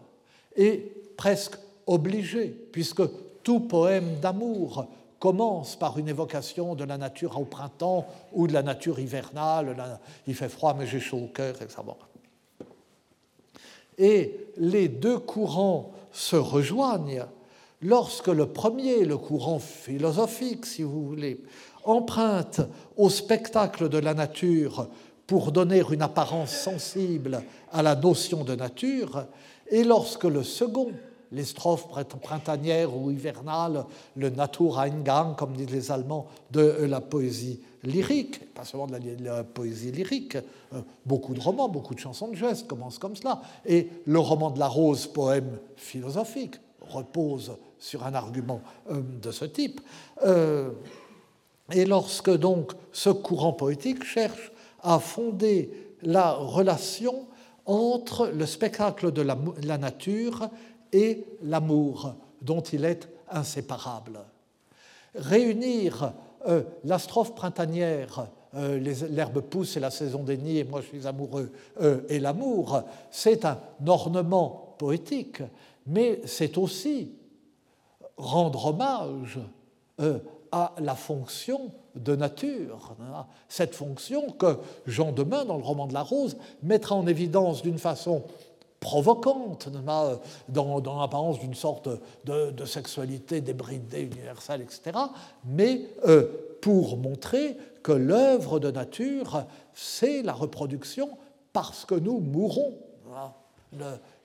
et 0.57 0.93
presque 1.17 1.57
obligée, 1.87 2.49
puisque 2.73 3.03
tout 3.43 3.61
poème 3.61 4.19
d'amour 4.21 4.87
commence 5.19 5.77
par 5.77 5.99
une 5.99 6.09
évocation 6.09 6.75
de 6.75 6.83
la 6.83 6.99
nature 6.99 7.39
au 7.39 7.45
printemps 7.45 8.07
ou 8.33 8.49
de 8.49 8.53
la 8.53 8.63
nature 8.63 8.99
hivernale. 8.99 10.01
Il 10.27 10.35
fait 10.35 10.49
froid, 10.49 10.75
mais 10.77 10.87
j'ai 10.87 10.99
chaud 10.99 11.19
au 11.19 11.29
cœur, 11.29 11.55
etc. 11.63 11.83
Et 13.99 14.49
les 14.57 14.89
deux 14.89 15.19
courants 15.19 15.93
se 16.13 16.37
rejoignent. 16.37 17.25
Lorsque 17.81 18.29
le 18.29 18.47
premier, 18.47 19.05
le 19.05 19.17
courant 19.17 19.59
philosophique, 19.59 20.67
si 20.67 20.83
vous 20.83 21.05
voulez, 21.05 21.41
emprunte 21.85 22.61
au 22.97 23.09
spectacle 23.09 23.89
de 23.89 23.99
la 23.99 24.15
nature 24.15 24.89
pour 25.27 25.51
donner 25.51 25.83
une 25.91 26.03
apparence 26.03 26.53
sensible 26.53 27.43
à 27.73 27.83
la 27.83 27.97
notion 27.97 28.45
de 28.45 28.55
nature, 28.55 29.27
et 29.69 29.83
lorsque 29.83 30.25
le 30.25 30.43
second, 30.43 30.93
les 31.33 31.45
strophes 31.45 31.89
printanières 32.21 32.95
ou 32.97 33.11
hivernales, 33.11 33.85
le 34.17 34.31
Natureingang, 34.31 35.35
comme 35.35 35.55
disent 35.55 35.71
les 35.71 35.91
Allemands, 35.91 36.27
de 36.51 36.85
la 36.85 37.01
poésie 37.01 37.61
lyrique, 37.83 38.55
pas 38.55 38.65
seulement 38.65 38.87
de 38.87 38.99
la, 39.25 39.43
poésie 39.43 39.91
lyrique, 39.91 40.37
euh, 40.37 40.81
beaucoup 41.05 41.35
de 41.35 41.41
romans, 41.41 41.69
beaucoup 41.69 41.95
de 41.95 42.01
chansons 42.01 42.29
de 42.29 42.37
gestes 42.37 42.67
commencent 42.67 42.99
comme 42.99 43.17
cela. 43.17 43.43
Et 43.67 43.89
le 44.07 44.19
roman 44.19 44.51
de 44.51 44.59
la 44.59 44.69
rose, 44.69 45.07
poème 45.07 45.59
philosophique, 45.77 46.57
repose 46.81 47.57
sur 47.79 48.05
un 48.05 48.15
argument 48.15 48.61
euh, 48.91 49.01
de 49.21 49.31
ce 49.31 49.45
type. 49.45 49.81
Euh, 50.25 50.71
et 51.73 51.87
lorsque 51.87 52.31
donc 52.31 52.73
ce 52.93 53.11
courant 53.11 53.53
poétique 53.53 54.05
cherche 54.05 54.53
à 54.83 54.99
fonder 54.99 55.71
la 56.03 56.33
relation 56.33 57.27
entre 57.65 58.27
le 58.27 58.45
spectacle 58.45 59.13
de 59.13 59.23
la 59.23 59.79
nature 59.79 60.51
et 60.93 61.25
l'amour 61.43 62.15
dont 62.41 62.61
il 62.61 62.85
est 62.85 63.09
inséparable. 63.31 64.21
Réunir 65.15 66.13
euh, 66.47 66.63
la 66.85 66.99
strophe 66.99 67.35
printanière, 67.35 68.27
euh, 68.55 68.79
l'herbe 69.11 69.41
pousse 69.41 69.77
et 69.77 69.81
la 69.81 69.91
saison 69.91 70.23
des 70.23 70.37
nids 70.37 70.59
et 70.59 70.65
moi 70.65 70.81
je 70.81 70.87
suis 70.87 71.07
amoureux 71.07 71.51
euh, 71.81 72.03
et 72.09 72.19
l'amour, 72.19 72.83
c'est 73.11 73.45
un 73.45 73.59
ornement 73.87 74.75
poétique, 74.79 75.43
mais 75.87 76.21
c'est 76.25 76.59
aussi 76.59 77.13
rendre 78.17 78.67
hommage 78.67 79.39
à 80.51 80.73
la 80.79 80.95
fonction 80.95 81.71
de 81.95 82.17
nature, 82.17 82.95
hein. 83.01 83.27
cette 83.49 83.75
fonction 83.75 84.31
que 84.31 84.59
Jean 84.87 85.13
Demain, 85.13 85.45
dans 85.45 85.57
le 85.57 85.63
roman 85.63 85.87
de 85.87 85.95
la 85.95 86.03
Rose, 86.03 86.37
mettra 86.63 86.95
en 86.95 87.07
évidence 87.07 87.63
d'une 87.63 87.79
façon 87.79 88.25
provocante, 88.83 89.69
dans, 90.49 91.01
l'apparence 91.01 91.39
d'une 91.39 91.55
sorte 91.55 91.89
de, 92.25 92.65
sexualité 92.65 93.41
débridée, 93.41 94.03
universelle, 94.03 94.61
etc., 94.61 94.99
mais 95.45 95.87
euh, 96.07 96.27
pour 96.61 96.97
montrer 96.97 97.57
que 97.85 97.93
l'œuvre 97.93 98.59
de 98.59 98.71
nature, 98.71 99.47
c'est 99.73 100.23
la 100.23 100.33
reproduction 100.33 101.17
parce 101.53 101.85
que 101.85 101.95
nous 101.95 102.19
mourons. 102.19 102.75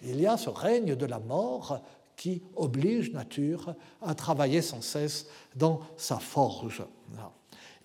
il 0.01 0.19
y 0.19 0.25
a 0.25 0.37
ce 0.37 0.49
règne 0.49 0.95
de 0.95 1.05
la 1.05 1.19
mort 1.19 1.79
qui 2.15 2.41
oblige 2.55 3.13
nature 3.13 3.75
à 4.01 4.15
travailler 4.15 4.63
sans 4.63 4.81
cesse 4.81 5.27
dans 5.55 5.81
sa 5.97 6.17
forge. 6.17 6.83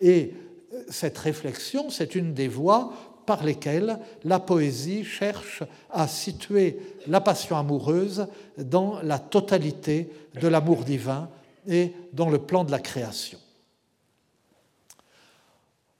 Et 0.00 0.32
euh, 0.72 0.84
cette 0.88 1.18
réflexion, 1.18 1.90
c'est 1.90 2.14
une 2.14 2.32
des 2.32 2.48
voies 2.48 2.92
par 3.32 3.44
lesquels 3.44 3.98
la 4.24 4.38
poésie 4.40 5.04
cherche 5.04 5.62
à 5.88 6.06
situer 6.06 6.78
la 7.06 7.22
passion 7.22 7.56
amoureuse 7.56 8.26
dans 8.58 9.00
la 9.00 9.18
totalité 9.18 10.10
de 10.38 10.48
l'amour 10.48 10.84
divin 10.84 11.30
et 11.66 11.94
dans 12.12 12.28
le 12.28 12.36
plan 12.36 12.62
de 12.62 12.70
la 12.70 12.78
création. 12.78 13.38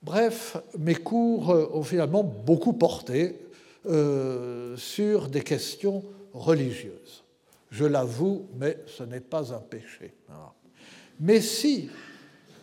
Bref, 0.03 0.57
mes 0.77 0.93
cours 0.93 1.49
ont 1.73 1.81
finalement 1.81 2.23
beaucoup 2.23 2.73
porté 2.73 3.39
euh, 3.87 4.77
sur 4.77 5.27
des 5.27 5.41
questions 5.41 6.03
religieuses. 6.35 7.23
Je 7.71 7.85
l'avoue, 7.85 8.45
mais 8.59 8.77
ce 8.85 9.01
n'est 9.01 9.21
pas 9.21 9.51
un 9.51 9.59
péché. 9.59 10.13
Mais 11.19 11.41
si, 11.41 11.89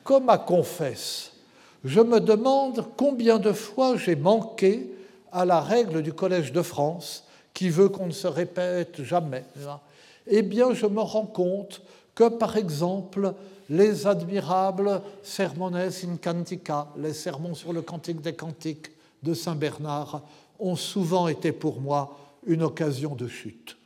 comme 0.05 0.29
à 0.29 0.39
confesse, 0.39 1.30
je 1.85 2.01
me 2.01 2.21
demande 2.21 2.87
combien 2.97 3.39
de 3.39 3.53
fois 3.53 3.97
j'ai 3.97 4.17
manqué 4.17 4.91
à 5.33 5.45
la 5.45 5.61
règle 5.61 6.03
du 6.03 6.13
Collège 6.13 6.53
de 6.53 6.63
France 6.63 7.25
qui 7.55 7.69
veut 7.69 7.89
qu'on 7.89 8.07
ne 8.07 8.13
se 8.13 8.27
répète 8.27 9.03
jamais. 9.03 9.45
Eh 10.27 10.43
bien, 10.43 10.73
je 10.73 10.87
me 10.87 11.01
rends 11.01 11.27
compte 11.27 11.83
que, 12.15 12.29
par 12.29 12.57
exemple, 12.57 13.35
les 13.69 14.07
admirables 14.07 15.01
Sermones 15.23 15.77
in 15.77 16.17
Cantica, 16.17 16.89
les 16.97 17.15
sermons 17.15 17.55
sur 17.55 17.73
le 17.73 17.83
Cantique 17.83 18.21
des 18.21 18.35
Cantiques 18.35 18.91
de 19.23 19.35
Saint 19.35 19.55
Bernard, 19.55 20.23
ont 20.59 20.77
souvent 20.77 21.29
été 21.29 21.53
pour 21.53 21.81
moi 21.81 22.17
une 22.47 22.63
occasion 22.63 23.15
de 23.15 23.29
chute. 23.29 23.77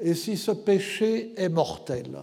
et 0.00 0.14
si 0.14 0.36
ce 0.36 0.50
péché 0.50 1.32
est 1.36 1.48
mortel, 1.48 2.18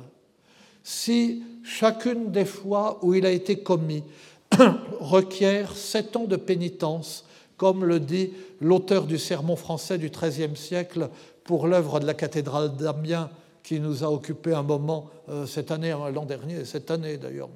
si 0.83 1.43
chacune 1.63 2.31
des 2.31 2.45
fois 2.45 2.99
où 3.01 3.13
il 3.13 3.25
a 3.25 3.31
été 3.31 3.59
commis 3.59 4.03
requiert 4.99 5.75
sept 5.75 6.15
ans 6.15 6.25
de 6.25 6.35
pénitence, 6.35 7.25
comme 7.57 7.85
le 7.85 7.99
dit 7.99 8.31
l'auteur 8.61 9.05
du 9.05 9.17
sermon 9.17 9.55
français 9.55 9.97
du 9.97 10.09
XIIIe 10.09 10.55
siècle 10.55 11.09
pour 11.43 11.67
l'œuvre 11.67 11.99
de 11.99 12.05
la 12.05 12.13
cathédrale 12.13 12.75
d'Amiens, 12.75 13.29
qui 13.63 13.79
nous 13.79 14.03
a 14.03 14.11
occupé 14.11 14.53
un 14.53 14.63
moment 14.63 15.09
euh, 15.29 15.45
cette 15.45 15.71
année, 15.71 15.91
hein, 15.91 16.09
l'an 16.13 16.25
dernier, 16.25 16.65
cette 16.65 16.91
année 16.91 17.17
d'ailleurs. 17.17 17.49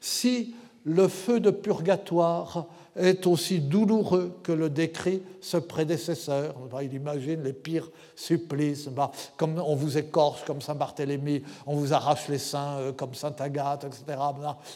Si 0.00 0.54
le 0.84 1.08
feu 1.08 1.40
de 1.40 1.50
purgatoire 1.50 2.66
est 2.96 3.26
aussi 3.26 3.60
douloureux 3.60 4.32
que 4.42 4.52
le 4.52 4.70
décrit 4.70 5.22
ce 5.40 5.56
prédécesseur. 5.56 6.54
Il 6.82 6.94
imagine 6.94 7.42
les 7.42 7.52
pires 7.52 7.90
supplices, 8.14 8.88
bah, 8.88 9.10
comme 9.36 9.62
on 9.64 9.74
vous 9.74 9.98
écorche 9.98 10.44
comme 10.44 10.60
Saint 10.60 10.74
Barthélemy, 10.74 11.42
on 11.66 11.76
vous 11.76 11.92
arrache 11.92 12.28
les 12.28 12.38
seins 12.38 12.78
euh, 12.78 12.92
comme 12.92 13.14
Sainte 13.14 13.40
Agathe, 13.40 13.84
etc. 13.84 14.18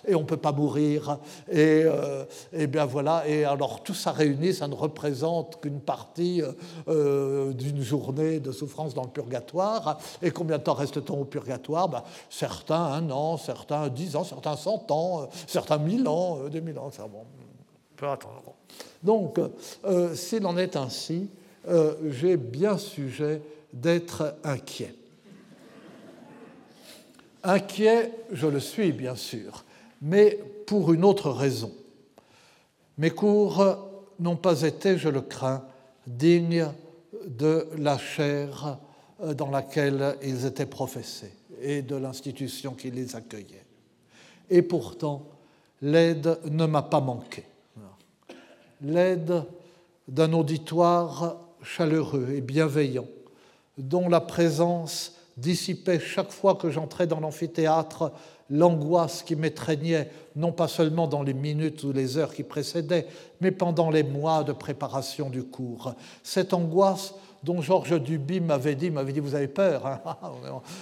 Et 0.07 0.15
on 0.15 0.21
ne 0.21 0.27
peut 0.27 0.37
pas 0.37 0.53
mourir. 0.53 1.19
Et, 1.51 1.83
euh, 1.85 2.25
et, 2.53 2.67
bien 2.67 2.85
voilà. 2.85 3.27
Et 3.27 3.45
alors 3.45 3.83
tout 3.83 3.95
ça 3.95 4.13
réuni, 4.13 4.53
ça 4.53 4.69
ne 4.69 4.75
représente 4.75 5.61
qu'une 5.61 5.81
partie 5.81 6.43
euh, 6.89 7.53
d'une 7.53 7.83
journée 7.83 8.41
de 8.41 8.53
souffrance 8.53 8.95
dans 8.95 9.05
le 9.05 9.11
purgatoire. 9.11 9.99
Et 10.23 10.31
combien 10.31 10.59
de 10.59 10.63
temps 10.63 10.75
reste-t-on 10.75 11.23
au 11.23 11.25
purgatoire? 11.25 11.89
Bah, 11.89 12.05
Certains 12.29 12.85
un 12.85 13.11
an, 13.11 13.37
certains 13.37 13.89
dix 13.89 14.15
ans, 14.17 14.25
certains 14.25 14.57
cent 14.57 14.91
ans, 14.91 15.29
certains 15.47 15.79
mille 15.79 16.07
ans, 16.07 16.39
deux 16.51 16.61
mille 16.61 16.79
ans. 16.79 16.91
Ça, 16.91 17.07
bon. 17.09 17.25
Donc, 19.03 19.39
euh, 19.85 20.15
s'il 20.15 20.47
en 20.47 20.57
est 20.57 20.77
ainsi, 20.77 21.29
euh, 21.69 21.95
j'ai 22.11 22.37
bien 22.37 22.79
sujet 22.79 23.43
d'être 23.73 24.37
inquiet. 24.45 24.95
Inquiet, 27.43 28.13
je 28.33 28.47
le 28.47 28.61
suis 28.61 28.93
bien 28.93 29.15
sûr, 29.15 29.65
mais 30.03 30.39
pour 30.67 30.93
une 30.93 31.05
autre 31.05 31.31
raison. 31.31 31.73
Mes 32.99 33.11
cours 33.11 33.65
n'ont 34.19 34.37
pas 34.37 34.63
été, 34.63 34.99
je 34.99 35.09
le 35.09 35.23
crains, 35.23 35.65
dignes 36.07 36.69
de 37.27 37.67
la 37.79 37.99
chair 37.99 38.79
euh, 39.23 39.35
dans 39.35 39.51
laquelle 39.51 40.17
ils 40.23 40.45
étaient 40.45 40.67
professés 40.67 41.33
et 41.63 41.83
de 41.83 41.97
l'institution 41.97 42.73
qui 42.73 42.91
les 42.91 43.17
accueillait. 43.17 43.65
Et 44.51 44.63
pourtant, 44.63 45.27
l'aide 45.81 46.39
ne 46.51 46.67
m'a 46.67 46.83
pas 46.83 47.01
manqué 47.01 47.45
l'aide 48.83 49.45
d'un 50.09 50.33
auditoire 50.33 51.37
chaleureux 51.63 52.29
et 52.35 52.41
bienveillant, 52.41 53.07
dont 53.79 54.09
la 54.09 54.21
présence 54.21 55.15
dissipait 55.37 56.01
chaque 56.01 56.33
fois 56.33 56.55
que 56.55 56.71
j'entrais 56.71 57.07
dans 57.07 57.21
l'amphithéâtre 57.21 58.13
l'angoisse 58.51 59.23
qui 59.23 59.37
m'étreignait, 59.37 60.11
non 60.35 60.53
pas 60.53 60.69
seulement 60.69 61.07
dans 61.07 61.23
les 61.23 61.35
minutes 61.35 61.85
ou 61.85 61.93
les 61.93 62.19
heures 62.19 62.35
qui 62.35 62.43
précédaient, 62.43 63.07
mais 63.41 63.53
pendant 63.53 63.91
les 63.91 64.03
mois 64.03 64.43
de 64.43 64.53
préparation 64.53 65.31
du 65.31 65.45
cours. 65.45 65.95
Cette 66.23 66.53
angoisse 66.53 67.15
dont 67.45 67.63
Georges 67.63 68.01
Duby 68.01 68.41
m'avait 68.41 68.75
dit, 68.75 68.91
m'avait 68.91 69.13
dit, 69.13 69.21
vous 69.21 69.35
avez 69.35 69.49
peur, 69.49 69.87
hein? 69.87 70.01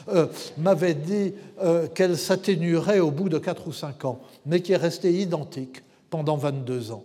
Euh, 0.09 0.27
m'avait 0.57 0.95
dit 0.95 1.35
euh, 1.63 1.87
qu'elle 1.89 2.17
s'atténuerait 2.17 2.99
au 2.99 3.11
bout 3.11 3.29
de 3.29 3.39
4 3.39 3.69
ou 3.69 3.73
5 3.73 4.05
ans, 4.07 4.21
mais 4.47 4.61
qui 4.61 4.73
est 4.73 4.77
restée 4.77 5.13
identique 5.13 5.83
pendant 6.11 6.37
22 6.37 6.91
ans. 6.93 7.05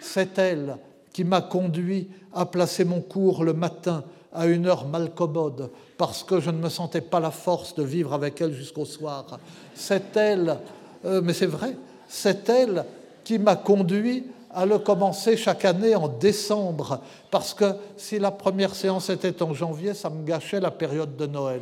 C'est 0.00 0.38
elle 0.38 0.76
qui 1.12 1.24
m'a 1.24 1.40
conduit 1.40 2.08
à 2.34 2.46
placer 2.46 2.84
mon 2.84 3.00
cours 3.00 3.44
le 3.44 3.52
matin 3.52 4.04
à 4.32 4.46
une 4.46 4.66
heure 4.66 4.86
malcommode 4.86 5.70
parce 5.96 6.22
que 6.22 6.40
je 6.40 6.50
ne 6.50 6.58
me 6.58 6.68
sentais 6.68 7.00
pas 7.00 7.20
la 7.20 7.30
force 7.30 7.74
de 7.74 7.82
vivre 7.82 8.12
avec 8.12 8.40
elle 8.40 8.52
jusqu'au 8.52 8.84
soir. 8.84 9.38
C'est 9.74 10.16
elle, 10.16 10.58
euh, 11.04 11.20
mais 11.22 11.32
c'est 11.32 11.46
vrai, 11.46 11.76
c'est 12.08 12.48
elle 12.48 12.84
qui 13.24 13.38
m'a 13.38 13.56
conduit 13.56 14.26
à 14.50 14.64
le 14.64 14.78
commencer 14.78 15.36
chaque 15.36 15.64
année 15.64 15.94
en 15.94 16.08
décembre, 16.08 17.00
parce 17.30 17.52
que 17.52 17.74
si 17.96 18.18
la 18.18 18.30
première 18.30 18.74
séance 18.74 19.10
était 19.10 19.42
en 19.42 19.52
janvier, 19.52 19.92
ça 19.92 20.08
me 20.08 20.24
gâchait 20.24 20.60
la 20.60 20.70
période 20.70 21.16
de 21.16 21.26
Noël. 21.26 21.60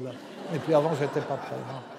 Et 0.54 0.58
puis 0.58 0.72
avant, 0.72 0.92
j'étais 0.94 1.20
pas 1.20 1.34
prêt. 1.34 1.56
Hein 1.68 1.95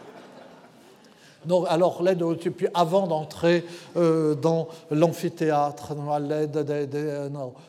alors 1.67 2.03
l'aide 2.03 2.23
puis 2.55 2.67
avant 2.73 3.07
d'entrer 3.07 3.63
euh, 3.95 4.35
dans 4.35 4.67
l'amphithéâtre, 4.91 5.93
l'aide 6.19 6.59
des, 6.59 7.27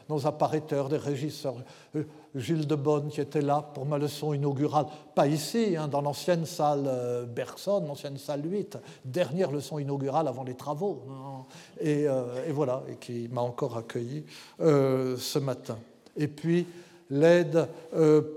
nos, 0.08 0.26
apparaîteurs, 0.26 0.88
des 0.88 0.96
régisseurs. 0.96 1.56
Euh, 1.96 2.04
Gilles 2.34 2.66
de 2.66 2.74
Bonne 2.74 3.08
qui 3.08 3.20
était 3.20 3.40
là 3.40 3.64
pour 3.74 3.86
ma 3.86 3.96
leçon 3.96 4.34
inaugurale, 4.34 4.86
pas 5.14 5.26
ici, 5.26 5.76
hein, 5.76 5.88
dans 5.88 6.02
l'ancienne 6.02 6.44
salle 6.44 6.84
euh, 6.86 7.24
Bergson, 7.24 7.84
l'ancienne 7.86 8.18
salle 8.18 8.42
8, 8.44 8.78
dernière 9.04 9.50
leçon 9.50 9.78
inaugurale 9.78 10.28
avant 10.28 10.44
les 10.44 10.54
travaux. 10.54 11.02
Hein. 11.08 11.44
et, 11.80 12.06
voilà, 12.50 12.82
et 12.90 12.96
qui 12.96 13.28
m'a 13.32 13.40
encore 13.40 13.76
accueilli 13.76 14.24
ce 14.58 15.38
matin. 15.38 15.78
Et 16.16 16.28
puis 16.28 16.66
l'aide, 17.10 17.66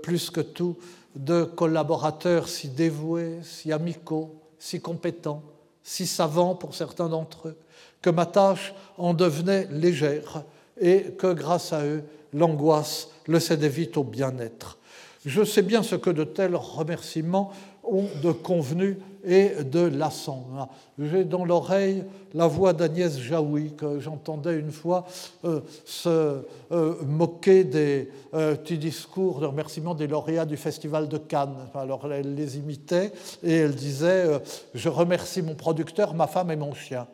plus 0.02 0.30
que 0.30 0.40
tout, 0.40 0.76
de 1.14 1.44
collaborateurs 1.44 2.48
si 2.48 2.68
dévoués, 2.68 3.40
si 3.42 3.72
amicaux, 3.72 4.41
si 4.62 4.80
compétents, 4.80 5.42
si 5.82 6.06
savants 6.06 6.54
pour 6.54 6.76
certains 6.76 7.08
d'entre 7.08 7.48
eux, 7.48 7.56
que 8.00 8.10
ma 8.10 8.26
tâche 8.26 8.74
en 8.96 9.12
devenait 9.12 9.66
légère 9.72 10.44
et 10.80 11.14
que 11.18 11.32
grâce 11.32 11.72
à 11.72 11.84
eux, 11.84 12.04
l'angoisse 12.32 13.08
le 13.26 13.40
cédait 13.40 13.68
vite 13.68 13.96
au 13.96 14.04
bien-être. 14.04 14.78
Je 15.26 15.42
sais 15.42 15.62
bien 15.62 15.82
ce 15.82 15.96
que 15.96 16.10
de 16.10 16.22
tels 16.22 16.54
remerciements 16.54 17.50
ont 17.84 18.06
de 18.22 18.32
convenu 18.32 18.98
et 19.24 19.62
de 19.62 19.80
lassant. 19.80 20.68
J'ai 20.98 21.24
dans 21.24 21.44
l'oreille 21.44 22.04
la 22.34 22.46
voix 22.46 22.72
d'Agnès 22.72 23.18
Jaoui, 23.18 23.74
que 23.76 24.00
j'entendais 24.00 24.58
une 24.58 24.72
fois 24.72 25.06
euh, 25.44 25.60
se 25.84 26.44
euh, 26.72 26.94
moquer 27.04 27.64
des 27.64 28.08
euh, 28.34 28.56
petits 28.56 28.78
discours 28.78 29.40
de 29.40 29.46
remerciement 29.46 29.94
des 29.94 30.06
lauréats 30.06 30.46
du 30.46 30.56
Festival 30.56 31.08
de 31.08 31.18
Cannes. 31.18 31.68
Alors 31.74 32.10
elle 32.12 32.34
les 32.34 32.58
imitait 32.58 33.12
et 33.42 33.52
elle 33.52 33.74
disait 33.74 34.40
Je 34.74 34.88
remercie 34.88 35.42
mon 35.42 35.54
producteur, 35.54 36.14
ma 36.14 36.26
femme 36.26 36.50
et 36.50 36.56
mon 36.56 36.74
chien. 36.74 37.06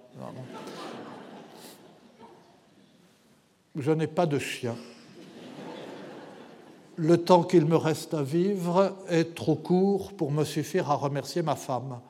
Je 3.77 3.93
n'ai 3.93 4.07
pas 4.07 4.27
de 4.27 4.39
chien 4.39 4.75
le 6.99 7.17
temps 7.17 7.45
qu'il 7.45 7.65
me 7.65 7.77
reste 7.77 8.13
à 8.13 8.23
vivre 8.23 8.97
est 9.09 9.35
trop 9.35 9.55
court 9.55 10.13
pour 10.13 10.33
me 10.33 10.45
suffire 10.45 10.91
à 10.91 10.97
remercier 10.97 11.43
ma 11.43 11.55
femme. 11.55 12.01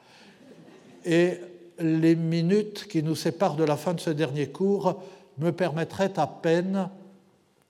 Et 1.05 1.39
les 1.78 2.16
minutes 2.16 2.89
qui 2.89 3.03
nous 3.03 3.14
séparent 3.14 3.57
de 3.57 3.64
la 3.64 3.76
fin 3.76 3.93
de 3.93 4.01
ce 4.01 4.11
dernier 4.11 4.49
cours 4.49 5.01
me 5.36 5.53
permettraient 5.53 6.18
à 6.18 6.26
peine 6.26 6.89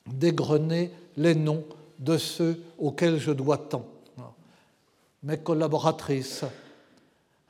d'égrener 0.06 0.92
les 1.16 1.34
noms 1.34 1.64
de 1.98 2.16
ceux 2.16 2.62
auxquels 2.78 3.18
je 3.18 3.32
dois 3.32 3.58
tant. 3.58 3.84
Mes 5.24 5.38
collaboratrices, 5.38 6.44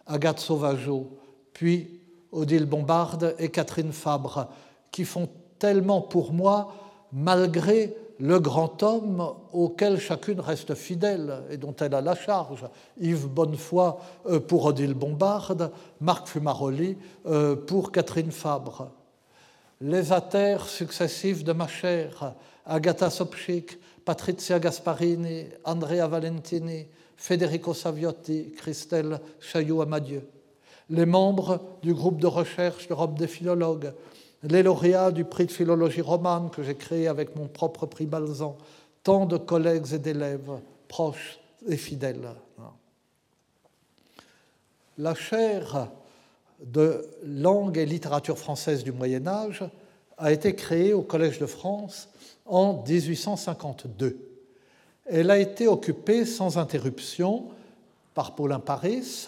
Agathe 0.07 0.41
Sauvageau, 0.41 1.07
puis 1.53 2.01
Odile 2.33 2.65
Bombarde 2.65 3.37
et 3.39 3.51
Catherine 3.51 3.93
Fabre, 3.93 4.49
qui 4.91 5.05
font 5.05 5.29
tellement 5.59 6.01
pour 6.01 6.33
moi, 6.33 6.75
malgré 7.13 7.95
le 8.21 8.41
grand 8.41 8.83
homme 8.83 9.35
auquel 9.53 9.99
chacune 9.99 10.41
reste 10.41 10.75
fidèle 10.75 11.43
et 11.51 11.57
dont 11.57 11.75
elle 11.81 11.95
a 11.95 12.01
la 12.01 12.15
charge. 12.15 12.65
Yves 13.01 13.29
Bonnefoy 13.29 13.97
euh, 14.27 14.41
pour 14.41 14.65
Odile 14.65 14.95
Bombarde, 14.95 15.71
Marc 16.01 16.27
Fumaroli 16.27 16.97
euh, 17.27 17.55
pour 17.55 17.93
Catherine 17.93 18.33
Fabre. 18.33 18.91
Les 19.81 20.13
atères 20.13 20.67
successifs 20.67 21.45
de 21.45 21.53
ma 21.53 21.69
chère, 21.69 22.35
Agatha 22.67 23.11
Sopchik, 23.11 23.79
Patrizia 24.05 24.59
Gasparini, 24.59 25.45
Andrea 25.65 26.09
Valentini, 26.09 26.87
Federico 27.17 27.75
Saviotti, 27.75 28.53
Christelle 28.57 29.21
Chaillot-Amadieu. 29.39 30.29
Les 30.91 31.07
membres 31.07 31.61
du 31.83 31.95
groupe 31.95 32.21
de 32.21 32.27
recherche 32.27 32.89
d'Europe 32.89 33.17
des 33.19 33.27
philologues, 33.29 33.93
les 34.43 34.63
lauréats 34.63 35.11
du 35.11 35.25
prix 35.25 35.47
de 35.47 35.53
philologie 35.53 36.01
romane 36.01 36.51
que 36.51 36.63
j'ai 36.63 36.77
créé 36.77 37.09
avec 37.09 37.35
mon 37.37 37.49
propre 37.49 37.87
prix 37.87 38.07
Balzan, 38.07 38.57
tant 39.03 39.27
de 39.27 39.37
collègues 39.37 39.93
et 39.93 39.99
d'élèves 39.99 40.61
proches 40.87 41.39
et 41.67 41.77
fidèles. 41.77 42.29
La 44.97 45.15
chaire 45.15 45.91
de 46.61 47.07
langue 47.25 47.79
et 47.79 47.87
littérature 47.87 48.39
française 48.39 48.83
du 48.83 48.93
Moyen 48.93 49.27
Âge 49.27 49.65
a 50.17 50.33
été 50.33 50.55
créée 50.55 50.93
au 50.93 51.03
Collège 51.03 51.39
de 51.39 51.47
France 51.47 52.09
en 52.47 52.83
1852. 52.83 54.19
Elle 55.07 55.31
a 55.31 55.39
été 55.39 55.69
occupée 55.69 56.27
sans 56.27 56.59
interruption 56.59 57.47
par 58.15 58.35
Paulin 58.35 58.59
Paris, 58.59 59.27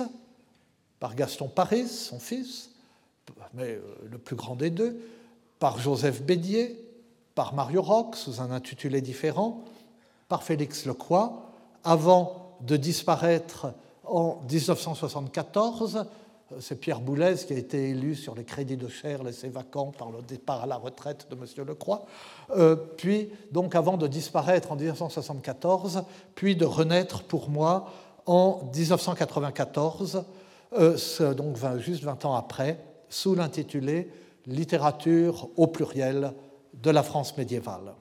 par 0.99 1.15
Gaston 1.15 1.49
Paris, 1.49 1.87
son 1.87 2.19
fils, 2.19 2.70
mais 3.55 3.75
euh, 3.75 3.81
le 4.11 4.19
plus 4.19 4.37
grand 4.37 4.57
des 4.57 4.71
deux, 4.71 5.01
par 5.59 5.79
Joseph 5.79 6.23
Bédier, 6.23 6.85
par 7.35 7.55
Mario 7.55 7.83
Roch, 7.83 8.17
sous 8.17 8.41
un 8.41 8.51
intitulé 8.51 9.01
différent, 9.01 9.63
par 10.29 10.43
Félix 10.43 10.87
Lecroix, 10.87 11.51
avant 11.85 12.57
de 12.61 12.77
disparaître 12.77 13.73
en 14.05 14.43
1974. 14.51 16.07
C'est 16.59 16.81
Pierre 16.81 17.01
Boulez 17.01 17.37
qui 17.47 17.53
a 17.53 17.57
été 17.57 17.91
élu 17.91 18.17
sur 18.17 18.35
les 18.35 18.45
crédits 18.45 18.77
de 18.77 18.89
chair 18.89 19.23
laissés 19.23 19.49
vacants 19.49 19.93
par 19.97 20.11
le 20.11 20.21
départ 20.21 20.65
à 20.65 20.67
la 20.67 20.77
retraite 20.77 21.29
de 21.31 21.37
M. 21.37 21.45
Lecroix, 21.67 22.07
euh, 22.57 22.75
puis 22.75 23.31
donc 23.53 23.77
avant 23.77 23.97
de 23.97 24.09
disparaître 24.09 24.73
en 24.73 24.77
1974, 24.77 26.03
puis 26.35 26.57
de 26.57 26.65
renaître 26.65 27.23
pour 27.23 27.51
moi 27.51 27.89
en 28.27 28.69
1994, 28.75 30.25
euh, 30.73 31.35
donc 31.35 31.57
juste 31.79 32.03
20 32.03 32.25
ans 32.25 32.35
après, 32.35 32.79
sous 33.11 33.35
l'intitulé 33.35 34.09
Littérature 34.47 35.51
au 35.57 35.67
pluriel 35.67 36.33
de 36.73 36.91
la 36.91 37.03
France 37.03 37.37
médiévale. 37.37 37.93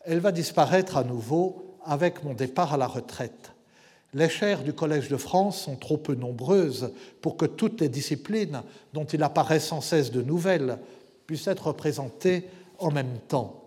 Elle 0.00 0.20
va 0.20 0.32
disparaître 0.32 0.96
à 0.96 1.04
nouveau 1.04 1.76
avec 1.84 2.24
mon 2.24 2.32
départ 2.32 2.72
à 2.72 2.78
la 2.78 2.86
retraite. 2.86 3.52
Les 4.14 4.28
chaires 4.28 4.62
du 4.62 4.72
Collège 4.72 5.08
de 5.08 5.16
France 5.16 5.60
sont 5.60 5.76
trop 5.76 5.98
peu 5.98 6.14
nombreuses 6.14 6.92
pour 7.20 7.36
que 7.36 7.44
toutes 7.44 7.80
les 7.80 7.88
disciplines 7.88 8.62
dont 8.92 9.04
il 9.04 9.22
apparaît 9.22 9.60
sans 9.60 9.80
cesse 9.80 10.10
de 10.10 10.22
nouvelles 10.22 10.78
puissent 11.26 11.48
être 11.48 11.66
représentées 11.66 12.48
en 12.78 12.90
même 12.90 13.18
temps. 13.28 13.64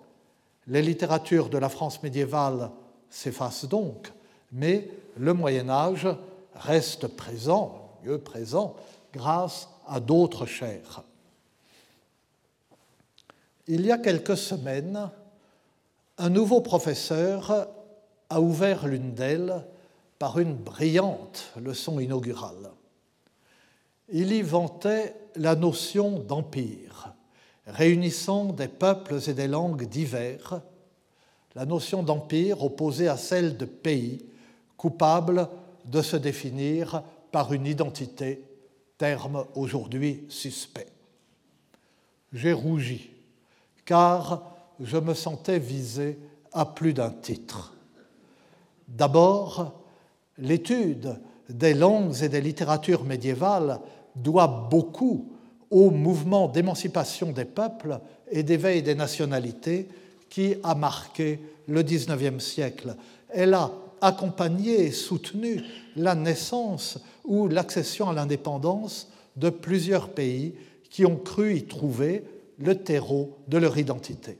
Les 0.67 0.81
littératures 0.81 1.49
de 1.49 1.57
la 1.57 1.69
France 1.69 2.01
médiévale 2.01 2.71
s'effacent 3.09 3.65
donc, 3.65 4.11
mais 4.51 4.89
le 5.17 5.33
Moyen 5.33 5.69
Âge 5.69 6.07
reste 6.55 7.07
présent, 7.07 7.91
mieux 8.03 8.17
présent, 8.17 8.75
grâce 9.13 9.69
à 9.87 9.99
d'autres 9.99 10.45
chaires. 10.45 11.03
Il 13.67 13.85
y 13.85 13.91
a 13.91 13.97
quelques 13.97 14.37
semaines, 14.37 15.09
un 16.17 16.29
nouveau 16.29 16.61
professeur 16.61 17.67
a 18.29 18.41
ouvert 18.41 18.87
l'une 18.87 19.13
d'elles 19.13 19.65
par 20.19 20.39
une 20.39 20.55
brillante 20.55 21.51
leçon 21.61 21.99
inaugurale. 21.99 22.71
Il 24.09 24.31
y 24.31 24.41
vantait 24.41 25.15
la 25.35 25.55
notion 25.55 26.19
d'empire, 26.19 27.13
réunissant 27.67 28.45
des 28.45 28.69
peuples 28.69 29.19
et 29.27 29.33
des 29.33 29.47
langues 29.47 29.87
divers, 29.87 30.61
la 31.55 31.65
notion 31.65 32.03
d'empire 32.03 32.63
opposée 32.63 33.09
à 33.09 33.17
celle 33.17 33.57
de 33.57 33.65
pays, 33.65 34.25
coupable 34.77 35.49
de 35.85 36.01
se 36.01 36.15
définir 36.15 37.03
par 37.31 37.51
une 37.51 37.65
identité, 37.65 38.46
terme 38.97 39.45
aujourd'hui 39.55 40.25
suspect. 40.29 40.87
J'ai 42.33 42.53
rougi, 42.53 43.09
car 43.85 44.55
je 44.79 44.97
me 44.97 45.13
sentais 45.13 45.59
visé 45.59 46.19
à 46.51 46.65
plus 46.65 46.93
d'un 46.93 47.11
titre. 47.11 47.73
D'abord, 48.87 49.81
l'étude 50.37 51.19
des 51.49 51.73
langues 51.73 52.21
et 52.21 52.29
des 52.29 52.41
littératures 52.41 53.03
médiévales 53.03 53.79
doit 54.15 54.67
beaucoup 54.69 55.31
au 55.69 55.91
mouvement 55.91 56.47
d'émancipation 56.47 57.31
des 57.31 57.45
peuples 57.45 57.99
et 58.31 58.43
d'éveil 58.43 58.81
des 58.81 58.95
nationalités 58.95 59.87
qui 60.29 60.55
a 60.63 60.75
marqué 60.75 61.39
le 61.67 61.83
XIXe 61.83 62.43
siècle. 62.43 62.95
Elle 63.29 63.53
a 63.53 63.71
accompagné 64.01 64.85
et 64.85 64.91
soutenu 64.91 65.63
la 65.95 66.15
naissance 66.15 66.99
ou 67.25 67.47
l'accession 67.47 68.09
à 68.09 68.13
l'indépendance 68.13 69.09
de 69.35 69.49
plusieurs 69.49 70.09
pays 70.09 70.55
qui 70.89 71.05
ont 71.05 71.17
cru 71.17 71.55
y 71.55 71.65
trouver 71.65 72.23
le 72.57 72.75
terreau 72.75 73.37
de 73.47 73.57
leur 73.57 73.77
identité. 73.77 74.39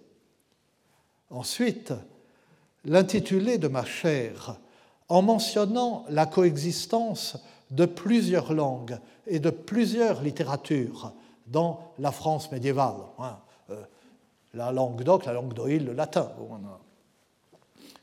Ensuite, 1.29 1.93
l'intitulé 2.85 3.57
de 3.57 3.67
ma 3.67 3.85
chaire, 3.85 4.59
en 5.09 5.21
mentionnant 5.21 6.05
la 6.09 6.25
coexistence 6.25 7.37
de 7.71 7.85
plusieurs 7.85 8.53
langues 8.53 8.97
et 9.25 9.39
de 9.39 9.49
plusieurs 9.49 10.21
littératures 10.21 11.13
dans 11.47 11.93
la 11.99 12.11
France 12.11 12.51
médiévale. 12.51 12.95
Hein, 13.19 13.37
euh, 13.69 13.83
la 14.53 14.71
langue 14.71 15.03
d'Oc, 15.03 15.25
la 15.25 15.33
langue 15.33 15.53
d'Oïl, 15.53 15.85
le 15.85 15.93
latin. 15.93 16.31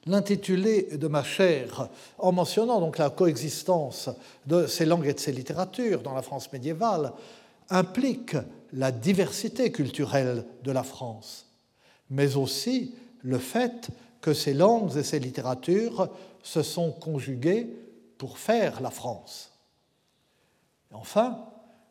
L'intitulé 0.07 0.97
de 0.97 1.09
ma 1.09 1.23
chaire, 1.23 1.89
en 2.19 2.33
mentionnant 2.33 2.81
donc 2.81 2.99
la 2.99 3.11
coexistence 3.11 4.11
de 4.47 4.67
ces 4.67 4.85
langues 4.85 5.07
et 5.07 5.15
de 5.15 5.21
ces 5.21 5.33
littératures 5.33 6.03
dans 6.03 6.15
la 6.15 6.23
France 6.23 6.53
médiévale, 6.53 7.13
implique 7.71 8.37
la 8.73 8.93
diversité 8.93 9.73
culturelle 9.73 10.45
de 10.63 10.73
la 10.73 10.83
France, 10.83 11.47
mais 12.11 12.37
aussi 12.37 12.95
le 13.23 13.39
fait 13.39 13.89
que 14.21 14.35
ces 14.35 14.53
langues 14.53 14.97
et 14.97 15.03
ces 15.03 15.21
littératures 15.21 16.09
se 16.43 16.63
sont 16.63 16.93
conjuguées 16.93 17.69
pour 18.19 18.39
faire 18.39 18.83
la 18.83 18.91
France. 18.91 19.53
Enfin, 20.93 21.47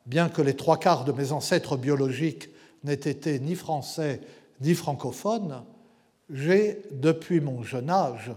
bien 0.06 0.30
que 0.30 0.42
les 0.42 0.56
trois 0.56 0.78
quarts 0.78 1.06
de 1.06 1.12
mes 1.12 1.32
ancêtres 1.32 1.78
biologiques 1.78 2.50
n'aient 2.84 2.94
été 2.94 3.40
ni 3.40 3.56
français 3.56 4.22
ni 4.62 4.76
francophones, 4.76 5.64
j'ai, 6.34 6.82
depuis 6.92 7.40
mon 7.40 7.64
jeune 7.64 7.90
âge, 7.90 8.32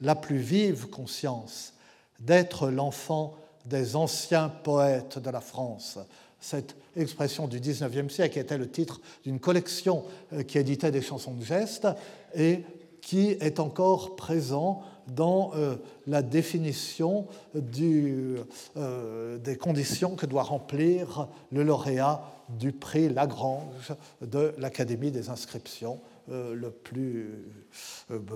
la 0.00 0.14
plus 0.14 0.38
vive 0.38 0.88
conscience 0.88 1.72
d'être 2.20 2.68
l'enfant 2.68 3.34
des 3.64 3.96
anciens 3.96 4.48
poètes 4.48 5.18
de 5.18 5.30
la 5.30 5.40
France. 5.40 5.98
Cette 6.40 6.76
expression 6.96 7.48
du 7.48 7.58
XIXe 7.58 8.12
siècle 8.12 8.38
était 8.38 8.58
le 8.58 8.68
titre 8.68 9.00
d'une 9.24 9.40
collection 9.40 10.04
euh, 10.32 10.42
qui 10.42 10.58
éditait 10.58 10.90
des 10.90 11.02
chansons 11.02 11.34
de 11.34 11.44
geste 11.44 11.88
et 12.34 12.62
qui 13.00 13.30
est 13.40 13.60
encore 13.60 14.16
présent 14.16 14.82
dans 15.08 15.52
euh, 15.54 15.76
la 16.06 16.22
définition 16.22 17.26
euh, 17.56 19.38
des 19.38 19.56
conditions 19.56 20.14
que 20.14 20.26
doit 20.26 20.42
remplir 20.42 21.28
le 21.50 21.62
lauréat 21.62 22.22
du 22.48 22.72
prix 22.72 23.08
Lagrange 23.08 23.94
de 24.20 24.54
l'Académie 24.58 25.10
des 25.10 25.28
inscriptions, 25.30 26.00
le 26.28 26.70
plus 26.70 27.46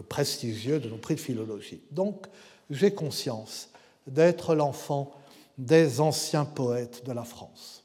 prestigieux 0.09 0.80
de 0.80 0.88
nos 0.88 0.97
prix 0.97 1.14
de 1.14 1.20
philologie. 1.20 1.82
Donc, 1.90 2.26
j'ai 2.70 2.95
conscience 2.95 3.70
d'être 4.07 4.55
l'enfant 4.55 5.12
des 5.59 6.01
anciens 6.01 6.45
poètes 6.45 7.05
de 7.05 7.12
la 7.12 7.24
France. 7.24 7.84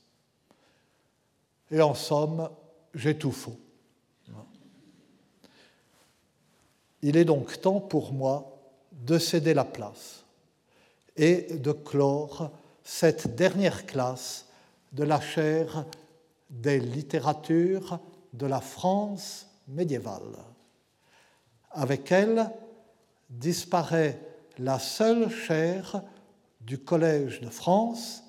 Et 1.70 1.82
en 1.82 1.94
somme, 1.94 2.50
j'ai 2.94 3.18
tout 3.18 3.32
faux. 3.32 3.60
Il 7.02 7.18
est 7.18 7.26
donc 7.26 7.62
temps 7.62 7.80
pour 7.80 8.14
moi 8.14 8.58
de 8.92 9.20
céder 9.20 9.54
la 9.54 9.66
place 9.66 10.24
et 11.16 11.58
de 11.58 11.72
clore 11.72 12.52
cette 12.84 13.36
dernière 13.36 13.86
classe 13.86 14.48
de 14.94 15.04
la 15.04 15.22
chaire 15.22 15.86
des 16.50 16.80
littératures 16.80 18.00
de 18.34 18.46
la 18.46 18.62
France 18.62 19.48
médiévale. 19.68 20.38
Avec 21.72 22.12
elle 22.12 22.50
disparaît 23.30 24.20
la 24.58 24.80
seule 24.80 25.30
chaire 25.30 26.04
du 26.62 26.80
Collège 26.80 27.42
de 27.42 27.50
France 27.50 28.24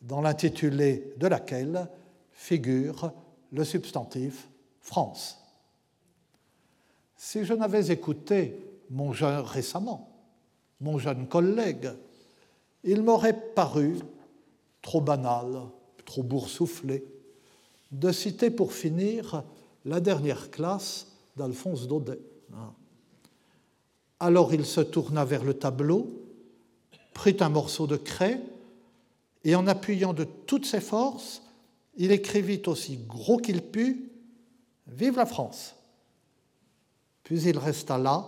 dans 0.00 0.20
l'intitulé 0.20 1.14
de 1.16 1.26
laquelle 1.26 1.88
figure 2.32 3.12
le 3.52 3.64
substantif 3.64 4.48
France. 4.80 5.38
Si 7.16 7.44
je 7.44 7.54
n'avais 7.54 7.90
écouté 7.90 8.64
mon 8.90 9.12
jeune, 9.12 9.40
récemment, 9.40 10.08
mon 10.80 10.98
jeune 10.98 11.26
collègue, 11.26 11.90
il 12.84 13.02
m'aurait 13.02 13.38
paru 13.54 13.96
trop 14.80 15.00
banal, 15.00 15.62
trop 16.04 16.22
boursouflé, 16.22 17.04
de 17.90 18.12
citer 18.12 18.50
pour 18.50 18.72
finir 18.72 19.44
la 19.84 20.00
dernière 20.00 20.50
classe 20.50 21.08
d'Alphonse 21.36 21.86
Daudet. 21.86 22.20
Alors 24.20 24.52
il 24.52 24.64
se 24.64 24.80
tourna 24.80 25.24
vers 25.24 25.44
le 25.44 25.54
tableau, 25.54 26.10
prit 27.14 27.36
un 27.40 27.48
morceau 27.48 27.86
de 27.86 27.96
craie 27.96 28.40
et 29.44 29.54
en 29.54 29.66
appuyant 29.66 30.12
de 30.12 30.24
toutes 30.24 30.66
ses 30.66 30.80
forces, 30.80 31.42
il 31.96 32.12
écrivit 32.12 32.62
aussi 32.66 32.96
gros 32.96 33.38
qu'il 33.38 33.62
put 33.62 34.04
Vive 34.86 35.16
la 35.16 35.26
France 35.26 35.74
puis 37.28 37.42
il 37.42 37.58
resta 37.58 37.98
là, 37.98 38.26